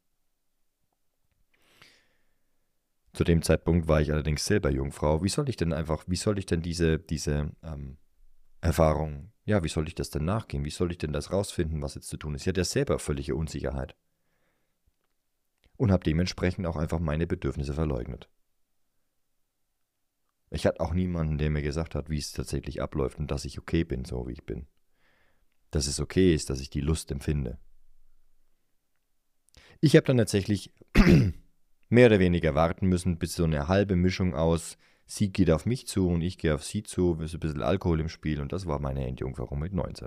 Zu 3.12 3.24
dem 3.24 3.42
Zeitpunkt 3.42 3.88
war 3.88 4.00
ich 4.00 4.12
allerdings 4.12 4.44
selber 4.44 4.70
Jungfrau. 4.70 5.22
Wie 5.24 5.28
soll 5.28 5.48
ich 5.48 5.56
denn 5.56 5.72
einfach, 5.72 6.04
wie 6.06 6.16
soll 6.16 6.38
ich 6.38 6.46
denn 6.46 6.62
diese, 6.62 6.98
diese 6.98 7.50
ähm, 7.64 7.96
Erfahrung 8.60 9.32
ja, 9.50 9.64
wie 9.64 9.68
soll 9.68 9.88
ich 9.88 9.96
das 9.96 10.10
denn 10.10 10.24
nachgehen? 10.24 10.64
Wie 10.64 10.70
soll 10.70 10.92
ich 10.92 10.98
denn 10.98 11.12
das 11.12 11.32
rausfinden, 11.32 11.82
was 11.82 11.96
jetzt 11.96 12.08
zu 12.08 12.16
tun 12.16 12.36
ist? 12.36 12.42
Ich 12.42 12.48
hatte 12.48 12.60
ja 12.60 12.64
selber 12.64 13.00
völlige 13.00 13.34
Unsicherheit. 13.34 13.96
Und 15.76 15.90
habe 15.90 16.04
dementsprechend 16.04 16.66
auch 16.68 16.76
einfach 16.76 17.00
meine 17.00 17.26
Bedürfnisse 17.26 17.74
verleugnet. 17.74 18.28
Ich 20.50 20.66
hatte 20.66 20.80
auch 20.80 20.92
niemanden, 20.92 21.38
der 21.38 21.50
mir 21.50 21.62
gesagt 21.62 21.94
hat, 21.94 22.10
wie 22.10 22.18
es 22.18 22.32
tatsächlich 22.32 22.82
abläuft 22.82 23.18
und 23.18 23.30
dass 23.30 23.44
ich 23.44 23.58
okay 23.58 23.84
bin, 23.84 24.04
so 24.04 24.26
wie 24.26 24.32
ich 24.32 24.44
bin. 24.44 24.66
Dass 25.70 25.86
es 25.86 26.00
okay 26.00 26.34
ist, 26.34 26.50
dass 26.50 26.60
ich 26.60 26.70
die 26.70 26.80
Lust 26.80 27.12
empfinde. 27.12 27.58
Ich 29.80 29.96
habe 29.96 30.06
dann 30.06 30.18
tatsächlich 30.18 30.72
mehr 31.88 32.06
oder 32.06 32.18
weniger 32.18 32.54
warten 32.54 32.86
müssen, 32.86 33.18
bis 33.18 33.34
so 33.34 33.44
eine 33.44 33.68
halbe 33.68 33.96
Mischung 33.96 34.34
aus 34.34 34.76
Sie 35.12 35.32
geht 35.32 35.50
auf 35.50 35.66
mich 35.66 35.88
zu 35.88 36.08
und 36.08 36.22
ich 36.22 36.38
gehe 36.38 36.54
auf 36.54 36.62
sie 36.62 36.84
zu, 36.84 37.18
ist 37.20 37.34
ein 37.34 37.40
bisschen 37.40 37.62
Alkohol 37.62 37.98
im 37.98 38.08
Spiel 38.08 38.40
und 38.40 38.52
das 38.52 38.66
war 38.66 38.78
meine 38.78 39.04
Endjungferung 39.04 39.58
mit 39.58 39.72
19. 39.72 40.06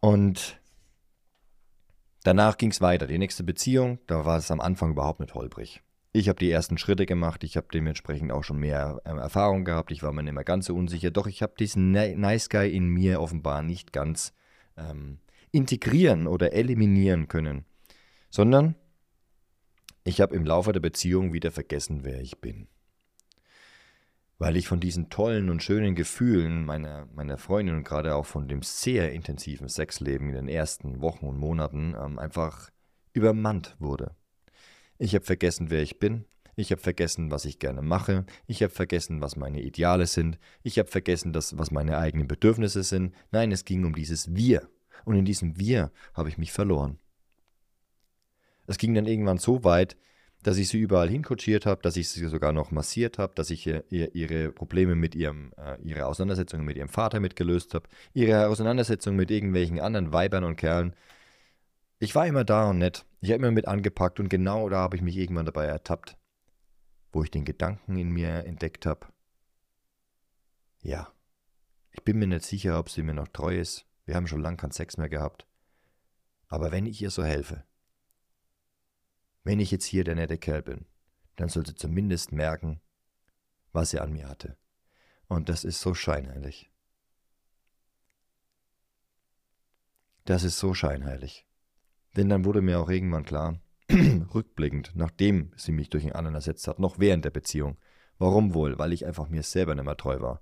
Und 0.00 0.60
danach 2.24 2.58
ging 2.58 2.72
es 2.72 2.80
weiter. 2.80 3.06
Die 3.06 3.18
nächste 3.18 3.44
Beziehung, 3.44 4.00
da 4.08 4.24
war 4.24 4.38
es 4.38 4.50
am 4.50 4.60
Anfang 4.60 4.90
überhaupt 4.90 5.20
nicht 5.20 5.34
holprig. 5.34 5.80
Ich 6.16 6.30
habe 6.30 6.38
die 6.38 6.50
ersten 6.50 6.78
Schritte 6.78 7.04
gemacht, 7.04 7.44
ich 7.44 7.58
habe 7.58 7.66
dementsprechend 7.70 8.32
auch 8.32 8.42
schon 8.42 8.56
mehr 8.56 9.02
äh, 9.04 9.10
Erfahrung 9.10 9.66
gehabt, 9.66 9.92
ich 9.92 10.02
war 10.02 10.12
mir 10.12 10.22
nicht 10.22 10.32
mehr 10.32 10.44
ganz 10.44 10.64
so 10.64 10.74
unsicher, 10.74 11.10
doch 11.10 11.26
ich 11.26 11.42
habe 11.42 11.52
diesen 11.58 11.90
Nice 11.90 12.48
Guy 12.48 12.74
in 12.74 12.88
mir 12.88 13.20
offenbar 13.20 13.62
nicht 13.62 13.92
ganz 13.92 14.32
ähm, 14.78 15.18
integrieren 15.52 16.26
oder 16.26 16.54
eliminieren 16.54 17.28
können, 17.28 17.66
sondern 18.30 18.76
ich 20.04 20.22
habe 20.22 20.34
im 20.34 20.46
Laufe 20.46 20.72
der 20.72 20.80
Beziehung 20.80 21.34
wieder 21.34 21.50
vergessen, 21.50 22.02
wer 22.02 22.22
ich 22.22 22.40
bin. 22.40 22.68
Weil 24.38 24.56
ich 24.56 24.68
von 24.68 24.80
diesen 24.80 25.10
tollen 25.10 25.50
und 25.50 25.62
schönen 25.62 25.94
Gefühlen 25.94 26.64
meiner, 26.64 27.08
meiner 27.14 27.36
Freundin 27.36 27.76
und 27.76 27.84
gerade 27.84 28.14
auch 28.14 28.24
von 28.24 28.48
dem 28.48 28.62
sehr 28.62 29.12
intensiven 29.12 29.68
Sexleben 29.68 30.30
in 30.30 30.34
den 30.36 30.48
ersten 30.48 31.02
Wochen 31.02 31.26
und 31.26 31.36
Monaten 31.36 31.94
ähm, 31.94 32.18
einfach 32.18 32.70
übermannt 33.12 33.76
wurde. 33.78 34.16
Ich 34.98 35.14
habe 35.14 35.24
vergessen, 35.24 35.70
wer 35.70 35.82
ich 35.82 35.98
bin. 35.98 36.24
Ich 36.58 36.72
habe 36.72 36.80
vergessen, 36.80 37.30
was 37.30 37.44
ich 37.44 37.58
gerne 37.58 37.82
mache. 37.82 38.24
Ich 38.46 38.62
habe 38.62 38.72
vergessen, 38.72 39.20
was 39.20 39.36
meine 39.36 39.60
Ideale 39.60 40.06
sind. 40.06 40.38
Ich 40.62 40.78
habe 40.78 40.88
vergessen, 40.88 41.34
das, 41.34 41.58
was 41.58 41.70
meine 41.70 41.98
eigenen 41.98 42.28
Bedürfnisse 42.28 42.82
sind. 42.82 43.14
Nein, 43.30 43.52
es 43.52 43.66
ging 43.66 43.84
um 43.84 43.94
dieses 43.94 44.34
Wir. 44.34 44.68
Und 45.04 45.16
in 45.16 45.26
diesem 45.26 45.58
Wir 45.58 45.92
habe 46.14 46.30
ich 46.30 46.38
mich 46.38 46.52
verloren. 46.52 46.98
Es 48.66 48.78
ging 48.78 48.94
dann 48.94 49.06
irgendwann 49.06 49.38
so 49.38 49.64
weit, 49.64 49.96
dass 50.42 50.58
ich 50.58 50.68
sie 50.68 50.78
überall 50.78 51.08
hinkutschiert 51.08 51.66
habe, 51.66 51.82
dass 51.82 51.96
ich 51.96 52.08
sie 52.08 52.26
sogar 52.28 52.52
noch 52.52 52.70
massiert 52.70 53.18
habe, 53.18 53.34
dass 53.34 53.50
ich 53.50 53.66
ihr, 53.66 53.84
ihre 53.90 54.52
Probleme 54.52 54.94
mit 54.94 55.14
ihrem, 55.14 55.52
äh, 55.56 55.76
ihre 55.82 56.06
Auseinandersetzungen 56.06 56.64
mit 56.64 56.76
ihrem 56.76 56.88
Vater 56.88 57.20
mitgelöst 57.20 57.74
habe, 57.74 57.88
ihre 58.14 58.48
Auseinandersetzung 58.48 59.16
mit 59.16 59.30
irgendwelchen 59.30 59.80
anderen 59.80 60.12
Weibern 60.12 60.44
und 60.44 60.56
Kerlen. 60.56 60.94
Ich 61.98 62.14
war 62.14 62.26
immer 62.26 62.44
da 62.44 62.68
und 62.70 62.78
nett. 62.78 63.06
Ich 63.20 63.30
habe 63.30 63.38
immer 63.38 63.50
mit 63.50 63.66
angepackt 63.66 64.20
und 64.20 64.28
genau 64.28 64.68
da 64.68 64.78
habe 64.78 64.96
ich 64.96 65.02
mich 65.02 65.16
irgendwann 65.16 65.46
dabei 65.46 65.64
ertappt, 65.64 66.16
wo 67.12 67.22
ich 67.22 67.30
den 67.30 67.44
Gedanken 67.44 67.96
in 67.96 68.10
mir 68.10 68.44
entdeckt 68.44 68.84
habe. 68.84 69.06
Ja, 70.82 71.12
ich 71.90 72.04
bin 72.04 72.18
mir 72.18 72.26
nicht 72.26 72.44
sicher, 72.44 72.78
ob 72.78 72.90
sie 72.90 73.02
mir 73.02 73.14
noch 73.14 73.28
treu 73.28 73.58
ist. 73.58 73.86
Wir 74.04 74.14
haben 74.14 74.26
schon 74.26 74.42
lange 74.42 74.58
keinen 74.58 74.72
Sex 74.72 74.98
mehr 74.98 75.08
gehabt. 75.08 75.46
Aber 76.48 76.70
wenn 76.70 76.86
ich 76.86 77.00
ihr 77.00 77.10
so 77.10 77.24
helfe, 77.24 77.64
wenn 79.42 79.58
ich 79.58 79.70
jetzt 79.70 79.86
hier 79.86 80.04
der 80.04 80.14
nette 80.14 80.38
Kerl 80.38 80.62
bin, 80.62 80.86
dann 81.36 81.48
soll 81.48 81.66
sie 81.66 81.74
zumindest 81.74 82.32
merken, 82.32 82.80
was 83.72 83.90
sie 83.90 84.00
an 84.00 84.12
mir 84.12 84.28
hatte. 84.28 84.56
Und 85.28 85.48
das 85.48 85.64
ist 85.64 85.80
so 85.80 85.94
scheinheilig. 85.94 86.70
Das 90.24 90.44
ist 90.44 90.58
so 90.58 90.74
scheinheilig. 90.74 91.46
Denn 92.16 92.28
dann 92.28 92.44
wurde 92.44 92.62
mir 92.62 92.80
auch 92.80 92.88
irgendwann 92.88 93.24
klar, 93.24 93.60
rückblickend, 94.34 94.92
nachdem 94.94 95.52
sie 95.56 95.72
mich 95.72 95.90
durch 95.90 96.04
einen 96.04 96.14
anderen 96.14 96.34
ersetzt 96.34 96.66
hat, 96.66 96.78
noch 96.78 96.98
während 96.98 97.24
der 97.24 97.30
Beziehung. 97.30 97.76
Warum 98.18 98.54
wohl? 98.54 98.78
Weil 98.78 98.92
ich 98.92 99.06
einfach 99.06 99.28
mir 99.28 99.42
selber 99.42 99.74
nicht 99.74 99.84
mehr 99.84 99.96
treu 99.96 100.20
war. 100.20 100.40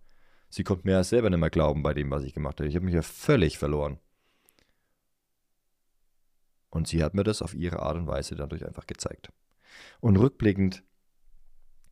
Sie 0.49 0.63
konnte 0.63 0.87
mir 0.87 0.93
ja 0.93 1.05
selber 1.05 1.31
nicht 1.31 1.41
mehr 1.41 1.51
glauben 1.51 1.83
bei 1.83 1.93
dem, 1.95 2.11
was 2.11 2.23
ich 2.23 2.33
gemacht 2.33 2.61
habe. 2.61 2.69
Ich 2.69 2.77
habe 2.77 2.85
mich 2.85 2.95
ja 2.95 3.03
völlig 3.03 3.59
verloren. 3.59 3.99
Und 6.71 6.87
sie 6.87 7.03
hat 7.03 7.15
mir 7.15 7.25
das 7.25 7.43
auf 7.43 7.55
ihre 7.55 7.81
Art 7.81 7.97
und 7.97 8.07
Weise 8.07 8.37
dadurch 8.37 8.65
einfach 8.65 8.87
gezeigt. 8.87 9.33
Und 10.01 10.17
rückblickend 10.17 10.85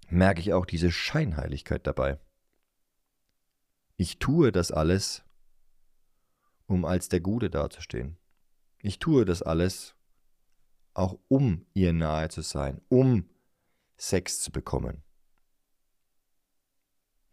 merke 0.09 0.41
ich 0.41 0.53
auch 0.53 0.67
diese 0.67 0.93
Scheinheiligkeit 0.93 1.87
dabei. 1.87 2.19
Ich 3.97 4.19
tue 4.19 4.53
das 4.53 4.71
alles, 4.71 5.25
um 6.67 6.85
als 6.85 7.09
der 7.09 7.21
Gute 7.21 7.51
dazustehen. 7.51 8.17
Ich 8.83 8.99
tue 8.99 9.25
das 9.25 9.43
alles, 9.43 9.95
auch 10.93 11.19
um 11.29 11.65
ihr 11.73 11.93
nahe 11.93 12.29
zu 12.29 12.43
sein, 12.43 12.83
um 12.89 13.31
Sex 13.97 14.43
zu 14.43 14.51
bekommen. 14.51 15.03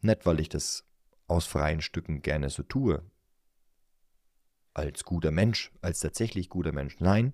Nicht, 0.02 0.26
weil 0.28 0.40
ich 0.40 0.48
das 0.48 0.86
aus 1.28 1.48
freien 1.48 1.82
Stücken 1.82 2.22
gerne 2.22 2.52
so 2.52 2.64
tue, 2.64 3.04
als 4.76 5.04
guter 5.04 5.32
Mensch, 5.32 5.72
als 5.82 6.00
tatsächlich 6.00 6.50
guter 6.50 6.72
Mensch. 6.72 7.00
Nein, 7.00 7.34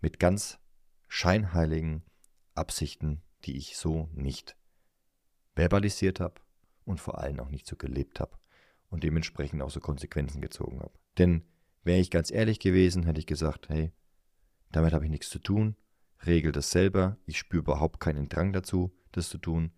mit 0.00 0.18
ganz 0.18 0.58
scheinheiligen 1.06 2.02
Absichten, 2.54 3.22
die 3.44 3.56
ich 3.56 3.76
so 3.76 4.08
nicht 4.12 4.56
verbalisiert 5.54 6.18
habe 6.18 6.40
und 6.84 7.00
vor 7.00 7.18
allem 7.18 7.38
auch 7.38 7.50
nicht 7.50 7.66
so 7.66 7.76
gelebt 7.76 8.18
habe 8.18 8.36
und 8.90 9.04
dementsprechend 9.04 9.62
auch 9.62 9.70
so 9.70 9.80
Konsequenzen 9.80 10.40
gezogen 10.42 10.80
habe. 10.80 10.98
Denn 11.16 11.44
wäre 11.84 12.00
ich 12.00 12.10
ganz 12.10 12.30
ehrlich 12.30 12.60
gewesen, 12.60 13.04
hätte 13.04 13.20
ich 13.20 13.26
gesagt, 13.26 13.68
hey, 13.68 13.92
damit 14.72 14.92
habe 14.92 15.04
ich 15.04 15.10
nichts 15.10 15.30
zu 15.30 15.38
tun, 15.38 15.76
regel 16.26 16.52
das 16.52 16.70
selber, 16.70 17.16
ich 17.26 17.38
spüre 17.38 17.62
überhaupt 17.62 18.00
keinen 18.00 18.28
Drang 18.28 18.52
dazu, 18.52 18.92
das 19.12 19.28
zu 19.28 19.38
tun. 19.38 19.72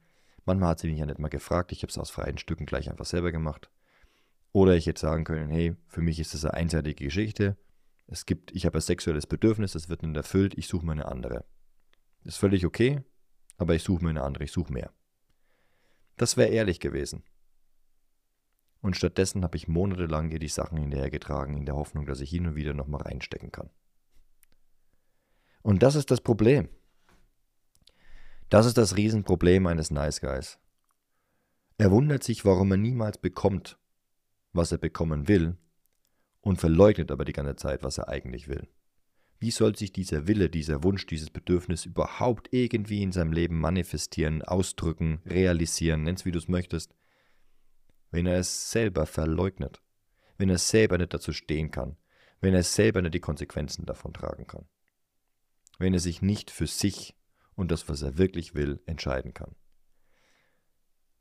Manchmal 0.44 0.70
hat 0.70 0.80
sie 0.80 0.88
mich 0.88 0.98
ja 0.98 1.06
nicht 1.06 1.18
mal 1.18 1.28
gefragt, 1.28 1.72
ich 1.72 1.82
habe 1.82 1.90
es 1.90 1.98
aus 1.98 2.10
freien 2.10 2.38
Stücken 2.38 2.66
gleich 2.66 2.90
einfach 2.90 3.04
selber 3.04 3.30
gemacht. 3.30 3.70
Oder 4.52 4.74
ich 4.74 4.86
hätte 4.86 5.00
sagen 5.00 5.24
können, 5.24 5.50
hey, 5.50 5.76
für 5.86 6.00
mich 6.00 6.18
ist 6.18 6.34
das 6.34 6.44
eine 6.44 6.54
einseitige 6.54 7.04
Geschichte. 7.04 7.56
Es 8.06 8.26
gibt, 8.26 8.50
ich 8.50 8.66
habe 8.66 8.78
ein 8.78 8.82
sexuelles 8.82 9.26
Bedürfnis, 9.26 9.72
das 9.72 9.88
wird 9.88 10.02
nicht 10.02 10.16
erfüllt, 10.16 10.58
ich 10.58 10.66
suche 10.66 10.84
mir 10.84 10.92
eine 10.92 11.06
andere. 11.06 11.44
Ist 12.24 12.38
völlig 12.38 12.66
okay, 12.66 13.02
aber 13.56 13.74
ich 13.74 13.82
suche 13.82 14.02
mir 14.02 14.10
eine 14.10 14.22
andere, 14.22 14.44
ich 14.44 14.52
suche 14.52 14.72
mehr. 14.72 14.92
Das 16.16 16.36
wäre 16.36 16.50
ehrlich 16.50 16.80
gewesen. 16.80 17.22
Und 18.80 18.96
stattdessen 18.96 19.42
habe 19.44 19.56
ich 19.56 19.68
monatelang 19.68 20.30
ihr 20.30 20.38
die 20.38 20.48
Sachen 20.48 20.78
hinterhergetragen, 20.78 21.56
in 21.56 21.66
der 21.66 21.76
Hoffnung, 21.76 22.06
dass 22.06 22.20
ich 22.20 22.30
hin 22.30 22.46
und 22.46 22.54
wieder 22.54 22.72
nochmal 22.72 23.02
reinstecken 23.02 23.52
kann. 23.52 23.70
Und 25.62 25.82
das 25.82 25.94
ist 25.94 26.10
das 26.10 26.20
Problem. 26.20 26.68
Das 28.48 28.66
ist 28.66 28.78
das 28.78 28.96
Riesenproblem 28.96 29.66
eines 29.66 29.90
Nice 29.90 30.20
Guys. 30.20 30.58
Er 31.78 31.90
wundert 31.90 32.24
sich, 32.24 32.44
warum 32.44 32.70
er 32.72 32.78
niemals 32.78 33.18
bekommt, 33.18 33.78
was 34.52 34.72
er 34.72 34.78
bekommen 34.78 35.28
will, 35.28 35.56
und 36.40 36.58
verleugnet 36.58 37.10
aber 37.10 37.24
die 37.24 37.32
ganze 37.32 37.56
Zeit, 37.56 37.82
was 37.82 37.98
er 37.98 38.08
eigentlich 38.08 38.48
will. 38.48 38.68
Wie 39.38 39.50
soll 39.50 39.76
sich 39.76 39.92
dieser 39.92 40.26
Wille, 40.26 40.50
dieser 40.50 40.82
Wunsch, 40.82 41.06
dieses 41.06 41.30
Bedürfnis 41.30 41.86
überhaupt 41.86 42.48
irgendwie 42.52 43.02
in 43.02 43.12
seinem 43.12 43.32
Leben 43.32 43.58
manifestieren, 43.58 44.42
ausdrücken, 44.42 45.20
realisieren, 45.24 46.02
nenn's 46.02 46.24
wie 46.24 46.30
du 46.30 46.38
es 46.38 46.48
möchtest, 46.48 46.94
wenn 48.10 48.26
er 48.26 48.38
es 48.38 48.70
selber 48.70 49.06
verleugnet, 49.06 49.80
wenn 50.38 50.50
er 50.50 50.58
selber 50.58 50.98
nicht 50.98 51.14
dazu 51.14 51.32
stehen 51.32 51.70
kann, 51.70 51.96
wenn 52.40 52.54
er 52.54 52.62
selber 52.62 53.02
nicht 53.02 53.14
die 53.14 53.20
Konsequenzen 53.20 53.86
davon 53.86 54.12
tragen 54.12 54.46
kann, 54.46 54.66
wenn 55.78 55.94
er 55.94 56.00
sich 56.00 56.22
nicht 56.22 56.50
für 56.50 56.66
sich 56.66 57.16
und 57.54 57.70
das, 57.70 57.88
was 57.88 58.02
er 58.02 58.18
wirklich 58.18 58.54
will, 58.54 58.82
entscheiden 58.86 59.34
kann. 59.34 59.54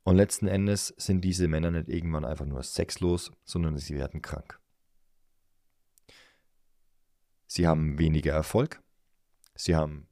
Und 0.04 0.16
letzten 0.16 0.48
Endes 0.48 0.94
sind 0.98 1.22
diese 1.22 1.48
Männer 1.48 1.72
nicht 1.72 1.90
irgendwann 1.90 2.26
einfach 2.26 2.46
nur 2.46 2.64
sexlos, 2.64 3.32
sondern 3.44 3.78
sie 3.78 3.96
werden 3.96 4.22
krank. 4.22 4.60
Sie 7.46 7.68
haben 7.68 8.00
weniger 8.00 8.34
Erfolg, 8.34 8.82
sie 9.56 9.76
haben 9.76 10.08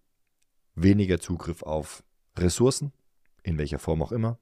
weniger 0.76 1.20
Zugriff 1.20 1.64
auf 1.64 2.04
Ressourcen, 2.38 2.94
in 3.44 3.58
welcher 3.58 3.80
Form 3.80 4.02
auch 4.02 4.12
immer, 4.12 4.40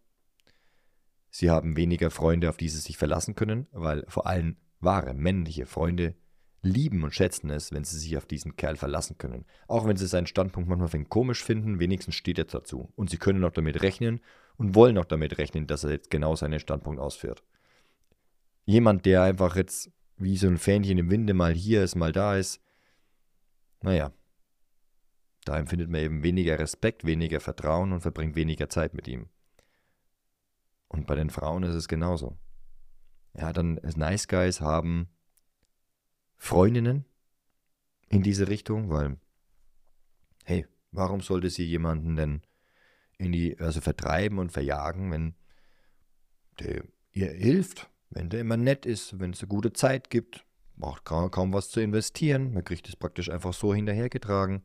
Sie 1.38 1.50
haben 1.50 1.76
weniger 1.76 2.12
Freunde, 2.12 2.48
auf 2.48 2.56
die 2.56 2.70
sie 2.70 2.80
sich 2.80 2.98
verlassen 2.98 3.36
können, 3.36 3.68
weil 3.74 4.06
vor 4.08 4.26
allem 4.26 4.56
wahre 4.80 5.14
männliche 5.14 5.66
Freunde 5.66 6.16
lieben 6.62 7.04
und 7.04 7.14
schätzen 7.14 7.50
es, 7.50 7.74
wenn 7.74 7.84
sie 7.84 8.00
sich 8.00 8.16
auf 8.16 8.26
diesen 8.26 8.56
Kerl 8.56 8.78
verlassen 8.78 9.18
können. 9.18 9.44
Auch 9.68 9.86
wenn 9.86 9.98
sie 9.98 10.08
seinen 10.08 10.28
Standpunkt 10.28 10.70
manchmal 10.70 10.90
ein 10.94 11.10
komisch 11.10 11.44
finden, 11.44 11.78
wenigstens 11.78 12.16
steht 12.16 12.38
er 12.38 12.46
dazu. 12.46 12.94
Und 12.96 13.10
sie 13.10 13.18
können 13.18 13.44
auch 13.44 13.52
damit 13.52 13.82
rechnen 13.82 14.22
und 14.56 14.76
wollen 14.76 14.98
auch 14.98 15.04
damit 15.04 15.38
rechnen, 15.38 15.68
dass 15.68 15.84
er 15.84 15.92
jetzt 15.92 16.10
genau 16.10 16.38
seinen 16.38 16.62
Standpunkt 16.62 17.02
ausführt. 17.02 17.44
Jemand, 18.64 19.06
der 19.06 19.24
einfach 19.24 19.58
jetzt 19.58 19.92
wie 20.16 20.38
so 20.38 20.48
ein 20.48 20.58
Fähnchen 20.58 20.98
im 20.98 21.12
Winde 21.12 21.34
mal 21.34 21.54
hier 21.54 21.84
ist, 21.84 21.96
mal 21.96 22.14
da 22.14 22.38
ist, 22.38 22.62
naja, 23.82 24.14
da 25.44 25.60
empfindet 25.60 25.90
man 25.90 26.00
eben 26.00 26.24
weniger 26.24 26.60
Respekt, 26.60 27.04
weniger 27.04 27.42
Vertrauen 27.42 27.92
und 27.92 28.00
verbringt 28.00 28.38
weniger 28.38 28.70
Zeit 28.70 28.94
mit 28.94 29.10
ihm. 29.10 29.28
Und 30.88 31.08
bei 31.08 31.16
den 31.16 31.30
Frauen 31.30 31.64
ist 31.64 31.76
es 31.76 31.88
genauso. 31.88 32.38
Ja, 33.34 33.52
dann 33.52 33.80
Nice 33.96 34.28
Guys 34.28 34.62
haben 34.62 35.10
Freundinnen 36.38 37.06
in 38.08 38.24
diese 38.24 38.48
Richtung, 38.48 38.90
weil, 38.90 39.18
hey, 40.44 40.66
warum 40.92 41.22
sollte 41.22 41.50
sie 41.50 41.66
jemanden 41.66 42.16
denn 42.16 42.42
in 43.18 43.32
die, 43.32 43.60
also 43.60 43.82
vertreiben 43.82 44.40
und 44.40 44.52
verjagen, 44.52 45.12
wenn 45.12 45.36
der 46.60 46.84
ihr 47.12 47.32
hilft, 47.32 47.90
wenn 48.10 48.30
der 48.30 48.42
immer 48.42 48.58
nett 48.58 48.86
ist, 48.86 49.20
wenn 49.20 49.32
es 49.32 49.42
eine 49.42 49.48
gute 49.48 49.74
Zeit 49.74 50.10
gibt, 50.10 50.46
braucht 50.78 51.06
kaum 51.06 51.54
was 51.54 51.70
zu 51.70 51.80
investieren, 51.80 52.54
man 52.54 52.64
kriegt 52.64 52.88
es 52.90 52.96
praktisch 52.96 53.30
einfach 53.30 53.54
so 53.54 53.74
hinterhergetragen. 53.74 54.64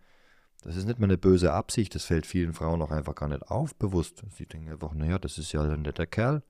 Das 0.62 0.76
ist 0.76 0.84
nicht 0.84 0.98
mal 0.98 1.06
eine 1.06 1.16
böse 1.16 1.52
Absicht, 1.52 1.94
das 1.94 2.04
fällt 2.04 2.26
vielen 2.26 2.52
Frauen 2.52 2.82
auch 2.82 2.90
einfach 2.90 3.14
gar 3.14 3.28
nicht 3.28 3.50
auf, 3.50 3.74
bewusst. 3.76 4.22
Sie 4.30 4.46
denken 4.46 4.70
einfach, 4.70 4.92
naja, 4.92 5.18
das 5.18 5.38
ist 5.38 5.52
ja 5.52 5.62
ein 5.62 5.82
netter 5.82 6.06
Kerl 6.06 6.42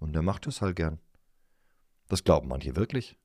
und 0.00 0.12
der 0.12 0.22
macht 0.22 0.46
das 0.46 0.60
halt 0.60 0.76
gern. 0.76 0.98
Das 2.08 2.24
glauben 2.24 2.48
manche 2.48 2.74
wirklich. 2.74 3.16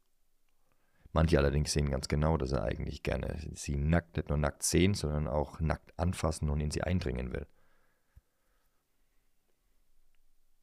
Manche 1.13 1.37
allerdings 1.37 1.71
sehen 1.73 1.89
ganz 1.89 2.07
genau, 2.07 2.37
dass 2.37 2.51
er 2.51 2.63
eigentlich 2.63 3.03
gerne 3.03 3.37
sie 3.53 3.75
nackt, 3.75 4.17
nicht 4.17 4.29
nur 4.29 4.37
nackt 4.37 4.63
sehen, 4.63 4.93
sondern 4.93 5.27
auch 5.27 5.59
nackt 5.59 5.97
anfassen 5.97 6.49
und 6.49 6.59
in 6.59 6.71
sie 6.71 6.83
eindringen 6.83 7.31
will. 7.33 7.47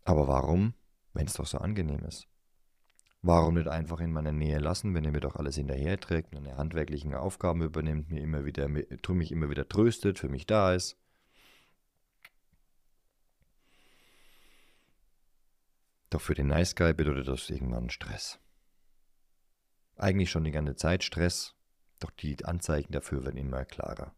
Aber 0.04 0.26
warum, 0.26 0.74
wenn 1.12 1.26
es 1.26 1.34
doch 1.34 1.46
so 1.46 1.58
angenehm 1.58 2.04
ist? 2.04 2.29
Warum 3.22 3.54
nicht 3.54 3.68
einfach 3.68 4.00
in 4.00 4.12
meiner 4.12 4.33
Nähe 4.33 4.59
lassen, 4.59 4.94
wenn 4.94 5.04
er 5.04 5.12
mir 5.12 5.20
doch 5.20 5.37
alles 5.37 5.56
hinterherträgt, 5.56 6.33
meine 6.33 6.56
handwerklichen 6.56 7.14
Aufgaben 7.14 7.62
übernimmt, 7.62 8.11
mir 8.11 8.22
immer 8.22 8.46
wieder, 8.46 8.66
mich 8.68 9.30
immer 9.30 9.50
wieder 9.50 9.68
tröstet, 9.68 10.18
für 10.18 10.30
mich 10.30 10.46
da 10.46 10.72
ist? 10.72 10.96
Doch 16.09 16.20
für 16.20 16.35
den 16.35 16.46
Nice 16.46 16.74
Guy 16.74 16.94
bedeutet 16.94 17.28
das 17.28 17.50
irgendwann 17.50 17.90
Stress. 17.90 18.40
Eigentlich 19.96 20.30
schon 20.30 20.44
die 20.44 20.50
ganze 20.50 20.74
Zeit 20.74 21.04
Stress, 21.04 21.54
doch 21.98 22.11
die 22.11 22.42
Anzeichen 22.44 22.92
dafür 22.92 23.22
werden 23.22 23.37
immer 23.37 23.66
klarer. 23.66 24.14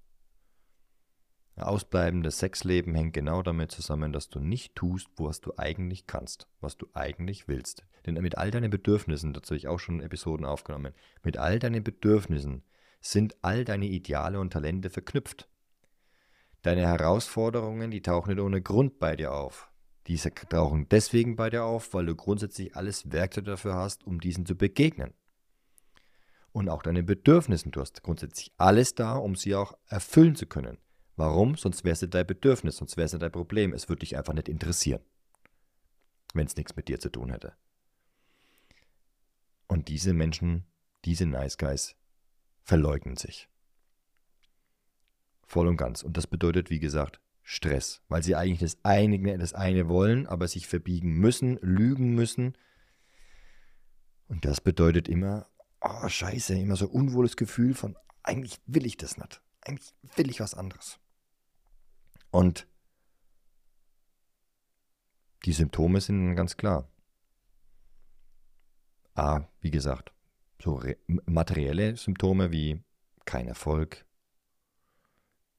Ausbleibendes 1.56 2.38
Sexleben 2.38 2.94
hängt 2.94 3.12
genau 3.12 3.42
damit 3.42 3.70
zusammen, 3.70 4.12
dass 4.12 4.30
du 4.30 4.40
nicht 4.40 4.74
tust, 4.74 5.08
was 5.16 5.40
du 5.40 5.52
eigentlich 5.56 6.06
kannst, 6.06 6.48
was 6.60 6.76
du 6.76 6.86
eigentlich 6.94 7.46
willst. 7.46 7.84
Denn 8.06 8.14
mit 8.14 8.38
all 8.38 8.50
deinen 8.50 8.70
Bedürfnissen, 8.70 9.32
dazu 9.32 9.50
habe 9.50 9.58
ich 9.58 9.68
auch 9.68 9.78
schon 9.78 10.00
Episoden 10.00 10.46
aufgenommen, 10.46 10.94
mit 11.22 11.36
all 11.36 11.58
deinen 11.58 11.84
Bedürfnissen 11.84 12.62
sind 13.00 13.36
all 13.42 13.64
deine 13.64 13.86
Ideale 13.86 14.40
und 14.40 14.52
Talente 14.52 14.88
verknüpft. 14.88 15.48
Deine 16.62 16.82
Herausforderungen, 16.82 17.90
die 17.90 18.02
tauchen 18.02 18.30
nicht 18.30 18.42
ohne 18.42 18.62
Grund 18.62 18.98
bei 18.98 19.16
dir 19.16 19.32
auf. 19.32 19.68
Diese 20.06 20.32
tauchen 20.32 20.88
deswegen 20.88 21.36
bei 21.36 21.50
dir 21.50 21.64
auf, 21.64 21.92
weil 21.94 22.06
du 22.06 22.14
grundsätzlich 22.14 22.76
alles 22.76 23.12
Werkzeug 23.12 23.44
dafür 23.44 23.74
hast, 23.74 24.04
um 24.06 24.20
diesen 24.20 24.46
zu 24.46 24.56
begegnen. 24.56 25.12
Und 26.52 26.68
auch 26.68 26.82
deine 26.82 27.02
Bedürfnissen, 27.02 27.72
du 27.72 27.80
hast 27.80 28.02
grundsätzlich 28.02 28.52
alles 28.56 28.94
da, 28.94 29.16
um 29.16 29.36
sie 29.36 29.54
auch 29.54 29.76
erfüllen 29.86 30.36
zu 30.36 30.46
können. 30.46 30.78
Warum? 31.16 31.56
Sonst 31.56 31.84
wäre 31.84 31.92
es 31.92 32.00
dein 32.00 32.26
Bedürfnis, 32.26 32.76
sonst 32.76 32.96
wäre 32.96 33.06
es 33.06 33.12
dein 33.12 33.32
Problem. 33.32 33.72
Es 33.72 33.88
würde 33.88 34.00
dich 34.00 34.16
einfach 34.16 34.32
nicht 34.32 34.48
interessieren, 34.48 35.02
wenn 36.34 36.46
es 36.46 36.56
nichts 36.56 36.74
mit 36.76 36.88
dir 36.88 36.98
zu 37.00 37.10
tun 37.10 37.30
hätte. 37.30 37.54
Und 39.68 39.88
diese 39.88 40.12
Menschen, 40.12 40.66
diese 41.04 41.26
Nice 41.26 41.58
Guys, 41.58 41.96
verleugnen 42.62 43.16
sich. 43.16 43.48
Voll 45.46 45.68
und 45.68 45.76
ganz. 45.76 46.02
Und 46.02 46.16
das 46.16 46.26
bedeutet, 46.26 46.70
wie 46.70 46.80
gesagt, 46.80 47.20
Stress, 47.42 48.02
weil 48.08 48.22
sie 48.22 48.36
eigentlich 48.36 48.60
das 48.60 48.78
eine, 48.84 49.38
das 49.38 49.52
eine 49.52 49.88
wollen, 49.88 50.26
aber 50.26 50.46
sich 50.48 50.66
verbiegen 50.66 51.14
müssen, 51.14 51.58
lügen 51.60 52.14
müssen. 52.14 52.56
Und 54.28 54.44
das 54.44 54.60
bedeutet 54.60 55.08
immer, 55.08 55.48
oh 55.80 56.08
Scheiße, 56.08 56.54
immer 56.54 56.76
so 56.76 56.88
unwohles 56.88 57.36
Gefühl 57.36 57.74
von, 57.74 57.96
eigentlich 58.22 58.60
will 58.66 58.86
ich 58.86 58.96
das 58.96 59.18
nicht. 59.18 59.42
eigentlich 59.62 59.92
will 60.16 60.30
ich 60.30 60.40
was 60.40 60.54
anderes. 60.54 60.98
Und 62.32 62.66
die 65.44 65.52
Symptome 65.52 66.00
sind 66.00 66.34
ganz 66.34 66.56
klar. 66.56 66.88
A, 69.14 69.42
wie 69.60 69.70
gesagt, 69.70 70.12
so 70.60 70.82
materielle 71.26 71.96
Symptome 71.96 72.50
wie 72.50 72.82
kein 73.26 73.46
Erfolg, 73.46 74.06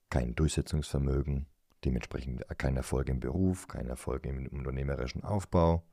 kein 0.10 0.34
Durchsetzungsvermögen, 0.34 1.46
dementsprechend 1.86 2.44
kein 2.58 2.76
Erfolg 2.76 3.08
im 3.08 3.20
Beruf, 3.20 3.68
kein 3.68 3.88
Erfolg 3.88 4.26
im 4.26 4.48
unternehmerischen 4.48 5.24
Aufbau, 5.24 5.86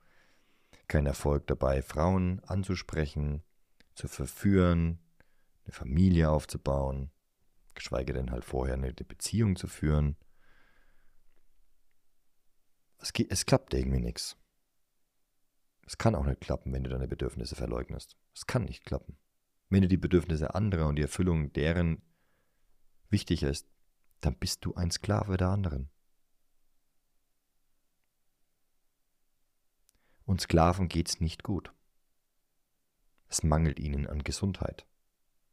kein 0.89 1.05
Erfolg 1.05 1.47
dabei, 1.47 1.83
Frauen 1.83 2.41
anzusprechen, 2.47 3.43
zu 3.95 4.09
verführen, 4.09 4.99
eine 5.65 5.75
Familie 5.75 6.31
aufzubauen, 6.31 7.11
geschweige 7.75 8.15
denn 8.15 8.31
halt 8.31 8.47
vorher 8.47 8.77
eine 8.77 8.95
Beziehung 8.95 9.57
zu 9.57 9.67
führen. 9.67 10.17
Es, 13.01 13.13
es 13.29 13.47
klappt 13.47 13.75
irgendwie 13.75 14.01
nichts. 14.01 14.37
Es 15.87 15.99
kann 15.99 16.15
auch 16.15 16.25
nicht 16.25 16.41
klappen, 16.41 16.73
wenn 16.73 16.85
du 16.85 16.91
deine 16.91 17.09
Bedürfnisse 17.09 17.57
verleugnest. 17.57 18.17
Es 18.35 18.47
kann 18.47 18.65
nicht 18.65 18.85
klappen. 18.85 19.17
Wenn 19.71 19.83
dir 19.83 19.89
die 19.89 19.97
Bedürfnisse 19.97 20.55
anderer 20.55 20.87
und 20.87 20.97
die 20.97 21.03
Erfüllung 21.03 21.53
deren 21.53 22.03
wichtig 23.09 23.43
ist, 23.43 23.69
dann 24.21 24.37
bist 24.37 24.65
du 24.65 24.75
ein 24.75 24.91
Sklave 24.91 25.37
der 25.37 25.49
anderen. 25.49 25.91
Und 30.25 30.41
Sklaven 30.41 30.89
geht's 30.89 31.21
nicht 31.21 31.43
gut. 31.43 31.73
Es 33.29 33.43
mangelt 33.43 33.81
ihnen 33.81 34.07
an 34.07 34.23
Gesundheit, 34.23 34.87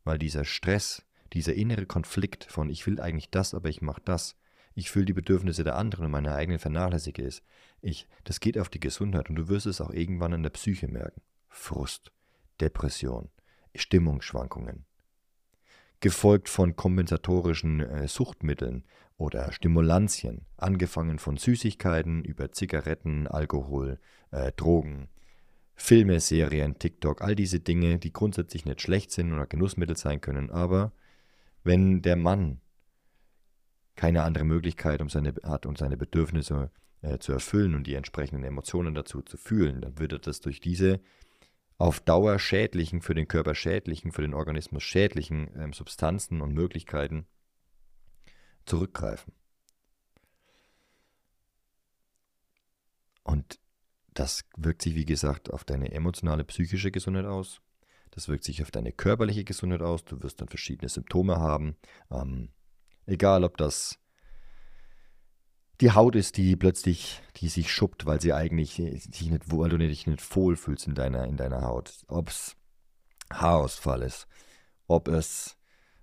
weil 0.03 0.19
dieser 0.19 0.45
Stress, 0.45 1.03
dieser 1.33 1.53
innere 1.53 1.85
Konflikt 1.85 2.43
von 2.45 2.69
ich 2.69 2.85
will 2.85 2.99
eigentlich 2.99 3.31
das, 3.31 3.53
aber 3.53 3.69
ich 3.69 3.81
mache 3.81 4.01
das, 4.01 4.35
ich 4.77 4.91
fühle 4.91 5.05
die 5.05 5.13
Bedürfnisse 5.13 5.63
der 5.63 5.75
anderen 5.75 6.05
und 6.05 6.11
meine 6.11 6.35
eigenen 6.35 6.59
vernachlässige 6.59 7.25
es. 7.25 7.41
Ich, 7.81 8.07
das 8.25 8.39
geht 8.39 8.59
auf 8.59 8.69
die 8.69 8.79
Gesundheit 8.79 9.27
und 9.27 9.35
du 9.35 9.47
wirst 9.47 9.65
es 9.65 9.81
auch 9.81 9.89
irgendwann 9.89 10.33
in 10.33 10.43
der 10.43 10.51
Psyche 10.51 10.87
merken. 10.87 11.19
Frust, 11.49 12.11
Depression, 12.61 13.29
Stimmungsschwankungen. 13.73 14.85
Gefolgt 15.99 16.47
von 16.47 16.75
kompensatorischen 16.75 17.79
äh, 17.79 18.07
Suchtmitteln 18.07 18.83
oder 19.17 19.51
Stimulantien, 19.51 20.45
angefangen 20.57 21.17
von 21.17 21.37
Süßigkeiten 21.37 22.23
über 22.23 22.51
Zigaretten, 22.51 23.25
Alkohol, 23.25 23.99
äh, 24.29 24.51
Drogen, 24.51 25.09
Filme, 25.73 26.19
Serien, 26.19 26.77
TikTok, 26.77 27.23
all 27.23 27.35
diese 27.35 27.59
Dinge, 27.59 27.97
die 27.97 28.13
grundsätzlich 28.13 28.65
nicht 28.65 28.83
schlecht 28.83 29.09
sind 29.09 29.33
oder 29.33 29.47
Genussmittel 29.47 29.97
sein 29.97 30.21
können, 30.21 30.51
aber 30.51 30.91
wenn 31.63 32.03
der 32.03 32.15
Mann 32.15 32.61
keine 33.97 34.23
andere 34.23 34.45
Möglichkeit 34.45 35.01
um 35.01 35.09
seine, 35.09 35.33
hat, 35.43 35.65
um 35.65 35.75
seine 35.75 35.97
Bedürfnisse 35.97 36.71
äh, 37.01 37.17
zu 37.17 37.33
erfüllen 37.33 37.75
und 37.75 37.85
die 37.85 37.95
entsprechenden 37.95 38.45
Emotionen 38.45 38.93
dazu 38.95 39.21
zu 39.21 39.35
fühlen, 39.35 39.81
dann 39.81 39.99
wird 39.99 40.13
er 40.13 40.19
das 40.19 40.39
durch 40.39 40.61
diese 40.61 41.01
auf 41.77 41.99
Dauer 41.99 42.39
schädlichen, 42.39 43.01
für 43.01 43.13
den 43.13 43.27
Körper 43.27 43.53
schädlichen, 43.53 44.11
für 44.11 44.21
den 44.21 44.33
Organismus 44.33 44.83
schädlichen 44.83 45.49
ähm, 45.57 45.73
Substanzen 45.73 46.41
und 46.41 46.53
Möglichkeiten 46.53 47.27
zurückgreifen. 48.65 49.33
Und 53.23 53.59
das 54.13 54.45
wirkt 54.55 54.81
sich, 54.81 54.95
wie 54.95 55.05
gesagt, 55.05 55.51
auf 55.51 55.63
deine 55.63 55.91
emotionale, 55.91 56.43
psychische 56.45 56.91
Gesundheit 56.91 57.25
aus. 57.25 57.61
Das 58.11 58.27
wirkt 58.27 58.45
sich 58.45 58.63
auf 58.63 58.71
deine 58.71 58.91
körperliche 58.91 59.43
Gesundheit 59.43 59.81
aus. 59.81 60.05
Du 60.05 60.23
wirst 60.23 60.41
dann 60.41 60.47
verschiedene 60.47 60.89
Symptome 60.89 61.37
haben. 61.37 61.75
Ähm, 62.09 62.49
Egal, 63.07 63.43
ob 63.43 63.57
das 63.57 63.97
die 65.81 65.91
Haut 65.91 66.15
ist, 66.15 66.37
die 66.37 66.55
plötzlich, 66.55 67.21
die 67.37 67.49
sich 67.49 67.71
schuppt, 67.71 68.05
weil 68.05 68.19
sie 68.19 68.33
eigentlich 68.33 68.73
sich 68.75 69.29
nicht, 69.29 69.51
weil 69.51 69.69
du 69.69 69.77
dich 69.77 70.07
nicht 70.07 70.35
wohlfühlst 70.35 70.87
in 70.87 70.95
deiner, 70.95 71.25
in 71.25 71.37
deiner 71.37 71.61
Haut. 71.61 71.93
Ob 72.07 72.29
es 72.29 72.55
Haarausfall 73.31 74.01
ist, 74.01 74.27
ob 74.87 75.07
es 75.07 75.55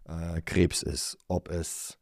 äh, 0.05 0.41
Krebs 0.43 0.83
ist, 0.83 1.19
ob 1.29 1.51
es 1.51 1.99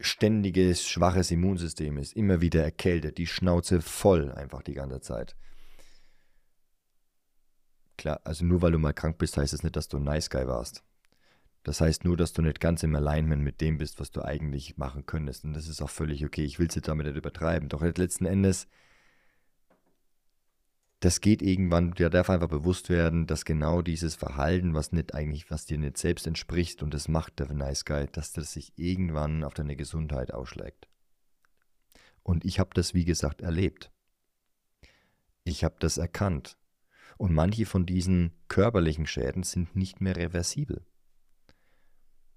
ständiges, 0.00 0.86
schwaches 0.86 1.30
Immunsystem 1.30 1.96
ist, 1.98 2.14
immer 2.14 2.40
wieder 2.40 2.62
erkältet, 2.62 3.18
die 3.18 3.26
Schnauze 3.26 3.80
voll 3.80 4.32
einfach 4.32 4.62
die 4.62 4.74
ganze 4.74 5.00
Zeit. 5.00 5.36
Klar, 7.96 8.20
also 8.24 8.44
nur 8.44 8.62
weil 8.62 8.72
du 8.72 8.78
mal 8.78 8.94
krank 8.94 9.18
bist, 9.18 9.36
heißt 9.36 9.52
es 9.52 9.58
das 9.58 9.62
nicht, 9.64 9.76
dass 9.76 9.88
du 9.88 9.98
ein 9.98 10.04
Nice 10.04 10.30
Guy 10.30 10.46
warst. 10.46 10.82
Das 11.62 11.80
heißt 11.80 12.04
nur, 12.04 12.16
dass 12.16 12.32
du 12.32 12.40
nicht 12.42 12.60
ganz 12.60 12.82
im 12.82 12.94
Alignment 12.94 13.42
mit 13.42 13.60
dem 13.60 13.76
bist, 13.76 14.00
was 14.00 14.10
du 14.10 14.22
eigentlich 14.22 14.78
machen 14.78 15.04
könntest. 15.04 15.44
Und 15.44 15.52
das 15.52 15.68
ist 15.68 15.82
auch 15.82 15.90
völlig 15.90 16.24
okay. 16.24 16.42
Ich 16.42 16.58
will 16.58 16.68
es 16.68 16.74
jetzt 16.74 16.88
damit 16.88 17.06
nicht 17.06 17.16
übertreiben. 17.16 17.68
Doch 17.68 17.82
letzten 17.82 18.24
Endes, 18.24 18.66
das 21.00 21.20
geht 21.20 21.42
irgendwann, 21.42 21.92
dir 21.92 22.08
darf 22.08 22.30
einfach 22.30 22.48
bewusst 22.48 22.88
werden, 22.88 23.26
dass 23.26 23.44
genau 23.44 23.82
dieses 23.82 24.14
Verhalten, 24.14 24.74
was 24.74 24.92
nicht 24.92 25.14
eigentlich, 25.14 25.50
was 25.50 25.66
dir 25.66 25.78
nicht 25.78 25.98
selbst 25.98 26.26
entspricht, 26.26 26.82
und 26.82 26.92
das 26.92 27.08
macht 27.08 27.38
der 27.38 27.52
Nice 27.52 27.84
Guy, 27.84 28.06
dass 28.10 28.32
das 28.32 28.52
sich 28.52 28.72
irgendwann 28.76 29.44
auf 29.44 29.54
deine 29.54 29.76
Gesundheit 29.76 30.32
ausschlägt. 30.32 30.88
Und 32.22 32.44
ich 32.44 32.58
habe 32.58 32.70
das, 32.74 32.94
wie 32.94 33.04
gesagt, 33.04 33.40
erlebt. 33.42 33.90
Ich 35.44 35.64
habe 35.64 35.76
das 35.78 35.98
erkannt. 35.98 36.56
Und 37.16 37.34
manche 37.34 37.66
von 37.66 37.86
diesen 37.86 38.32
körperlichen 38.48 39.06
Schäden 39.06 39.42
sind 39.42 39.76
nicht 39.76 40.00
mehr 40.00 40.16
reversibel 40.16 40.84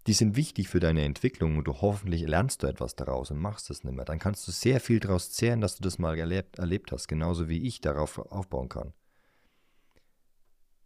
die 0.07 0.13
sind 0.13 0.35
wichtig 0.35 0.67
für 0.67 0.79
deine 0.79 1.03
Entwicklung 1.03 1.57
und 1.57 1.65
du 1.65 1.81
hoffentlich 1.81 2.23
lernst 2.23 2.63
du 2.63 2.67
etwas 2.67 2.95
daraus 2.95 3.31
und 3.31 3.39
machst 3.39 3.69
es 3.69 3.83
nicht 3.83 3.95
mehr. 3.95 4.05
Dann 4.05 4.19
kannst 4.19 4.47
du 4.47 4.51
sehr 4.51 4.79
viel 4.79 4.99
daraus 4.99 5.31
zehren, 5.31 5.61
dass 5.61 5.77
du 5.77 5.83
das 5.83 5.97
mal 5.97 6.17
erlebt, 6.17 6.59
erlebt 6.59 6.91
hast, 6.91 7.07
genauso 7.07 7.47
wie 7.47 7.65
ich 7.65 7.79
darauf 7.79 8.19
aufbauen 8.19 8.67
kann. 8.67 8.93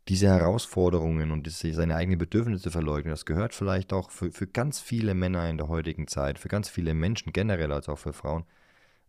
Diese 0.08 0.28
Herausforderungen 0.28 1.32
und 1.32 1.50
seine 1.52 1.96
eigenen 1.96 2.20
Bedürfnisse 2.20 2.72
verleugnen, 2.72 3.12
das 3.12 3.26
gehört 3.26 3.54
vielleicht 3.54 3.92
auch 3.92 4.12
für, 4.12 4.32
für 4.32 4.48
ganz 4.48 4.80
viele 4.80 5.14
Männer 5.14 5.50
in 5.50 5.58
der 5.58 5.68
heutigen 5.68 6.08
Zeit, 6.08 6.40
für 6.40 6.48
ganz 6.48 6.70
viele 6.70 6.94
Menschen 6.94 7.34
generell 7.34 7.74
als 7.74 7.90
auch 7.90 8.00
für 8.00 8.14
Frauen, 8.14 8.46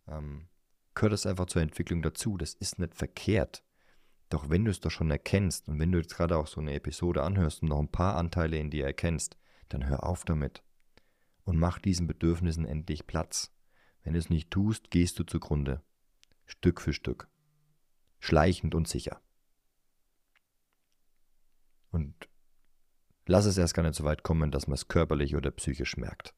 ähm, 0.09 0.47
gehört 0.95 1.13
das 1.13 1.25
einfach 1.25 1.45
zur 1.45 1.61
Entwicklung 1.61 2.01
dazu. 2.01 2.35
Das 2.35 2.53
ist 2.55 2.79
nicht 2.79 2.95
verkehrt. 2.95 3.63
Doch 4.29 4.49
wenn 4.49 4.65
du 4.65 4.71
es 4.71 4.79
doch 4.79 4.91
schon 4.91 5.09
erkennst 5.09 5.67
und 5.67 5.79
wenn 5.79 5.91
du 5.91 5.99
jetzt 5.99 6.15
gerade 6.15 6.37
auch 6.37 6.47
so 6.47 6.59
eine 6.59 6.73
Episode 6.73 7.23
anhörst 7.23 7.61
und 7.61 7.69
noch 7.69 7.79
ein 7.79 7.91
paar 7.91 8.15
Anteile 8.15 8.57
in 8.57 8.69
dir 8.69 8.85
erkennst, 8.85 9.37
dann 9.69 9.87
hör 9.87 10.03
auf 10.03 10.25
damit 10.25 10.63
und 11.43 11.57
mach 11.57 11.79
diesen 11.79 12.07
Bedürfnissen 12.07 12.65
endlich 12.65 13.07
Platz. 13.07 13.51
Wenn 14.03 14.13
du 14.13 14.19
es 14.19 14.29
nicht 14.29 14.51
tust, 14.51 14.91
gehst 14.91 15.17
du 15.19 15.23
zugrunde. 15.23 15.81
Stück 16.45 16.81
für 16.81 16.93
Stück. 16.93 17.27
Schleichend 18.19 18.75
und 18.75 18.87
sicher. 18.87 19.21
Und 21.91 22.29
lass 23.25 23.45
es 23.45 23.57
erst 23.57 23.73
gar 23.73 23.83
nicht 23.83 23.95
so 23.95 24.03
weit 24.03 24.23
kommen, 24.23 24.51
dass 24.51 24.67
man 24.67 24.75
es 24.75 24.87
körperlich 24.87 25.35
oder 25.35 25.51
psychisch 25.51 25.97
merkt. 25.97 26.33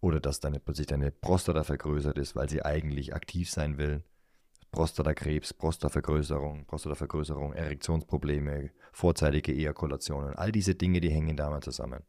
Oder 0.00 0.18
dass 0.18 0.40
deine, 0.40 0.58
plötzlich 0.58 0.88
deine 0.88 1.12
Prostata 1.12 1.62
vergrößert 1.62 2.18
ist, 2.18 2.34
weil 2.34 2.48
sie 2.48 2.64
eigentlich 2.64 3.14
aktiv 3.14 3.50
sein 3.50 3.78
will 3.78 4.02
Prostatakrebs, 4.72 5.52
Prostavergrößerung, 5.52 6.64
Prostatavergrößerung, 6.64 7.52
Erektionsprobleme, 7.52 8.70
vorzeitige 8.92 9.52
Ejakulationen, 9.52 10.34
all 10.34 10.50
diese 10.50 10.74
Dinge, 10.74 11.00
die 11.00 11.10
hängen 11.10 11.36
damit 11.36 11.62
zusammen. 11.62 12.02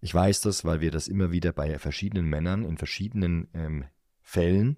Ich 0.00 0.14
weiß 0.14 0.42
das, 0.42 0.64
weil 0.64 0.80
wir 0.80 0.92
das 0.92 1.08
immer 1.08 1.32
wieder 1.32 1.52
bei 1.52 1.78
verschiedenen 1.80 2.26
Männern 2.26 2.64
in 2.64 2.78
verschiedenen 2.78 3.48
ähm, 3.54 3.84
Fällen 4.22 4.76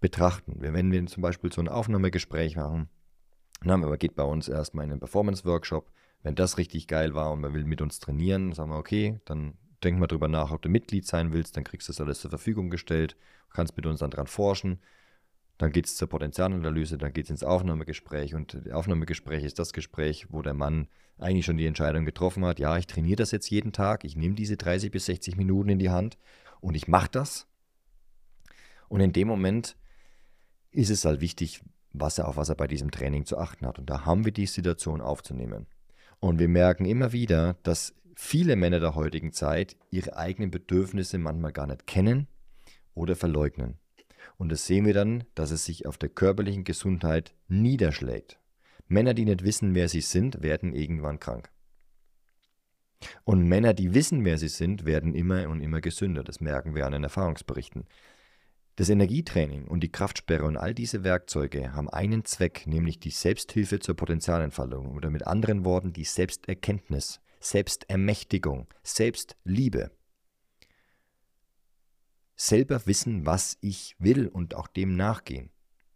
betrachten. 0.00 0.54
Wenn 0.58 0.92
wir 0.92 1.06
zum 1.06 1.22
Beispiel 1.22 1.52
so 1.52 1.60
ein 1.60 1.68
Aufnahmegespräch 1.68 2.54
machen, 2.54 2.88
dann 3.64 3.98
geht 3.98 4.14
bei 4.14 4.22
uns 4.22 4.48
erstmal 4.48 4.84
in 4.84 4.92
einen 4.92 5.00
Performance-Workshop. 5.00 5.90
Wenn 6.22 6.36
das 6.36 6.56
richtig 6.56 6.86
geil 6.86 7.14
war 7.14 7.32
und 7.32 7.40
man 7.40 7.52
will 7.52 7.64
mit 7.64 7.80
uns 7.80 7.98
trainieren, 7.98 8.52
sagen 8.52 8.70
wir, 8.70 8.78
okay, 8.78 9.20
dann 9.24 9.54
denk 9.84 9.98
mal 9.98 10.06
drüber 10.06 10.28
nach, 10.28 10.50
ob 10.50 10.62
du 10.62 10.68
Mitglied 10.68 11.06
sein 11.06 11.32
willst, 11.32 11.56
dann 11.56 11.64
kriegst 11.64 11.88
du 11.88 11.92
das 11.92 12.00
alles 12.00 12.20
zur 12.20 12.30
Verfügung 12.30 12.70
gestellt, 12.70 13.16
kannst 13.50 13.76
mit 13.76 13.86
uns 13.86 14.00
dann 14.00 14.10
dran 14.10 14.26
forschen. 14.26 14.80
Dann 15.56 15.72
geht 15.72 15.86
es 15.86 15.96
zur 15.96 16.08
Potenzialanalyse, 16.08 16.98
dann 16.98 17.12
geht 17.12 17.24
es 17.24 17.30
ins 17.30 17.42
Aufnahmegespräch 17.42 18.34
und 18.34 18.54
das 18.54 18.72
Aufnahmegespräch 18.72 19.42
ist 19.42 19.58
das 19.58 19.72
Gespräch, 19.72 20.26
wo 20.30 20.42
der 20.42 20.54
Mann 20.54 20.88
eigentlich 21.18 21.46
schon 21.46 21.56
die 21.56 21.66
Entscheidung 21.66 22.04
getroffen 22.04 22.44
hat, 22.44 22.60
ja, 22.60 22.76
ich 22.76 22.86
trainiere 22.86 23.16
das 23.16 23.32
jetzt 23.32 23.50
jeden 23.50 23.72
Tag, 23.72 24.04
ich 24.04 24.16
nehme 24.16 24.36
diese 24.36 24.56
30 24.56 24.90
bis 24.90 25.06
60 25.06 25.36
Minuten 25.36 25.70
in 25.70 25.78
die 25.80 25.90
Hand 25.90 26.16
und 26.60 26.76
ich 26.76 26.86
mache 26.86 27.08
das. 27.10 27.48
Und 28.88 29.00
in 29.00 29.12
dem 29.12 29.28
Moment 29.28 29.76
ist 30.70 30.90
es 30.90 31.04
halt 31.04 31.20
wichtig, 31.20 31.62
was 31.92 32.18
er, 32.18 32.28
auf 32.28 32.36
was 32.36 32.48
er 32.48 32.54
bei 32.54 32.66
diesem 32.66 32.90
Training 32.90 33.24
zu 33.24 33.38
achten 33.38 33.66
hat. 33.66 33.78
Und 33.78 33.90
da 33.90 34.04
haben 34.04 34.24
wir 34.24 34.32
die 34.32 34.46
Situation 34.46 35.00
aufzunehmen. 35.00 35.66
Und 36.20 36.38
wir 36.38 36.48
merken 36.48 36.84
immer 36.84 37.12
wieder, 37.12 37.56
dass 37.62 37.94
viele 38.20 38.56
Männer 38.56 38.80
der 38.80 38.96
heutigen 38.96 39.32
Zeit 39.32 39.76
ihre 39.92 40.16
eigenen 40.16 40.50
Bedürfnisse 40.50 41.18
manchmal 41.18 41.52
gar 41.52 41.68
nicht 41.68 41.86
kennen 41.86 42.26
oder 42.92 43.14
verleugnen. 43.14 43.78
Und 44.38 44.50
das 44.50 44.66
sehen 44.66 44.86
wir 44.86 44.92
dann, 44.92 45.22
dass 45.36 45.52
es 45.52 45.64
sich 45.64 45.86
auf 45.86 45.98
der 45.98 46.08
körperlichen 46.08 46.64
Gesundheit 46.64 47.32
niederschlägt. 47.46 48.40
Männer, 48.88 49.14
die 49.14 49.24
nicht 49.24 49.44
wissen, 49.44 49.76
wer 49.76 49.88
sie 49.88 50.00
sind, 50.00 50.42
werden 50.42 50.74
irgendwann 50.74 51.20
krank. 51.20 51.48
Und 53.22 53.46
Männer, 53.46 53.72
die 53.72 53.94
wissen, 53.94 54.24
wer 54.24 54.36
sie 54.36 54.48
sind, 54.48 54.84
werden 54.84 55.14
immer 55.14 55.48
und 55.48 55.60
immer 55.60 55.80
gesünder. 55.80 56.24
Das 56.24 56.40
merken 56.40 56.74
wir 56.74 56.86
an 56.86 56.92
den 56.92 57.04
Erfahrungsberichten. 57.04 57.86
Das 58.74 58.90
Energietraining 58.90 59.68
und 59.68 59.80
die 59.80 59.92
Kraftsperre 59.92 60.44
und 60.44 60.56
all 60.56 60.74
diese 60.74 61.04
Werkzeuge 61.04 61.72
haben 61.72 61.88
einen 61.88 62.24
Zweck, 62.24 62.66
nämlich 62.66 62.98
die 62.98 63.10
Selbsthilfe 63.10 63.78
zur 63.78 63.94
Potenzialentfaltung 63.94 64.96
oder 64.96 65.08
mit 65.08 65.24
anderen 65.24 65.64
Worten 65.64 65.92
die 65.92 66.04
Selbsterkenntnis, 66.04 67.20
Selbstermächtigung, 67.40 68.68
Selbstliebe. 68.82 69.90
Selber 72.36 72.86
wissen, 72.86 73.26
was 73.26 73.58
ich 73.60 73.96
will 73.98 74.28
und 74.28 74.54
auch 74.54 74.68
dem 74.68 74.96
nachgehen. 74.96 75.50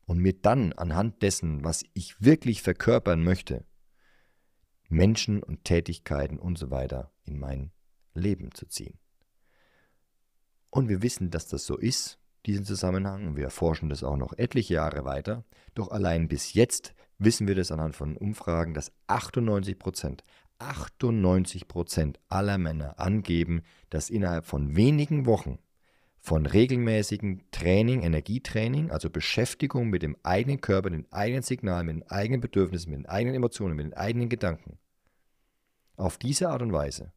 Und 0.05 0.19
mir 0.19 0.35
dann 0.35 0.73
anhand 0.73 1.23
dessen, 1.23 1.65
was 1.65 1.85
ich 1.95 2.21
wirklich 2.21 2.63
verkörpern 2.63 3.23
möchte, 3.23 3.65
Menschen 4.89 5.43
und 5.43 5.65
Tätigkeiten 5.65 6.39
und 6.39 6.59
so 6.59 6.71
weiter 6.71 7.13
in 7.25 7.39
mein 7.39 7.73
Leben 8.13 8.53
zu 8.53 8.67
ziehen. 8.67 8.99
Und 10.71 10.89
wir 10.89 11.03
wissen, 11.03 11.31
dass 11.31 11.49
das 11.49 11.65
so 11.65 11.77
ist, 11.77 12.19
diesen 12.47 12.65
Zusammenhang. 12.65 13.37
Wir 13.37 13.45
erforschen 13.45 13.89
das 13.89 14.03
auch 14.03 14.17
noch 14.17 14.33
etliche 14.37 14.75
Jahre 14.75 15.05
weiter. 15.05 15.45
Doch 15.75 15.91
allein 15.91 16.29
bis 16.29 16.55
jetzt 16.55 16.95
wissen 17.19 17.47
wir 17.47 17.55
das 17.55 17.71
anhand 17.71 17.95
von 17.97 18.17
Umfragen, 18.17 18.75
dass 18.75 18.93
98 19.07 19.79
Prozent, 19.79 20.25
98 20.62 21.66
Prozent 21.68 22.20
aller 22.29 22.59
Männer 22.59 22.98
angeben, 22.98 23.62
dass 23.90 24.11
innerhalb 24.11 24.46
von 24.46 24.77
wenigen 24.77 25.27
Wochen 25.27 25.59
von 26.20 26.46
regelmäßigem 26.46 27.51
Training, 27.51 28.03
Energietraining, 28.03 28.92
also 28.92 29.11
Beschäftigung 29.11 29.90
mit 29.90 30.03
dem 30.03 30.16
eigenen 30.22 30.61
Körper, 30.61 30.90
den 30.90 31.11
eigenen 31.11 31.42
Signalen, 31.42 31.87
mit 31.87 31.96
den 31.96 32.11
eigenen 32.11 32.40
Bedürfnissen, 32.40 32.90
mit 32.90 33.01
den 33.01 33.07
eigenen 33.07 33.35
Emotionen, 33.35 33.75
mit 33.75 33.87
den 33.87 33.94
eigenen 33.94 34.29
Gedanken. 34.29 34.79
Auf 35.96 36.18
diese 36.18 36.48
Art 36.48 36.62
und 36.62 36.72
Weise. 36.72 37.12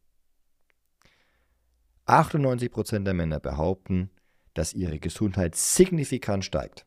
98% 2.06 3.04
der 3.04 3.14
Männer 3.14 3.38
behaupten, 3.38 4.10
dass 4.54 4.74
ihre 4.74 4.98
Gesundheit 4.98 5.54
signifikant 5.54 6.44
steigt. 6.44 6.84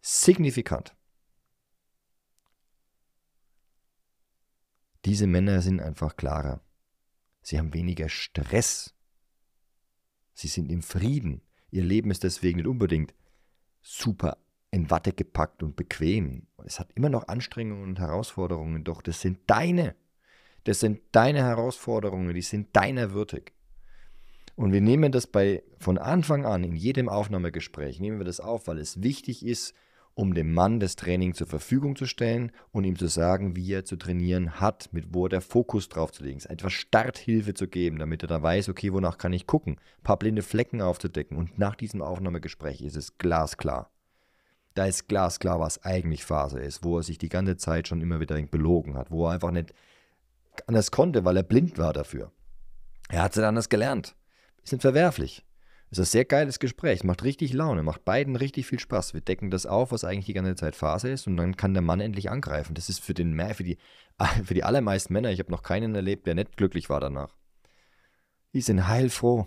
Signifikant. 0.00 0.96
Diese 5.04 5.26
Männer 5.26 5.62
sind 5.62 5.80
einfach 5.80 6.16
klarer. 6.16 6.60
Sie 7.42 7.58
haben 7.58 7.72
weniger 7.72 8.08
Stress 8.08 8.94
Sie 10.38 10.46
sind 10.46 10.70
im 10.70 10.82
Frieden. 10.82 11.42
Ihr 11.72 11.82
Leben 11.82 12.12
ist 12.12 12.22
deswegen 12.22 12.58
nicht 12.58 12.68
unbedingt 12.68 13.12
super 13.82 14.38
in 14.70 14.88
Watte 14.88 15.12
gepackt 15.12 15.64
und 15.64 15.74
bequem. 15.74 16.46
Es 16.64 16.78
hat 16.78 16.92
immer 16.94 17.08
noch 17.08 17.26
Anstrengungen 17.26 17.88
und 17.88 17.98
Herausforderungen, 17.98 18.84
doch 18.84 19.02
das 19.02 19.20
sind 19.20 19.40
deine. 19.48 19.96
Das 20.62 20.78
sind 20.78 21.00
deine 21.10 21.40
Herausforderungen, 21.40 22.32
die 22.34 22.42
sind 22.42 22.68
deiner 22.76 23.10
würdig. 23.14 23.52
Und 24.54 24.72
wir 24.72 24.80
nehmen 24.80 25.10
das 25.10 25.26
bei 25.26 25.64
von 25.80 25.98
Anfang 25.98 26.46
an 26.46 26.62
in 26.62 26.76
jedem 26.76 27.08
Aufnahmegespräch, 27.08 27.98
nehmen 27.98 28.18
wir 28.18 28.24
das 28.24 28.38
auf, 28.38 28.68
weil 28.68 28.78
es 28.78 29.02
wichtig 29.02 29.44
ist, 29.44 29.74
um 30.18 30.34
dem 30.34 30.52
Mann 30.52 30.80
das 30.80 30.96
Training 30.96 31.32
zur 31.34 31.46
Verfügung 31.46 31.94
zu 31.94 32.04
stellen 32.04 32.50
und 32.72 32.82
ihm 32.82 32.98
zu 32.98 33.06
sagen, 33.06 33.54
wie 33.54 33.72
er 33.72 33.84
zu 33.84 33.94
trainieren 33.94 34.58
hat, 34.58 34.88
mit 34.92 35.14
wo 35.14 35.28
der 35.28 35.40
Fokus 35.40 35.88
drauf 35.88 36.10
zu 36.10 36.24
legen 36.24 36.38
ist, 36.38 36.46
etwas 36.46 36.72
Starthilfe 36.72 37.54
zu 37.54 37.68
geben, 37.68 38.00
damit 38.00 38.22
er 38.22 38.26
da 38.26 38.42
weiß, 38.42 38.68
okay, 38.68 38.92
wonach 38.92 39.16
kann 39.16 39.32
ich 39.32 39.46
gucken, 39.46 39.74
ein 39.74 40.02
paar 40.02 40.18
blinde 40.18 40.42
Flecken 40.42 40.82
aufzudecken. 40.82 41.36
Und 41.36 41.56
nach 41.56 41.76
diesem 41.76 42.02
Aufnahmegespräch 42.02 42.80
ist 42.80 42.96
es 42.96 43.16
glasklar. 43.16 43.92
Da 44.74 44.86
ist 44.86 45.06
glasklar, 45.06 45.60
was 45.60 45.84
eigentlich 45.84 46.24
Phase 46.24 46.58
ist, 46.58 46.82
wo 46.82 46.96
er 46.98 47.04
sich 47.04 47.18
die 47.18 47.28
ganze 47.28 47.56
Zeit 47.56 47.86
schon 47.86 48.00
immer 48.00 48.18
wieder 48.18 48.42
belogen 48.42 48.96
hat, 48.96 49.12
wo 49.12 49.26
er 49.26 49.34
einfach 49.34 49.52
nicht 49.52 49.72
anders 50.66 50.90
konnte, 50.90 51.24
weil 51.24 51.36
er 51.36 51.44
blind 51.44 51.78
war 51.78 51.92
dafür. 51.92 52.32
Er 53.08 53.22
hat 53.22 53.36
es 53.36 53.42
anders 53.44 53.68
gelernt. 53.68 54.16
Ist 54.64 54.72
nicht 54.72 54.82
verwerflich. 54.82 55.46
Es 55.90 55.98
ist 55.98 56.08
ein 56.08 56.12
sehr 56.12 56.24
geiles 56.26 56.58
Gespräch, 56.58 57.02
macht 57.02 57.22
richtig 57.22 57.54
Laune, 57.54 57.82
macht 57.82 58.04
beiden 58.04 58.36
richtig 58.36 58.66
viel 58.66 58.78
Spaß. 58.78 59.14
Wir 59.14 59.22
decken 59.22 59.50
das 59.50 59.64
auf, 59.64 59.90
was 59.90 60.04
eigentlich 60.04 60.26
die 60.26 60.34
ganze 60.34 60.54
Zeit 60.54 60.76
Phase 60.76 61.08
ist, 61.08 61.26
und 61.26 61.38
dann 61.38 61.56
kann 61.56 61.72
der 61.72 61.82
Mann 61.82 62.00
endlich 62.00 62.30
angreifen. 62.30 62.74
Das 62.74 62.90
ist 62.90 63.02
für, 63.02 63.14
den, 63.14 63.38
für, 63.54 63.64
die, 63.64 63.78
für 64.44 64.54
die 64.54 64.64
allermeisten 64.64 65.14
Männer, 65.14 65.30
ich 65.30 65.38
habe 65.38 65.50
noch 65.50 65.62
keinen 65.62 65.94
erlebt, 65.94 66.26
der 66.26 66.34
nicht 66.34 66.56
glücklich 66.58 66.90
war 66.90 67.00
danach. 67.00 67.34
Die 68.52 68.60
sind 68.60 68.86
heilfroh. 68.86 69.46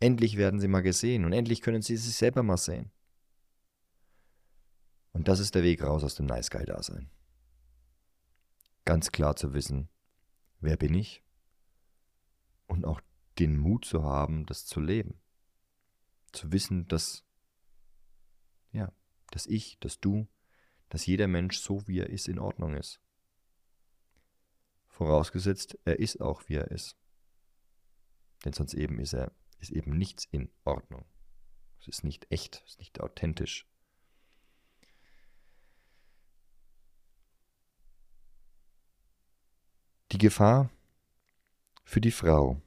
Endlich 0.00 0.36
werden 0.36 0.60
sie 0.60 0.68
mal 0.68 0.82
gesehen 0.82 1.24
und 1.24 1.32
endlich 1.32 1.62
können 1.62 1.82
sie 1.82 1.96
sich 1.96 2.14
selber 2.14 2.42
mal 2.42 2.56
sehen. 2.58 2.92
Und 5.12 5.26
das 5.26 5.40
ist 5.40 5.54
der 5.54 5.62
Weg 5.62 5.82
raus 5.82 6.04
aus 6.04 6.14
dem 6.14 6.26
Nice 6.26 6.50
Guy-Dasein. 6.50 7.10
Ganz 8.84 9.10
klar 9.10 9.36
zu 9.36 9.54
wissen, 9.54 9.88
wer 10.60 10.76
bin 10.76 10.94
ich 10.94 11.24
und 12.66 12.84
auch 12.84 13.00
den 13.38 13.56
Mut 13.56 13.84
zu 13.84 14.02
haben, 14.02 14.46
das 14.46 14.66
zu 14.66 14.80
leben. 14.80 15.20
Zu 16.32 16.52
wissen, 16.52 16.88
dass, 16.88 17.24
ja, 18.72 18.92
dass 19.30 19.46
ich, 19.46 19.78
dass 19.80 20.00
du, 20.00 20.28
dass 20.88 21.06
jeder 21.06 21.28
Mensch 21.28 21.58
so 21.58 21.86
wie 21.86 22.00
er 22.00 22.10
ist 22.10 22.28
in 22.28 22.38
Ordnung 22.38 22.74
ist. 22.74 23.00
Vorausgesetzt, 24.88 25.78
er 25.84 25.98
ist 25.98 26.20
auch 26.20 26.48
wie 26.48 26.54
er 26.54 26.70
ist. 26.70 26.96
Denn 28.44 28.52
sonst 28.52 28.74
eben 28.74 28.98
ist 28.98 29.14
er, 29.14 29.32
ist 29.58 29.70
eben 29.70 29.96
nichts 29.96 30.24
in 30.30 30.50
Ordnung. 30.64 31.04
Es 31.80 31.88
ist 31.88 32.04
nicht 32.04 32.26
echt, 32.30 32.62
es 32.64 32.72
ist 32.72 32.78
nicht 32.78 33.00
authentisch. 33.00 33.66
Die 40.12 40.18
Gefahr 40.18 40.70
für 41.84 42.00
die 42.00 42.10
Frau 42.10 42.60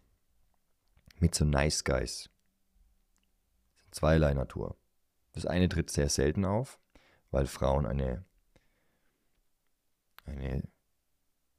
mit 1.22 1.36
so 1.36 1.46
Nice 1.46 1.84
Guys. 1.84 2.30
Zweierlei 3.92 4.34
Natur. 4.34 4.78
Das 5.34 5.46
eine 5.46 5.70
tritt 5.70 5.90
sehr 5.90 6.10
selten 6.10 6.46
auf, 6.46 6.80
weil 7.30 7.46
Frauen 7.46 7.86
eine, 7.86 8.26
eine, 10.26 10.68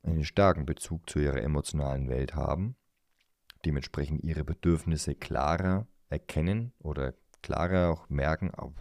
einen 0.02 0.24
starken 0.24 0.66
Bezug 0.66 1.08
zu 1.08 1.20
ihrer 1.20 1.40
emotionalen 1.40 2.08
Welt 2.08 2.34
haben, 2.34 2.76
dementsprechend 3.64 4.24
ihre 4.24 4.44
Bedürfnisse 4.44 5.14
klarer 5.14 5.86
erkennen 6.08 6.72
oder 6.78 7.14
klarer 7.42 7.90
auch 7.90 8.08
merken, 8.08 8.50
oh, 8.56 8.72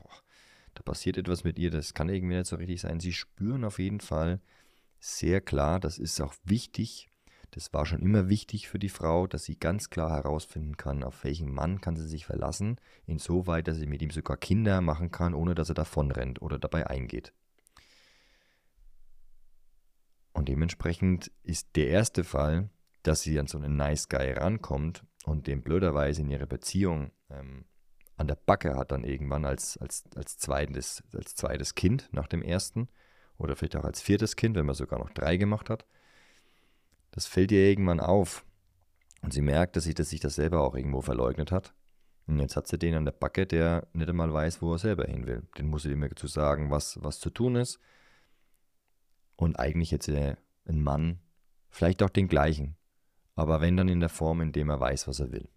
da 0.73 0.83
passiert 0.83 1.17
etwas 1.17 1.43
mit 1.43 1.59
ihr, 1.59 1.71
das 1.71 1.93
kann 1.93 2.09
irgendwie 2.09 2.37
nicht 2.37 2.47
so 2.47 2.55
richtig 2.55 2.81
sein. 2.81 2.99
Sie 2.99 3.13
spüren 3.13 3.63
auf 3.63 3.79
jeden 3.79 3.99
Fall 3.99 4.41
sehr 4.99 5.41
klar, 5.41 5.79
das 5.79 5.97
ist 5.97 6.19
auch 6.21 6.33
wichtig, 6.43 7.10
das 7.51 7.73
war 7.73 7.85
schon 7.85 8.01
immer 8.01 8.29
wichtig 8.29 8.69
für 8.69 8.79
die 8.79 8.89
Frau, 8.89 9.27
dass 9.27 9.43
sie 9.43 9.59
ganz 9.59 9.89
klar 9.89 10.09
herausfinden 10.11 10.77
kann, 10.77 11.03
auf 11.03 11.23
welchen 11.23 11.51
Mann 11.51 11.81
kann 11.81 11.97
sie 11.97 12.07
sich 12.07 12.25
verlassen, 12.25 12.77
insoweit, 13.05 13.67
dass 13.67 13.77
sie 13.77 13.87
mit 13.87 14.01
ihm 14.01 14.11
sogar 14.11 14.37
Kinder 14.37 14.79
machen 14.81 15.11
kann, 15.11 15.33
ohne 15.33 15.53
dass 15.53 15.69
er 15.69 15.75
davonrennt 15.75 16.41
oder 16.41 16.57
dabei 16.57 16.87
eingeht. 16.87 17.33
Und 20.33 20.47
dementsprechend 20.47 21.31
ist 21.43 21.75
der 21.75 21.89
erste 21.89 22.23
Fall, 22.23 22.69
dass 23.03 23.21
sie 23.21 23.37
an 23.37 23.47
so 23.47 23.57
einen 23.57 23.75
Nice 23.75 24.07
Guy 24.07 24.31
rankommt 24.31 25.03
und 25.25 25.47
den 25.47 25.61
blöderweise 25.61 26.21
in 26.21 26.29
ihrer 26.29 26.45
Beziehung 26.45 27.11
ähm, 27.29 27.65
an 28.15 28.27
der 28.27 28.35
Backe 28.35 28.75
hat 28.75 28.91
dann 28.91 29.03
irgendwann 29.03 29.45
als, 29.45 29.77
als, 29.77 30.03
als, 30.15 30.37
zweites, 30.37 31.03
als 31.13 31.35
zweites 31.35 31.75
Kind 31.75 32.07
nach 32.11 32.27
dem 32.27 32.43
ersten 32.43 32.87
oder 33.37 33.55
vielleicht 33.55 33.75
auch 33.75 33.83
als 33.83 34.01
viertes 34.01 34.35
Kind, 34.35 34.55
wenn 34.55 34.65
man 34.65 34.75
sogar 34.75 34.99
noch 34.99 35.09
drei 35.09 35.37
gemacht 35.37 35.69
hat. 35.69 35.85
Das 37.11 37.27
fällt 37.27 37.51
ihr 37.51 37.67
irgendwann 37.67 37.99
auf. 37.99 38.45
Und 39.21 39.33
sie 39.33 39.41
merkt, 39.41 39.75
dass 39.75 39.83
sich, 39.83 39.95
dass 39.95 40.09
sich 40.09 40.19
das 40.19 40.35
selber 40.35 40.61
auch 40.61 40.75
irgendwo 40.75 41.01
verleugnet 41.01 41.51
hat. 41.51 41.73
Und 42.27 42.39
jetzt 42.39 42.55
hat 42.55 42.67
sie 42.67 42.79
den 42.79 42.95
an 42.95 43.05
der 43.05 43.11
Backe, 43.11 43.45
der 43.45 43.87
nicht 43.93 44.09
einmal 44.09 44.33
weiß, 44.33 44.61
wo 44.61 44.73
er 44.73 44.79
selber 44.79 45.05
hin 45.05 45.27
will. 45.27 45.43
Den 45.57 45.67
muss 45.67 45.83
sie 45.83 45.91
immer 45.91 46.09
zu 46.15 46.27
sagen, 46.27 46.71
was, 46.71 47.01
was 47.03 47.19
zu 47.19 47.29
tun 47.29 47.55
ist. 47.55 47.79
Und 49.35 49.59
eigentlich 49.59 49.95
sie 50.01 50.35
einen 50.65 50.83
Mann, 50.83 51.19
vielleicht 51.69 52.03
auch 52.03 52.09
den 52.09 52.27
gleichen, 52.27 52.77
aber 53.35 53.59
wenn 53.61 53.75
dann 53.75 53.89
in 53.89 53.99
der 53.99 54.09
Form, 54.09 54.41
in 54.41 54.51
dem 54.51 54.69
er 54.69 54.79
weiß, 54.79 55.07
was 55.07 55.19
er 55.19 55.31
will. 55.31 55.49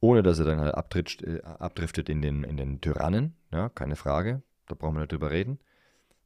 Ohne 0.00 0.22
dass 0.22 0.38
er 0.38 0.46
dann 0.46 0.60
halt 0.60 0.74
abdriftet, 0.74 1.26
äh, 1.26 1.42
abdriftet 1.42 2.08
in, 2.08 2.22
den, 2.22 2.44
in 2.44 2.56
den 2.56 2.80
Tyrannen, 2.80 3.36
ja, 3.52 3.68
keine 3.68 3.96
Frage, 3.96 4.42
da 4.66 4.74
brauchen 4.74 4.94
wir 4.94 5.00
nicht 5.00 5.12
drüber 5.12 5.30
reden, 5.30 5.58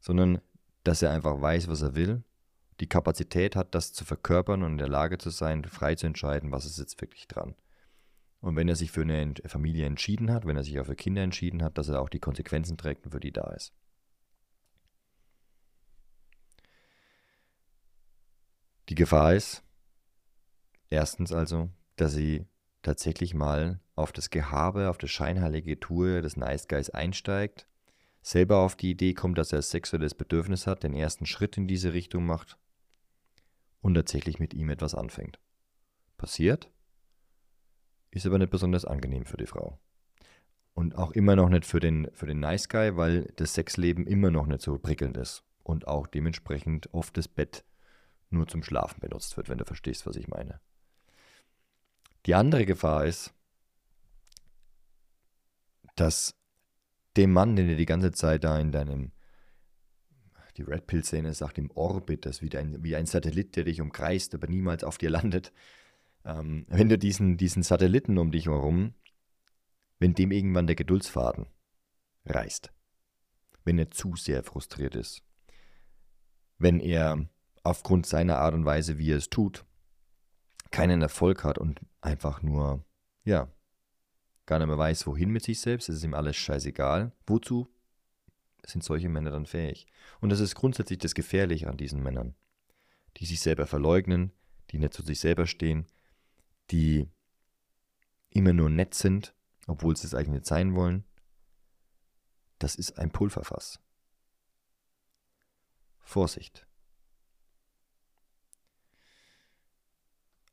sondern 0.01 0.41
dass 0.85 1.03
er 1.03 1.11
einfach 1.11 1.41
weiß, 1.41 1.67
was 1.69 1.83
er 1.83 1.95
will 1.95 2.23
die 2.81 2.89
Kapazität 2.89 3.57
hat, 3.57 3.75
das 3.75 3.93
zu 3.93 4.05
verkörpern 4.05 4.63
und 4.63 4.73
in 4.73 4.79
der 4.79 4.89
Lage 4.89 5.19
zu 5.19 5.31
sein, 5.31 5.65
frei 5.65 5.95
zu 5.95 6.07
entscheiden, 6.07 6.51
was 6.51 6.65
ist 6.65 6.79
jetzt 6.79 7.01
wirklich 7.01 7.29
dran. 7.29 7.55
Und 8.41 8.57
wenn 8.57 8.69
er 8.69 8.77
sich 8.77 8.91
für 8.91 9.03
eine 9.03 9.35
Familie 9.47 9.87
entschieden 9.87 10.31
hat, 10.33 10.47
wenn 10.47 10.57
er 10.57 10.65
sich 10.65 10.79
auch 10.79 10.87
für 10.87 10.97
Kinder 10.97 11.23
entschieden 11.23 11.63
hat, 11.63 11.79
dass 11.79 11.89
er 11.89 12.01
auch 12.01 12.09
die 12.09 12.19
Konsequenzen 12.19 12.77
trägt 12.77 13.07
und 13.07 13.13
für 13.13 13.21
die 13.21 13.33
da 13.33 13.51
ist. 13.53 13.73
Die 18.91 18.95
Gefahr 18.95 19.35
ist, 19.35 19.63
erstens 20.91 21.33
also, 21.33 21.71
dass 21.97 22.13
sie 22.13 22.47
tatsächlich 22.83 23.33
mal 23.33 23.81
auf 23.95 24.13
das 24.13 24.29
Gehabe, 24.29 24.91
auf 24.91 24.99
das 24.99 25.11
scheinheilige 25.11 25.81
Tour 25.81 26.21
des 26.21 26.37
Nice 26.37 26.69
Guys 26.69 26.91
einsteigt, 26.91 27.67
selber 28.21 28.59
auf 28.59 28.77
die 28.77 28.91
Idee 28.91 29.15
kommt, 29.15 29.39
dass 29.39 29.53
er 29.53 29.63
sexuelles 29.63 30.15
Bedürfnis 30.15 30.67
hat, 30.67 30.83
den 30.83 30.93
ersten 30.93 31.25
Schritt 31.25 31.57
in 31.57 31.67
diese 31.67 31.95
Richtung 31.95 32.27
macht 32.27 32.59
und 33.85 33.93
tatsächlich 33.93 34.39
mit 34.39 34.55
ihm 34.55 34.71
etwas 34.71 34.95
anfängt. 34.95 35.39
Passiert, 36.17 36.71
ist 38.11 38.25
aber 38.25 38.39
nicht 38.39 38.51
besonders 38.51 38.87
angenehm 38.87 39.27
für 39.27 39.37
die 39.37 39.47
Frau. 39.47 39.79
Und 40.73 40.97
auch 40.97 41.11
immer 41.11 41.37
noch 41.37 41.51
nicht 41.51 41.67
für 41.67 41.81
den, 41.81 42.09
für 42.15 42.25
den 42.25 42.41
Nice 42.41 42.71
Guy, 42.71 42.97
weil 42.97 43.31
das 43.37 43.53
Sexleben 43.53 44.07
immer 44.07 44.31
noch 44.31 44.47
nicht 44.47 44.63
so 44.63 44.79
prickelnd 44.79 45.19
ist. 45.19 45.45
Und 45.63 45.87
auch 45.87 46.07
dementsprechend 46.07 46.95
oft 46.95 47.15
das 47.19 47.29
Bett 47.29 47.63
nur 48.31 48.47
zum 48.47 48.63
Schlafen 48.63 49.01
benutzt 49.01 49.37
wird, 49.37 49.51
wenn 49.51 49.59
du 49.59 49.67
verstehst, 49.67 50.07
was 50.07 50.17
ich 50.17 50.29
meine. 50.29 50.61
Die 52.25 52.35
andere 52.35 52.65
Gefahr 52.65 53.05
ist, 53.05 53.35
dass 55.95 56.35
dem 57.19 57.35
Mann, 57.35 57.55
den 57.55 57.69
du 57.69 57.77
die 57.77 57.87
ganze 57.87 58.13
Zeit 58.13 58.45
da 58.45 58.59
in 58.59 58.73
deinem, 58.73 59.13
die 60.57 60.63
Red 60.63 60.87
Pill-Szene 60.87 61.35
sagt 61.35 61.59
im 61.59 61.71
Orbit, 61.73 62.27
das 62.27 62.37
ist 62.37 62.43
wie 62.43 62.57
ein, 62.57 62.83
wie 62.83 62.97
ein 62.97 63.07
Satellit, 63.07 63.57
der 63.57 63.65
dich 63.65 63.81
umkreist, 63.81 64.35
aber 64.35 64.47
niemals 64.47 64.85
auf 64.85 64.99
dir 64.99 65.11
landet. 65.11 65.53
Ähm, 66.25 66.67
wenn 66.69 66.89
du 66.89 66.97
diesen, 66.97 67.37
diesen 67.37 67.63
Satelliten 67.63 68.19
um 68.19 68.31
dich 68.31 68.47
herum 68.47 68.95
wenn 69.99 70.15
dem 70.15 70.33
irgendwann 70.33 70.67
der 70.67 70.77
Geduldsfaden 70.77 71.47
reißt, 72.27 72.73
wenn 73.65 73.79
er 73.79 73.91
zu 73.91 74.17
sehr 74.17 74.43
frustriert 74.43 74.95
ist, 74.95 75.23
wenn 76.59 76.81
er 76.81 77.27
aufgrund 77.63 78.07
seiner 78.07 78.39
Art 78.39 78.55
und 78.55 78.65
Weise, 78.65 78.99
wie 78.99 79.13
er 79.13 79.19
es 79.19 79.31
tut, 79.31 79.65
keinen 80.71 81.03
Erfolg 81.03 81.45
hat 81.45 81.59
und 81.59 81.81
einfach 82.01 82.43
nur, 82.43 82.85
ja, 83.25 83.49
gar 84.47 84.59
nicht 84.59 84.69
mehr 84.69 84.77
weiß, 84.77 85.07
wohin 85.07 85.31
mit 85.31 85.43
sich 85.43 85.61
selbst, 85.61 85.89
es 85.89 85.97
ist 85.97 86.05
ihm 86.05 86.15
alles 86.15 86.37
scheißegal. 86.37 87.13
Wozu 87.27 87.74
sind 88.67 88.85
solche 88.85 89.09
Männer 89.09 89.31
dann 89.31 89.47
fähig? 89.47 89.87
Und 90.21 90.31
das 90.31 90.41
ist 90.41 90.55
grundsätzlich 90.55 90.99
das 90.99 91.15
Gefährliche 91.15 91.69
an 91.69 91.77
diesen 91.77 92.03
Männern, 92.03 92.35
die 93.17 93.27
sich 93.27 93.41
selber 93.41 93.67
verleugnen, 93.67 94.33
die 94.71 94.79
nicht 94.79 94.95
zu 94.95 95.03
sich 95.03 95.21
selber 95.21 95.47
stehen, 95.47 95.87
die 96.71 97.09
immer 98.31 98.53
nur 98.53 98.71
nett 98.71 98.95
sind 98.95 99.35
obwohl 99.67 99.97
sie 99.97 100.07
es 100.07 100.15
eigentlich 100.15 100.29
nicht 100.29 100.47
sein 100.47 100.75
wollen, 100.75 101.05
das 102.59 102.77
ist 102.77 102.99
ein 102.99 103.11
Pulverfass. 103.11 103.81
Vorsicht. 106.01 106.67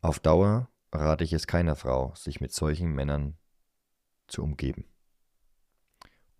Auf 0.02 0.20
Dauer 0.20 0.70
rate 0.92 1.24
ich 1.24 1.34
es 1.34 1.46
keiner 1.46 1.76
Frau, 1.76 2.16
sich 2.16 2.42
mit 2.42 2.54
solchen 2.54 2.92
Männern 2.92 3.38
zu 4.28 4.44
umgeben. 4.44 4.86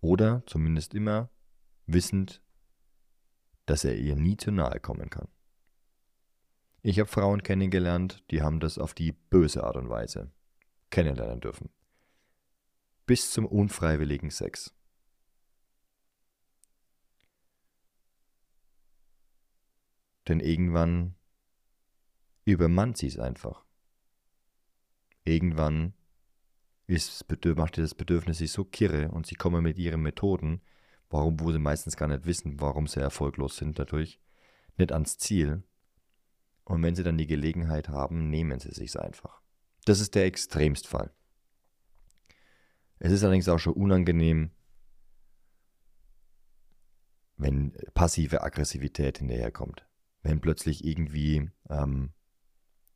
Oder 0.00 0.42
zumindest 0.46 0.94
immer 0.94 1.30
wissend, 1.86 2.42
dass 3.66 3.84
er 3.84 3.96
ihr 3.96 4.16
nie 4.16 4.36
zu 4.36 4.50
nahe 4.50 4.80
kommen 4.80 5.10
kann. 5.10 5.28
Ich 6.82 6.98
habe 6.98 7.08
Frauen 7.08 7.42
kennengelernt, 7.42 8.24
die 8.30 8.42
haben 8.42 8.60
das 8.60 8.78
auf 8.78 8.94
die 8.94 9.12
böse 9.12 9.64
Art 9.64 9.76
und 9.76 9.88
Weise 9.88 10.32
kennenlernen 10.90 11.40
dürfen 11.40 11.70
bis 13.06 13.30
zum 13.30 13.46
unfreiwilligen 13.46 14.30
Sex. 14.30 14.74
Denn 20.28 20.40
irgendwann 20.40 21.14
übermannt 22.44 22.96
sie 22.96 23.08
es 23.08 23.18
einfach. 23.18 23.64
Irgendwann 25.24 25.94
ist, 26.86 27.26
macht 27.56 27.78
das 27.78 27.94
Bedürfnis 27.94 28.38
sich 28.38 28.52
so 28.52 28.64
kirre 28.64 29.10
und 29.10 29.26
sie 29.26 29.34
kommen 29.34 29.62
mit 29.62 29.78
ihren 29.78 30.02
Methoden, 30.02 30.60
warum, 31.12 31.40
wo 31.40 31.52
sie 31.52 31.58
meistens 31.58 31.96
gar 31.96 32.08
nicht 32.08 32.26
wissen, 32.26 32.60
warum 32.60 32.86
sie 32.86 33.00
erfolglos 33.00 33.56
sind 33.56 33.78
dadurch, 33.78 34.20
nicht 34.76 34.92
ans 34.92 35.18
Ziel. 35.18 35.62
Und 36.64 36.82
wenn 36.82 36.94
sie 36.94 37.02
dann 37.02 37.18
die 37.18 37.26
Gelegenheit 37.26 37.88
haben, 37.88 38.30
nehmen 38.30 38.58
sie 38.58 38.72
sich 38.72 38.98
einfach. 38.98 39.40
Das 39.84 40.00
ist 40.00 40.14
der 40.14 40.26
Extremstfall. 40.26 41.12
Es 42.98 43.12
ist 43.12 43.24
allerdings 43.24 43.48
auch 43.48 43.58
schon 43.58 43.74
unangenehm, 43.74 44.52
wenn 47.36 47.72
passive 47.94 48.42
Aggressivität 48.42 49.18
hinterherkommt. 49.18 49.84
Wenn 50.22 50.40
plötzlich 50.40 50.84
irgendwie 50.84 51.50
ähm, 51.68 52.12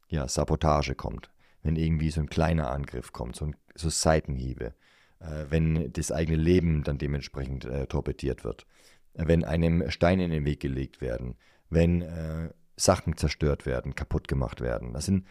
ja, 0.08 0.28
Sabotage 0.28 0.94
kommt. 0.94 1.32
Wenn 1.62 1.74
irgendwie 1.74 2.10
so 2.10 2.20
ein 2.20 2.28
kleiner 2.28 2.70
Angriff 2.70 3.12
kommt, 3.12 3.34
so, 3.34 3.46
ein, 3.46 3.56
so 3.74 3.88
Seitenhiebe. 3.88 4.74
Äh, 5.20 5.46
wenn 5.48 5.92
das 5.92 6.12
eigene 6.12 6.36
Leben 6.36 6.82
dann 6.84 6.98
dementsprechend 6.98 7.64
äh, 7.64 7.86
torpediert 7.86 8.44
wird. 8.44 8.66
wenn 9.14 9.44
einem 9.44 9.90
Steine 9.90 10.24
in 10.26 10.30
den 10.30 10.44
Weg 10.44 10.60
gelegt 10.60 11.00
werden. 11.00 11.36
Wenn 11.70 12.02
äh, 12.02 12.50
Sachen 12.76 13.16
zerstört 13.16 13.64
werden, 13.64 13.94
kaputt 13.94 14.28
gemacht 14.28 14.60
werden. 14.60 14.92
Das 14.92 15.06
sind, 15.06 15.26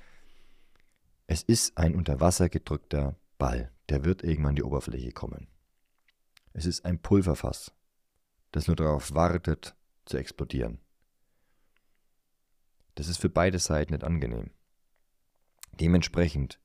es 1.28 1.44
ist 1.44 1.78
ein 1.78 1.94
unter 1.94 2.20
Wasser 2.20 2.50
gedrückter 2.50 3.16
Ball 3.38 3.72
der 3.90 4.04
wird 4.04 4.24
irgendwann 4.24 4.52
an 4.52 4.56
die 4.56 4.64
Oberfläche 4.64 5.12
kommen. 5.12 5.48
Es 6.54 6.66
ist 6.66 6.86
ein 6.86 7.00
Pulverfass, 7.00 7.72
das 8.52 8.68
nur 8.68 8.76
darauf 8.76 9.14
wartet, 9.14 9.76
zu 10.06 10.18
explodieren. 10.18 10.80
Das 12.96 13.08
ist 13.08 13.18
für 13.18 13.30
beide 13.30 13.60
Seiten 13.60 13.94
nicht 13.94 14.04
angenehm. 14.04 14.52
Dementsprechend, 15.74 16.60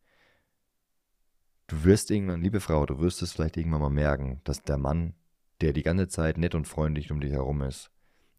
du 1.70 1.84
wirst 1.84 2.10
irgendwann, 2.10 2.42
liebe 2.42 2.60
Frau, 2.60 2.86
du 2.86 2.98
wirst 2.98 3.22
es 3.22 3.32
vielleicht 3.32 3.56
irgendwann 3.56 3.80
mal 3.80 3.90
merken, 3.90 4.40
dass 4.44 4.62
der 4.62 4.78
Mann, 4.78 5.14
der 5.60 5.72
die 5.72 5.82
ganze 5.82 6.08
Zeit 6.08 6.38
nett 6.38 6.54
und 6.54 6.66
freundlich 6.66 7.10
um 7.10 7.20
dich 7.20 7.32
herum 7.32 7.62
ist, 7.62 7.90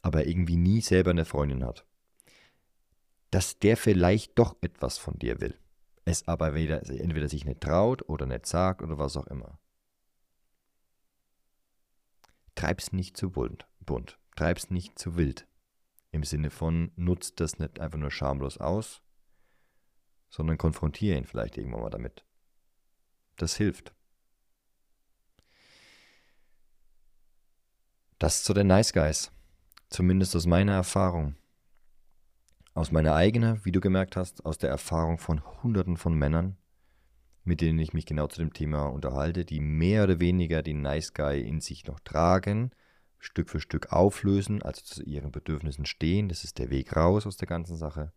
aber 0.02 0.28
irgendwie 0.28 0.58
nie 0.58 0.82
selber 0.82 1.12
eine 1.12 1.26
Freundin 1.26 1.64
hat, 1.64 1.86
dass 3.30 3.60
der 3.60 3.78
vielleicht 3.78 4.38
doch 4.38 4.56
etwas 4.62 4.98
von 4.98 5.18
dir 5.18 5.40
will 5.42 5.58
es 6.06 6.28
aber 6.28 6.54
weder, 6.54 6.88
entweder 6.90 7.28
sich 7.28 7.46
nicht 7.46 7.62
traut 7.62 8.08
oder 8.08 8.26
nicht 8.26 8.46
sagt 8.46 8.82
oder 8.82 8.98
was 8.98 9.18
auch 9.18 9.28
immer. 9.28 9.60
Treib's 12.56 12.92
nicht 12.92 13.18
zu 13.18 13.32
bunt, 13.32 13.68
bunt. 13.80 14.20
treib's 14.36 14.70
nicht 14.70 14.98
zu 15.00 15.16
wild. 15.16 15.48
Im 16.12 16.24
Sinne 16.24 16.50
von, 16.50 16.92
nutzt 16.96 17.40
das 17.40 17.60
nicht 17.60 17.80
einfach 17.80 17.98
nur 17.98 18.12
schamlos 18.12 18.58
aus, 18.58 19.02
sondern 20.30 20.58
konfrontiere 20.58 21.18
ihn 21.18 21.26
vielleicht 21.26 21.58
irgendwann 21.58 21.82
mal 21.82 21.90
damit. 21.90 22.26
Das 23.42 23.56
hilft. 23.56 23.94
Das 28.20 28.44
zu 28.44 28.54
den 28.54 28.68
Nice 28.68 28.94
Guys. 28.94 29.32
Zumindest 29.90 30.36
aus 30.36 30.46
meiner 30.46 30.74
Erfahrung 30.74 31.36
aus 32.74 32.92
meiner 32.92 33.16
eigenen, 33.16 33.64
wie 33.66 33.72
du 33.72 33.82
gemerkt 33.82 34.16
hast, 34.16 34.46
aus 34.46 34.58
der 34.58 34.70
Erfahrung 34.70 35.18
von 35.18 35.42
Hunderten 35.62 35.98
von 35.98 36.14
Männern, 36.14 36.58
mit 37.44 37.62
denen 37.62 37.80
ich 37.80 37.94
mich 37.94 38.06
genau 38.06 38.28
zu 38.28 38.40
dem 38.40 38.54
Thema 38.54 38.86
unterhalte, 38.86 39.44
die 39.44 39.60
mehr 39.60 40.04
oder 40.04 40.20
weniger 40.20 40.62
den 40.62 40.82
Nice 40.82 41.14
Guy 41.14 41.42
in 41.42 41.60
sich 41.60 41.86
noch 41.86 42.00
tragen, 42.00 42.72
Stück 43.20 43.50
für 43.50 43.60
Stück 43.60 43.92
auflösen, 43.92 44.62
also 44.62 44.82
zu 44.84 45.04
ihren 45.04 45.32
Bedürfnissen 45.32 45.86
stehen. 45.86 46.30
Das 46.30 46.44
ist 46.44 46.60
der 46.60 46.70
Weg 46.70 46.96
raus 46.96 47.28
aus 47.28 47.38
der 47.38 47.48
ganzen 47.48 47.76
Sache. 47.76 48.14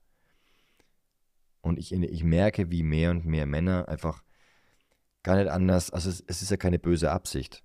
Und 1.60 1.78
ich, 1.78 1.92
ich 1.92 2.24
merke, 2.24 2.70
wie 2.70 2.82
mehr 2.82 3.10
und 3.10 3.24
mehr 3.24 3.46
Männer 3.46 3.88
einfach 3.88 4.22
gar 5.24 5.36
nicht 5.36 5.48
anders, 5.48 5.90
also 5.90 6.08
es, 6.08 6.22
es 6.26 6.42
ist 6.42 6.50
ja 6.50 6.56
keine 6.56 6.78
böse 6.78 7.10
Absicht. 7.10 7.64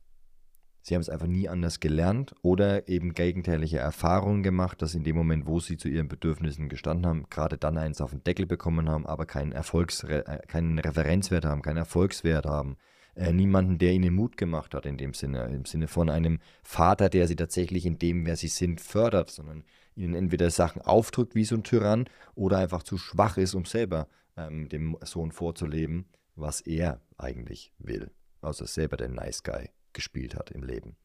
Sie 0.81 0.95
haben 0.95 1.01
es 1.01 1.09
einfach 1.09 1.27
nie 1.27 1.47
anders 1.49 1.79
gelernt 1.81 2.33
oder 2.41 2.87
eben 2.87 3.13
gegenteilige 3.13 3.77
Erfahrungen 3.77 4.43
gemacht, 4.43 4.81
dass 4.81 4.95
in 4.95 5.03
dem 5.03 5.15
Moment, 5.15 5.45
wo 5.45 5.59
sie 5.59 5.77
zu 5.77 5.89
ihren 5.89 6.07
Bedürfnissen 6.07 6.69
gestanden 6.69 7.05
haben, 7.05 7.25
gerade 7.29 7.57
dann 7.57 7.77
eins 7.77 8.01
auf 8.01 8.11
den 8.11 8.23
Deckel 8.23 8.47
bekommen 8.47 8.89
haben, 8.89 9.05
aber 9.05 9.25
keinen, 9.25 9.51
Erfolgs 9.51 10.03
äh, 10.03 10.39
keinen 10.47 10.79
Referenzwert 10.79 11.45
haben, 11.45 11.61
keinen 11.61 11.77
Erfolgswert 11.77 12.45
haben. 12.45 12.77
Äh, 13.13 13.33
niemanden, 13.33 13.77
der 13.77 13.91
ihnen 13.91 14.15
Mut 14.15 14.37
gemacht 14.37 14.73
hat 14.73 14.85
in 14.85 14.97
dem 14.97 15.13
Sinne, 15.13 15.45
im 15.47 15.65
Sinne 15.65 15.87
von 15.87 16.09
einem 16.09 16.39
Vater, 16.63 17.09
der 17.09 17.27
sie 17.27 17.35
tatsächlich 17.35 17.85
in 17.85 17.99
dem, 17.99 18.25
wer 18.25 18.37
sie 18.37 18.47
sind, 18.47 18.79
fördert, 18.79 19.29
sondern 19.29 19.65
ihnen 19.95 20.15
entweder 20.15 20.49
Sachen 20.49 20.81
aufdrückt 20.81 21.35
wie 21.35 21.43
so 21.43 21.55
ein 21.55 21.63
Tyrann 21.63 22.05
oder 22.35 22.57
einfach 22.57 22.83
zu 22.83 22.97
schwach 22.97 23.37
ist, 23.37 23.53
um 23.53 23.65
selber 23.65 24.07
ähm, 24.37 24.69
dem 24.69 24.97
Sohn 25.03 25.33
vorzuleben, 25.33 26.05
was 26.39 26.61
er 26.61 27.01
eigentlich 27.17 27.73
will. 27.77 28.11
Also 28.41 28.65
selber 28.65 28.97
der 28.97 29.09
Nice 29.09 29.43
Guy 29.43 29.69
gespielt 29.93 30.35
hat 30.35 30.51
im 30.51 30.63
Leben. 30.63 30.95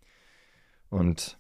Und 0.89 1.39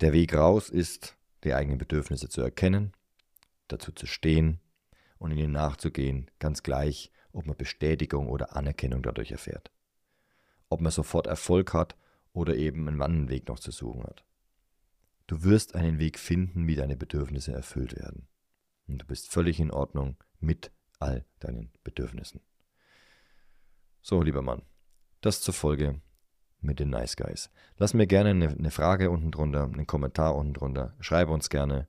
der 0.00 0.12
Weg 0.12 0.34
raus 0.34 0.68
ist, 0.68 1.16
die 1.44 1.54
eigenen 1.54 1.78
Bedürfnisse 1.78 2.28
zu 2.28 2.42
erkennen, 2.42 2.92
dazu 3.68 3.92
zu 3.92 4.06
stehen 4.06 4.60
und 5.18 5.32
ihnen 5.32 5.52
nachzugehen, 5.52 6.30
ganz 6.38 6.62
gleich, 6.62 7.10
ob 7.32 7.46
man 7.46 7.56
Bestätigung 7.56 8.28
oder 8.28 8.56
Anerkennung 8.56 9.02
dadurch 9.02 9.32
erfährt. 9.32 9.70
Ob 10.68 10.80
man 10.80 10.92
sofort 10.92 11.26
Erfolg 11.26 11.72
hat 11.72 11.96
oder 12.32 12.56
eben 12.56 12.88
einen 12.88 13.00
anderen 13.00 13.28
Weg 13.28 13.48
noch 13.48 13.58
zu 13.58 13.70
suchen 13.70 14.04
hat. 14.04 14.24
Du 15.26 15.42
wirst 15.42 15.74
einen 15.74 15.98
Weg 15.98 16.18
finden, 16.18 16.66
wie 16.66 16.76
deine 16.76 16.96
Bedürfnisse 16.96 17.52
erfüllt 17.52 17.96
werden. 17.96 18.28
Und 18.86 18.98
du 18.98 19.06
bist 19.06 19.28
völlig 19.28 19.58
in 19.58 19.70
Ordnung 19.70 20.16
mit 20.38 20.70
all 20.98 21.24
deinen 21.40 21.72
Bedürfnissen. 21.84 22.40
So, 24.02 24.22
lieber 24.22 24.42
Mann, 24.42 24.62
das 25.20 25.40
zur 25.40 25.54
Folge 25.54 26.00
mit 26.60 26.80
den 26.80 26.90
Nice 26.90 27.16
Guys. 27.16 27.50
Lass 27.76 27.94
mir 27.94 28.06
gerne 28.06 28.30
eine, 28.30 28.48
eine 28.48 28.70
Frage 28.70 29.10
unten 29.10 29.30
drunter, 29.30 29.64
einen 29.64 29.86
Kommentar 29.86 30.34
unten 30.36 30.54
drunter. 30.54 30.94
Schreibe 31.00 31.32
uns 31.32 31.50
gerne, 31.50 31.88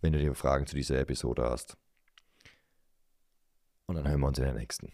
wenn 0.00 0.12
du 0.12 0.18
dir 0.18 0.34
Fragen 0.34 0.66
zu 0.66 0.76
dieser 0.76 0.98
Episode 0.98 1.44
hast. 1.44 1.76
Und 3.86 3.96
dann 3.96 4.08
hören 4.08 4.20
wir 4.20 4.28
uns 4.28 4.38
in 4.38 4.44
der 4.44 4.54
nächsten. 4.54 4.92